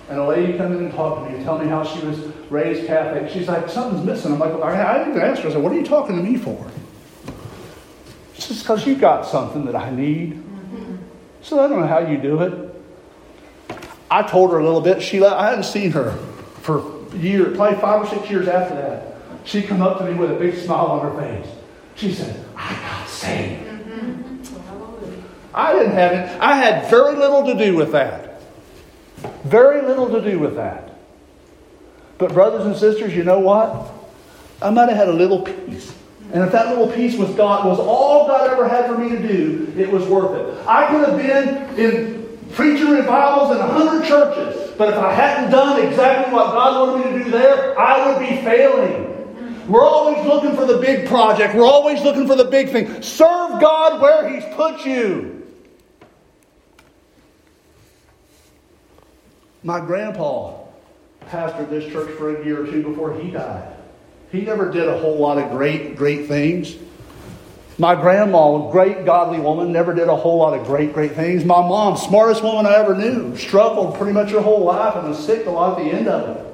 And 0.09 0.19
a 0.19 0.27
lady 0.27 0.57
come 0.57 0.73
in 0.73 0.85
and 0.85 0.93
talk 0.95 1.19
to 1.19 1.31
me 1.31 1.37
and 1.37 1.45
tell 1.45 1.59
me 1.59 1.67
how 1.67 1.85
she 1.85 2.05
was 2.07 2.19
raised 2.49 2.87
Catholic. 2.87 3.31
She's 3.31 3.49
like, 3.49 3.69
something's 3.69 4.05
missing. 4.05 4.33
I'm 4.33 4.39
like, 4.39 4.55
I, 4.55 4.99
didn't 4.99 5.21
ask 5.21 5.43
her. 5.43 5.49
I 5.49 5.53
said, 5.53 5.63
what 5.63 5.73
are 5.73 5.75
you 5.75 5.85
talking 5.85 6.17
to 6.17 6.23
me 6.23 6.37
for? 6.37 6.71
She 8.35 8.43
says, 8.43 8.63
because 8.63 8.87
you 8.87 8.95
got 8.95 9.27
something 9.27 9.65
that 9.67 9.75
I 9.75 9.91
need. 9.91 10.43
So 11.43 11.63
I 11.63 11.69
don't 11.69 11.81
know 11.81 11.87
how 11.87 11.99
you 11.99 12.19
do 12.19 12.43
it. 12.43 12.73
I 14.11 14.23
told 14.23 14.53
her 14.53 14.59
a 14.59 14.65
little 14.65 14.81
bit. 14.81 15.03
She, 15.03 15.23
I 15.25 15.51
hadn't 15.51 15.65
seen 15.65 15.91
her 15.91 16.13
for 16.63 17.05
years, 17.17 17.57
probably 17.57 17.79
five 17.81 18.03
or 18.03 18.07
six 18.07 18.31
years 18.31 18.49
after 18.49 18.75
that. 18.75 19.16
She 19.47 19.63
come 19.63 19.81
up 19.81 19.99
to 19.99 20.05
me 20.05 20.15
with 20.15 20.33
a 20.33 20.35
big 20.35 20.57
smile 20.57 20.87
on 20.87 21.11
her 21.11 21.23
face. 21.23 21.47
She 21.95 22.13
said, 22.13 22.45
I 22.57 22.75
got 22.75 23.09
saved. 23.09 23.63
I 25.55 25.73
didn't 25.73 25.93
have 25.93 26.13
it. 26.13 26.41
I 26.41 26.57
had 26.57 26.91
very 26.91 27.17
little 27.17 27.47
to 27.47 27.55
do 27.55 27.77
with 27.77 27.93
that. 27.93 28.43
Very 29.45 29.87
little 29.87 30.11
to 30.11 30.21
do 30.21 30.39
with 30.41 30.57
that. 30.57 30.99
But, 32.19 32.35
brothers 32.35 32.67
and 32.67 32.77
sisters, 32.77 33.15
you 33.15 33.23
know 33.23 33.39
what? 33.39 33.93
I 34.61 34.71
might 34.71 34.89
have 34.89 34.99
had 34.99 35.09
a 35.09 35.13
little 35.13 35.43
piece. 35.43 35.95
And 36.33 36.43
if 36.43 36.51
that 36.51 36.69
little 36.69 36.91
piece 36.91 37.17
was 37.17 37.31
God 37.31 37.65
was 37.67 37.79
all 37.79 38.27
God 38.27 38.51
ever 38.51 38.69
had 38.69 38.87
for 38.87 38.99
me 38.99 39.11
to 39.11 39.29
do, 39.29 39.73
it 39.79 39.89
was 39.89 40.05
worth 40.07 40.37
it. 40.37 40.67
I 40.67 40.89
could 40.89 41.09
have 41.09 41.17
been 41.17 41.79
in 41.79 42.39
preaching 42.53 42.91
revivals 42.91 43.55
in 43.55 43.59
a 43.59 43.67
hundred 43.67 44.05
churches, 44.05 44.73
but 44.77 44.89
if 44.89 44.97
I 44.97 45.13
hadn't 45.13 45.53
done 45.53 45.87
exactly 45.87 46.35
what 46.35 46.47
God 46.47 46.91
wanted 46.91 47.13
me 47.13 47.19
to 47.19 47.25
do 47.25 47.31
there, 47.31 47.79
I 47.79 48.09
would 48.09 48.29
be 48.29 48.43
failing. 48.43 49.06
We're 49.69 49.85
always 49.85 50.25
looking 50.27 50.55
for 50.55 50.65
the 50.65 50.79
big 50.79 51.09
project. 51.09 51.55
We're 51.55 51.67
always 51.67 52.03
looking 52.03 52.27
for 52.27 52.37
the 52.37 52.45
big 52.45 52.71
thing. 52.71 53.03
Serve 53.03 53.61
God 53.61 54.01
where 54.01 54.29
He's 54.29 54.45
put 54.55 54.85
you. 54.85 55.37
My 59.63 59.81
grandpa 59.81 60.67
pastored 61.29 61.71
this 61.71 61.91
church 61.93 62.17
for 62.17 62.37
a 62.37 62.45
year 62.45 62.63
or 62.63 62.67
two 62.71 62.85
before 62.85 63.19
he 63.19 63.33
died. 63.33 63.75
He 64.31 64.43
never 64.43 64.71
did 64.71 64.89
a 64.89 64.97
whole 64.99 65.19
lot 65.19 65.39
of 65.39 65.51
great, 65.51 65.97
great 65.97 66.29
things. 66.29 66.77
My 67.79 67.95
grandma, 67.95 68.71
great 68.71 69.05
godly 69.05 69.41
woman, 69.41 69.73
never 69.73 69.93
did 69.93 70.09
a 70.09 70.17
whole 70.17 70.39
lot 70.39 70.59
of 70.59 70.67
great, 70.67 70.95
great 70.95 71.13
things. 71.13 71.45
My 71.45 71.61
mom, 71.61 71.97
smartest 71.97 72.45
woman 72.45 72.65
I 72.65 72.77
ever 72.77 72.95
knew, 72.95 73.37
struggled 73.37 73.97
pretty 73.97 74.13
much 74.13 74.31
her 74.31 74.41
whole 74.41 74.65
life 74.65 74.95
and 74.95 75.09
was 75.09 75.19
sick 75.19 75.47
a 75.47 75.51
lot 75.51 75.79
at 75.79 75.85
the 75.85 75.91
end 75.91 76.07
of 76.07 76.37
it. 76.37 76.46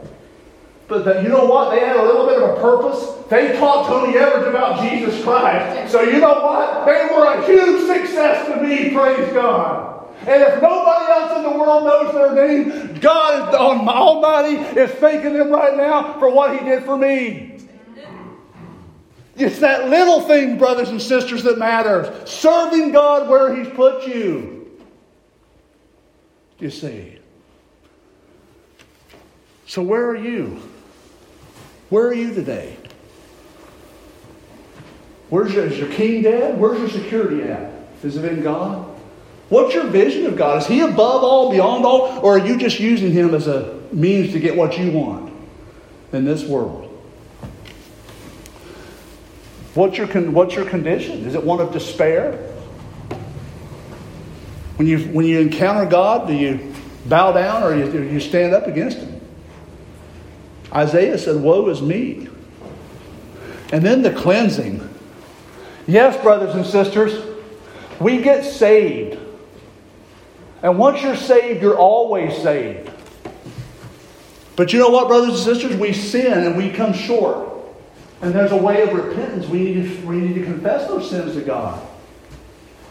But 0.93 1.07
the, 1.07 1.23
you 1.23 1.31
know 1.31 1.47
what? 1.47 1.71
They 1.71 1.81
had 1.81 1.97
a 1.97 2.03
little 2.03 2.27
bit 2.27 2.37
of 2.37 2.51
a 2.51 2.61
purpose. 2.61 3.27
They 3.31 3.57
taught 3.57 3.87
Tony 3.87 4.15
Evers 4.15 4.47
about 4.47 4.87
Jesus 4.87 5.25
Christ. 5.25 5.91
So 5.91 6.03
you 6.03 6.21
know 6.21 6.35
what? 6.35 6.85
They 6.85 7.09
were 7.15 7.33
a 7.33 7.47
huge 7.47 7.87
success 7.87 8.47
to 8.49 8.63
me, 8.63 8.91
praise 8.91 9.33
God. 9.33 10.07
And 10.27 10.43
if 10.43 10.61
nobody 10.61 11.13
else 11.13 11.37
in 11.39 11.45
the 11.45 11.59
world 11.59 11.85
knows 11.85 12.13
their 12.13 12.35
name, 12.35 13.01
God 13.01 13.55
Almighty 13.55 14.57
is 14.79 14.91
thanking 14.91 15.33
them 15.33 15.49
right 15.49 15.75
now 15.79 16.19
for 16.19 16.29
what 16.29 16.59
He 16.59 16.63
did 16.63 16.85
for 16.85 16.99
me. 16.99 17.57
It's 19.35 19.61
that 19.61 19.89
little 19.89 20.21
thing, 20.21 20.59
brothers 20.59 20.91
and 20.91 21.01
sisters, 21.01 21.43
that 21.45 21.57
matters. 21.57 22.29
Serving 22.29 22.93
God 22.93 23.31
where 23.31 23.57
He's 23.57 23.73
put 23.73 24.07
you. 24.07 24.71
You 26.59 26.69
see. 26.69 27.19
So, 29.65 29.81
where 29.81 30.07
are 30.07 30.17
you? 30.17 30.61
Where 31.93 32.07
are 32.07 32.15
you 32.15 32.35
today? 32.35 32.75
Where's 35.29 35.53
your, 35.53 35.67
is 35.67 35.79
your 35.79 35.93
king 35.93 36.23
dead? 36.23 36.59
Where's 36.59 36.79
your 36.79 36.89
security 36.89 37.43
at? 37.43 37.71
Is 38.03 38.17
it 38.17 38.25
in 38.25 38.43
God? 38.43 38.99
What's 39.51 39.75
your 39.75 39.85
vision 39.85 40.25
of 40.25 40.35
God? 40.35 40.63
Is 40.63 40.67
He 40.67 40.81
above 40.81 41.23
all, 41.23 41.51
beyond 41.51 41.85
all, 41.85 42.19
or 42.21 42.39
are 42.39 42.47
you 42.47 42.57
just 42.57 42.81
using 42.81 43.13
Him 43.13 43.35
as 43.35 43.47
a 43.47 43.79
means 43.93 44.33
to 44.33 44.41
get 44.41 44.57
what 44.57 44.79
you 44.79 44.91
want 44.91 45.35
in 46.15 46.25
this 46.25 46.45
world? 46.45 46.89
What's 49.75 49.99
your, 49.99 50.07
what's 50.07 50.55
your 50.55 50.65
condition? 50.65 51.27
Is 51.27 51.35
it 51.35 51.45
one 51.45 51.61
of 51.61 51.75
despair? 51.75 52.39
When 54.77 54.89
you, 54.89 55.01
when 55.09 55.27
you 55.27 55.41
encounter 55.41 55.85
God, 55.85 56.27
do 56.27 56.33
you 56.33 56.73
bow 57.05 57.33
down 57.33 57.63
or 57.63 57.75
do 57.75 58.03
you 58.03 58.19
stand 58.19 58.55
up 58.55 58.67
against 58.67 58.97
Him? 58.97 59.12
Isaiah 60.75 61.19
said, 61.19 61.37
Woe 61.37 61.69
is 61.69 61.83
me. 61.83 62.29
And 63.73 63.85
then 63.85 64.03
the 64.03 64.13
cleansing. 64.13 64.89
Yes, 65.87 66.21
brothers 66.23 66.55
and 66.55 66.65
sisters, 66.65 67.25
we 68.01 68.23
get 68.23 68.45
saved. 68.45 69.19
And 70.63 70.79
once 70.79 71.03
you're 71.03 71.17
saved, 71.17 71.63
you're 71.63 71.79
always 71.79 72.37
saved. 72.43 72.91
But 74.55 74.73
you 74.73 74.79
know 74.79 74.91
what, 74.91 75.09
brothers 75.09 75.31
and 75.31 75.39
sisters? 75.39 75.77
We 75.77 75.93
sin 75.93 76.45
and 76.45 76.57
we 76.57 76.71
come 76.71 76.93
short. 76.93 77.51
And 78.21 78.33
there's 78.33 78.53
a 78.53 78.57
way 78.57 78.83
of 78.83 78.93
repentance. 78.93 79.47
We 79.47 79.65
need 79.65 79.83
to, 79.83 80.07
we 80.07 80.17
need 80.17 80.35
to 80.35 80.45
confess 80.45 80.87
those 80.87 81.11
sins 81.11 81.35
to 81.35 81.41
God. 81.41 81.85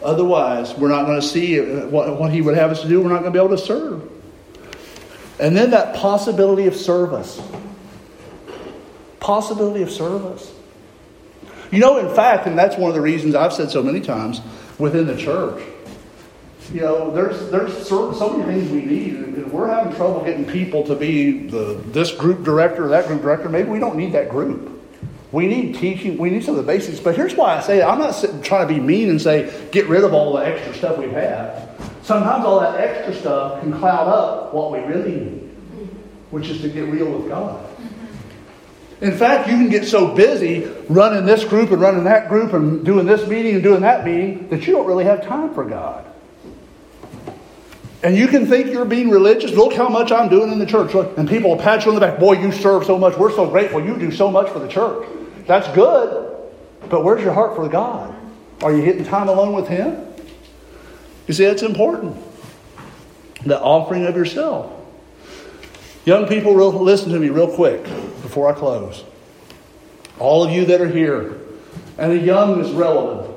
Otherwise, 0.02 0.76
we're 0.76 0.88
not 0.88 1.06
going 1.06 1.20
to 1.20 1.26
see 1.26 1.60
uh, 1.60 1.86
what, 1.86 2.18
what 2.18 2.32
He 2.32 2.42
would 2.42 2.56
have 2.56 2.70
us 2.70 2.82
to 2.82 2.88
do. 2.88 3.00
We're 3.00 3.08
not 3.08 3.20
going 3.20 3.32
to 3.32 3.38
be 3.38 3.42
able 3.42 3.56
to 3.56 3.62
serve. 3.62 4.10
And 5.38 5.56
then 5.56 5.70
that 5.70 5.94
possibility 5.96 6.66
of 6.66 6.76
service. 6.76 7.40
Possibility 9.22 9.82
of 9.82 9.90
service. 9.90 10.52
You 11.70 11.78
know, 11.78 11.98
in 11.98 12.12
fact, 12.12 12.48
and 12.48 12.58
that's 12.58 12.76
one 12.76 12.90
of 12.90 12.96
the 12.96 13.00
reasons 13.00 13.36
I've 13.36 13.52
said 13.52 13.70
so 13.70 13.80
many 13.80 14.00
times 14.00 14.40
within 14.78 15.06
the 15.06 15.16
church, 15.16 15.62
you 16.72 16.80
know, 16.80 17.12
there's 17.12 17.48
there's 17.50 17.86
so, 17.86 18.36
many 18.36 18.60
things 18.60 18.70
we 18.72 18.82
need. 18.82 19.14
And 19.14 19.52
we're 19.52 19.68
having 19.68 19.94
trouble 19.94 20.24
getting 20.24 20.44
people 20.44 20.82
to 20.84 20.96
be 20.96 21.46
the 21.46 21.80
this 21.86 22.10
group 22.10 22.42
director 22.42 22.86
or 22.86 22.88
that 22.88 23.06
group 23.06 23.22
director. 23.22 23.48
Maybe 23.48 23.68
we 23.68 23.78
don't 23.78 23.96
need 23.96 24.12
that 24.12 24.28
group. 24.28 24.70
We 25.30 25.46
need 25.46 25.76
teaching. 25.76 26.18
We 26.18 26.30
need 26.30 26.44
some 26.44 26.58
of 26.58 26.66
the 26.66 26.66
basics. 26.66 26.98
But 26.98 27.14
here's 27.14 27.36
why 27.36 27.56
I 27.58 27.60
say 27.60 27.78
it. 27.78 27.84
I'm 27.84 28.00
not 28.00 28.12
trying 28.42 28.66
to 28.66 28.74
be 28.74 28.80
mean 28.80 29.08
and 29.08 29.22
say 29.22 29.68
get 29.70 29.88
rid 29.88 30.02
of 30.02 30.12
all 30.12 30.34
the 30.34 30.44
extra 30.44 30.74
stuff 30.74 30.98
we've. 30.98 31.12
Sometimes 32.02 32.44
all 32.44 32.58
that 32.58 32.80
extra 32.80 33.14
stuff 33.14 33.60
can 33.60 33.72
cloud 33.78 34.08
up 34.08 34.52
what 34.52 34.72
we 34.72 34.80
really 34.80 35.12
need, 35.12 35.50
which 36.30 36.48
is 36.48 36.60
to 36.62 36.68
get 36.68 36.88
real 36.88 37.06
with 37.06 37.28
God. 37.28 37.71
In 39.02 39.10
fact, 39.10 39.48
you 39.48 39.56
can 39.56 39.68
get 39.68 39.84
so 39.84 40.14
busy 40.14 40.64
running 40.88 41.26
this 41.26 41.42
group 41.42 41.72
and 41.72 41.80
running 41.82 42.04
that 42.04 42.28
group 42.28 42.52
and 42.52 42.84
doing 42.84 43.04
this 43.04 43.26
meeting 43.26 43.54
and 43.54 43.62
doing 43.62 43.80
that 43.80 44.04
meeting 44.04 44.48
that 44.50 44.64
you 44.64 44.74
don't 44.74 44.86
really 44.86 45.04
have 45.04 45.26
time 45.26 45.52
for 45.54 45.64
God. 45.64 46.06
And 48.04 48.16
you 48.16 48.28
can 48.28 48.46
think 48.46 48.68
you're 48.68 48.84
being 48.84 49.10
religious. 49.10 49.50
Look 49.50 49.74
how 49.74 49.88
much 49.88 50.12
I'm 50.12 50.28
doing 50.28 50.52
in 50.52 50.60
the 50.60 50.66
church. 50.66 50.94
And 50.94 51.28
people 51.28 51.50
will 51.50 51.58
pat 51.58 51.84
you 51.84 51.90
on 51.90 51.96
the 51.96 52.00
back. 52.00 52.20
Boy, 52.20 52.40
you 52.40 52.52
serve 52.52 52.84
so 52.84 52.96
much. 52.96 53.18
We're 53.18 53.32
so 53.32 53.50
grateful. 53.50 53.84
You 53.84 53.98
do 53.98 54.12
so 54.12 54.30
much 54.30 54.48
for 54.50 54.60
the 54.60 54.68
church. 54.68 55.04
That's 55.48 55.66
good. 55.74 56.36
But 56.88 57.02
where's 57.02 57.24
your 57.24 57.32
heart 57.32 57.56
for 57.56 57.68
God? 57.68 58.14
Are 58.62 58.72
you 58.72 58.84
getting 58.84 59.04
time 59.04 59.28
alone 59.28 59.52
with 59.52 59.66
Him? 59.66 60.06
You 61.26 61.34
see, 61.34 61.44
that's 61.44 61.62
important. 61.62 62.16
The 63.44 63.60
offering 63.60 64.06
of 64.06 64.14
yourself. 64.14 64.72
Young 66.04 66.28
people, 66.28 66.54
real, 66.54 66.70
listen 66.70 67.12
to 67.12 67.18
me 67.18 67.30
real 67.30 67.52
quick 67.52 67.84
before 68.32 68.48
I 68.48 68.58
close. 68.58 69.04
All 70.18 70.42
of 70.42 70.50
you 70.50 70.64
that 70.64 70.80
are 70.80 70.88
here, 70.88 71.38
and 71.98 72.10
the 72.10 72.16
young 72.16 72.64
is 72.64 72.70
relevant. 72.72 73.30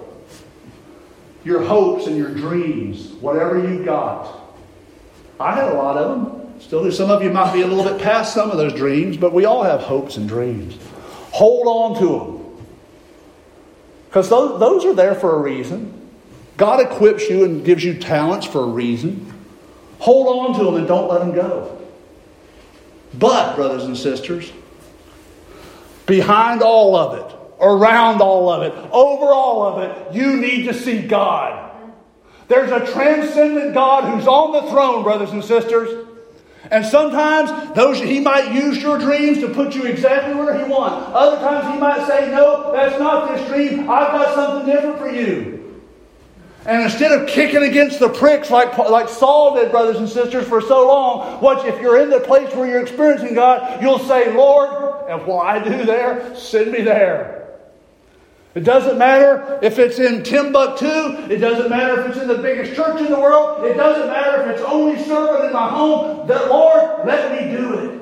Your 1.43 1.65
hopes 1.65 2.07
and 2.07 2.15
your 2.15 2.33
dreams, 2.33 3.07
whatever 3.19 3.59
you 3.59 3.83
got, 3.83 4.39
I 5.37 5.53
had 5.53 5.69
a 5.69 5.73
lot 5.73 5.97
of 5.97 6.17
them. 6.17 6.61
Still 6.61 6.85
do. 6.85 6.91
Some 6.91 7.11
of 7.11 7.21
you 7.21 7.29
might 7.29 7.51
be 7.51 7.61
a 7.61 7.67
little 7.67 7.83
bit 7.83 8.01
past 8.01 8.33
some 8.33 8.51
of 8.51 8.57
those 8.57 8.71
dreams, 8.71 9.17
but 9.17 9.33
we 9.33 9.43
all 9.43 9.63
have 9.63 9.81
hopes 9.81 10.15
and 10.15 10.29
dreams. 10.29 10.79
Hold 11.31 11.67
on 11.67 11.99
to 11.99 12.07
them. 12.07 12.65
Because 14.07 14.29
those, 14.29 14.61
those 14.61 14.85
are 14.85 14.93
there 14.93 15.13
for 15.13 15.35
a 15.35 15.39
reason. 15.39 16.09
God 16.55 16.79
equips 16.79 17.29
you 17.29 17.43
and 17.43 17.65
gives 17.65 17.83
you 17.83 17.99
talents 17.99 18.47
for 18.47 18.63
a 18.63 18.67
reason. 18.67 19.29
Hold 19.99 20.27
on 20.27 20.57
to 20.57 20.63
them 20.63 20.75
and 20.75 20.87
don't 20.87 21.09
let 21.09 21.19
them 21.19 21.35
go. 21.35 21.85
But, 23.13 23.57
brothers 23.57 23.83
and 23.83 23.97
sisters, 23.97 24.53
behind 26.05 26.61
all 26.61 26.95
of 26.95 27.17
it, 27.19 27.37
around 27.59 28.21
all 28.21 28.49
of 28.49 28.63
it, 28.63 28.73
over 28.91 29.25
all 29.25 29.63
of 29.63 29.83
it, 29.83 30.13
you 30.13 30.37
need 30.37 30.65
to 30.65 30.73
see 30.73 31.01
God. 31.01 31.71
There's 32.47 32.71
a 32.71 32.91
transcendent 32.91 33.73
God 33.73 34.13
who's 34.13 34.27
on 34.27 34.51
the 34.51 34.69
throne, 34.71 35.03
brothers 35.03 35.31
and 35.31 35.43
sisters. 35.43 36.07
And 36.71 36.85
sometimes 36.85 37.73
those 37.75 37.99
he 37.99 38.19
might 38.19 38.53
use 38.53 38.81
your 38.81 38.97
dreams 38.97 39.39
to 39.39 39.49
put 39.49 39.75
you 39.75 39.83
exactly 39.83 40.35
where 40.35 40.57
he 40.57 40.69
wants. 40.69 41.11
Other 41.13 41.37
times 41.37 41.73
he 41.73 41.79
might 41.79 42.07
say, 42.07 42.31
No, 42.31 42.71
that's 42.71 42.99
not 42.99 43.35
this 43.35 43.47
dream. 43.47 43.81
I've 43.81 44.11
got 44.11 44.35
something 44.35 44.73
different 44.73 44.97
for 44.97 45.09
you. 45.09 45.54
And 46.65 46.81
instead 46.81 47.11
of 47.11 47.27
kicking 47.27 47.63
against 47.63 47.99
the 47.99 48.09
pricks 48.09 48.49
like, 48.49 48.75
like 48.77 49.07
Saul 49.07 49.55
did, 49.55 49.69
brothers 49.69 49.97
and 49.97 50.09
sisters, 50.09 50.47
for 50.47 50.61
so 50.61 50.87
long, 50.87 51.39
what 51.39 51.67
if 51.67 51.79
you're 51.79 52.01
in 52.01 52.09
the 52.09 52.19
place 52.19 52.53
where 52.55 52.67
you're 52.67 52.81
experiencing 52.81 53.35
God, 53.35 53.83
you'll 53.83 53.99
say, 53.99 54.35
Lord, 54.35 55.07
and 55.07 55.25
what 55.27 55.45
I 55.45 55.63
do 55.63 55.85
there, 55.85 56.35
send 56.35 56.71
me 56.71 56.81
there. 56.81 57.35
It 58.55 58.63
doesn't 58.63 58.97
matter 58.97 59.59
if 59.61 59.77
it's 59.77 59.99
in 59.99 60.23
Timbuktu. 60.23 61.29
It 61.29 61.37
doesn't 61.37 61.69
matter 61.69 61.99
if 62.01 62.11
it's 62.11 62.17
in 62.19 62.29
the 62.29 62.37
biggest 62.37 62.73
church 62.73 62.99
in 63.01 63.11
the 63.11 63.19
world. 63.19 63.65
It 63.65 63.75
doesn't 63.75 64.07
matter 64.07 64.43
if 64.43 64.57
it's 64.57 64.65
only 64.65 64.97
serving 65.03 65.47
in 65.47 65.53
my 65.53 65.69
home. 65.69 66.25
That 66.25 66.47
Lord, 66.49 67.05
let 67.05 67.31
me 67.33 67.55
do 67.55 67.73
it. 67.79 68.01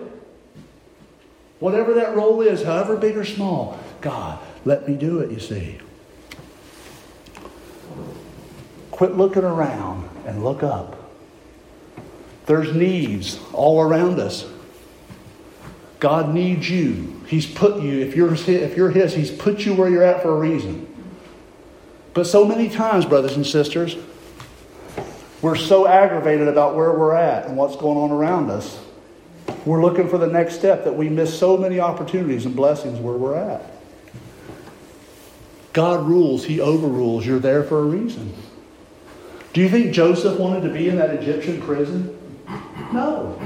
Whatever 1.60 1.96
that 1.96 2.16
role 2.16 2.42
is, 2.42 2.62
however 2.62 2.96
big 2.96 3.18
or 3.18 3.26
small, 3.26 3.80
God, 4.00 4.38
let 4.64 4.88
me 4.88 4.96
do 4.96 5.20
it, 5.20 5.32
you 5.32 5.40
see. 5.40 5.80
Quit 9.04 9.18
looking 9.18 9.44
around 9.44 10.10
and 10.26 10.46
look 10.46 10.64
up. 10.64 10.96
There's 12.46 12.74
needs 12.74 13.38
all 13.52 13.82
around 13.82 14.18
us. 14.18 14.46
God 16.00 16.34
needs 16.34 16.70
you. 16.70 17.22
He's 17.28 17.46
put 17.46 17.82
you, 17.82 18.00
if 18.00 18.16
you're, 18.16 18.34
if 18.34 18.78
you're 18.78 18.92
His, 18.92 19.14
He's 19.14 19.30
put 19.30 19.66
you 19.66 19.74
where 19.74 19.90
you're 19.90 20.04
at 20.04 20.22
for 20.22 20.30
a 20.30 20.40
reason. 20.40 20.88
But 22.14 22.28
so 22.28 22.46
many 22.46 22.70
times, 22.70 23.06
brothers 23.06 23.36
and 23.36 23.46
sisters, 23.46 23.98
we're 25.42 25.58
so 25.58 25.86
aggravated 25.86 26.48
about 26.48 26.74
where 26.74 26.94
we're 26.94 27.14
at 27.14 27.46
and 27.46 27.58
what's 27.58 27.76
going 27.76 27.98
on 27.98 28.10
around 28.10 28.50
us. 28.50 28.80
We're 29.66 29.82
looking 29.82 30.08
for 30.08 30.18
the 30.18 30.28
next 30.28 30.56
step 30.56 30.86
that 30.86 30.96
we 30.96 31.10
miss 31.10 31.38
so 31.38 31.58
many 31.58 31.78
opportunities 31.78 32.46
and 32.46 32.56
blessings 32.56 33.00
where 33.00 33.18
we're 33.18 33.36
at. 33.36 33.70
God 35.74 36.08
rules, 36.08 36.46
He 36.46 36.62
overrules. 36.62 37.26
You're 37.26 37.40
there 37.40 37.66
for 37.66 37.80
a 37.80 37.84
reason. 37.84 38.34
Do 39.54 39.62
you 39.62 39.70
think 39.70 39.94
Joseph 39.94 40.40
wanted 40.40 40.62
to 40.68 40.74
be 40.74 40.90
in 40.90 40.98
that 40.98 41.12
Egyptian 41.12 41.62
prison? 41.62 42.18
No. 42.92 43.40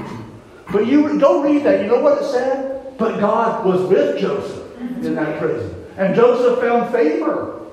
But 0.72 0.86
you 0.86 1.18
go 1.18 1.42
read 1.42 1.64
that. 1.64 1.82
You 1.82 1.86
know 1.88 2.00
what 2.00 2.22
it 2.22 2.26
said? 2.26 2.96
But 2.98 3.20
God 3.20 3.64
was 3.64 3.82
with 3.82 4.18
Joseph 4.18 4.80
in 4.80 5.14
that 5.14 5.38
prison. 5.38 5.86
And 5.96 6.14
Joseph 6.14 6.60
found 6.60 6.92
favor. 6.92 7.66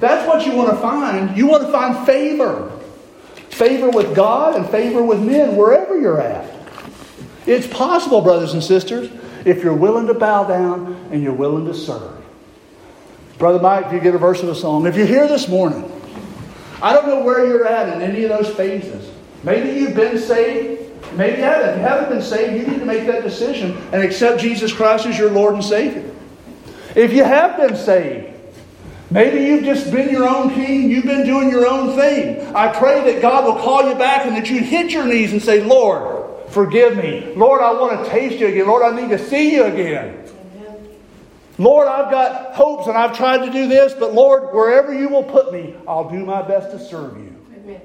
That's 0.00 0.26
what 0.26 0.44
you 0.44 0.52
want 0.52 0.70
to 0.70 0.76
find. 0.76 1.36
You 1.36 1.46
want 1.46 1.64
to 1.64 1.72
find 1.72 2.04
favor. 2.06 2.70
Favor 3.50 3.90
with 3.90 4.14
God 4.16 4.56
and 4.56 4.68
favor 4.68 5.02
with 5.02 5.20
men, 5.20 5.56
wherever 5.56 5.98
you're 5.98 6.20
at. 6.20 6.52
It's 7.46 7.66
possible, 7.66 8.20
brothers 8.20 8.54
and 8.54 8.64
sisters, 8.64 9.10
if 9.44 9.62
you're 9.62 9.74
willing 9.74 10.08
to 10.08 10.14
bow 10.14 10.44
down 10.44 10.94
and 11.12 11.22
you're 11.22 11.34
willing 11.34 11.66
to 11.66 11.74
serve. 11.74 12.20
Brother 13.38 13.60
Mike, 13.60 13.86
if 13.86 13.92
you 13.92 14.00
get 14.00 14.14
a 14.14 14.18
verse 14.18 14.42
of 14.42 14.48
a 14.48 14.54
song, 14.54 14.86
if 14.86 14.96
you're 14.96 15.06
here 15.06 15.28
this 15.28 15.48
morning, 15.48 15.90
I 16.82 16.92
don't 16.92 17.06
know 17.06 17.22
where 17.22 17.46
you're 17.46 17.66
at 17.66 17.94
in 17.94 18.02
any 18.02 18.24
of 18.24 18.30
those 18.30 18.54
phases. 18.54 19.10
Maybe 19.42 19.78
you've 19.80 19.94
been 19.94 20.18
saved 20.18 20.84
Maybe 21.16 21.38
you 21.38 21.44
haven't. 21.44 21.70
If 21.70 21.76
you 21.76 21.82
haven't 21.82 22.08
been 22.08 22.22
saved, 22.22 22.54
you 22.54 22.66
need 22.66 22.80
to 22.80 22.84
make 22.84 23.06
that 23.06 23.22
decision 23.22 23.76
and 23.92 24.02
accept 24.02 24.40
Jesus 24.40 24.72
Christ 24.72 25.06
as 25.06 25.16
your 25.16 25.30
Lord 25.30 25.54
and 25.54 25.64
Savior. 25.64 26.10
If 26.96 27.12
you 27.12 27.24
have 27.24 27.56
been 27.56 27.76
saved, 27.76 28.34
maybe 29.10 29.44
you've 29.44 29.64
just 29.64 29.92
been 29.92 30.10
your 30.10 30.28
own 30.28 30.52
king, 30.54 30.90
you've 30.90 31.04
been 31.04 31.24
doing 31.24 31.50
your 31.50 31.66
own 31.66 31.96
thing. 31.96 32.54
I 32.54 32.68
pray 32.68 33.12
that 33.12 33.22
God 33.22 33.44
will 33.44 33.62
call 33.62 33.88
you 33.88 33.94
back 33.94 34.26
and 34.26 34.36
that 34.36 34.50
you'd 34.50 34.64
hit 34.64 34.90
your 34.90 35.04
knees 35.04 35.32
and 35.32 35.40
say, 35.40 35.62
Lord, 35.62 36.50
forgive 36.50 36.96
me. 36.96 37.32
Lord, 37.36 37.60
I 37.60 37.72
want 37.72 38.04
to 38.04 38.10
taste 38.10 38.40
you 38.40 38.48
again. 38.48 38.66
Lord, 38.66 38.82
I 38.82 39.00
need 39.00 39.10
to 39.10 39.18
see 39.28 39.54
you 39.54 39.64
again. 39.64 40.23
Lord, 41.58 41.86
I've 41.86 42.10
got 42.10 42.54
hopes 42.54 42.88
and 42.88 42.96
I've 42.96 43.16
tried 43.16 43.46
to 43.46 43.52
do 43.52 43.68
this, 43.68 43.94
but 43.94 44.12
Lord, 44.12 44.52
wherever 44.54 44.92
you 44.92 45.08
will 45.08 45.22
put 45.22 45.52
me, 45.52 45.74
I'll 45.86 46.10
do 46.10 46.24
my 46.24 46.42
best 46.42 46.72
to 46.72 46.78
serve 46.78 47.16
you. 47.16 47.34
Amen. 47.56 47.80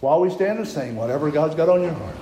While 0.00 0.20
we 0.20 0.30
stand 0.30 0.58
and 0.58 0.68
sing, 0.68 0.96
whatever 0.96 1.30
God's 1.30 1.54
got 1.54 1.68
on 1.70 1.82
your 1.82 1.92
heart. 1.92 2.16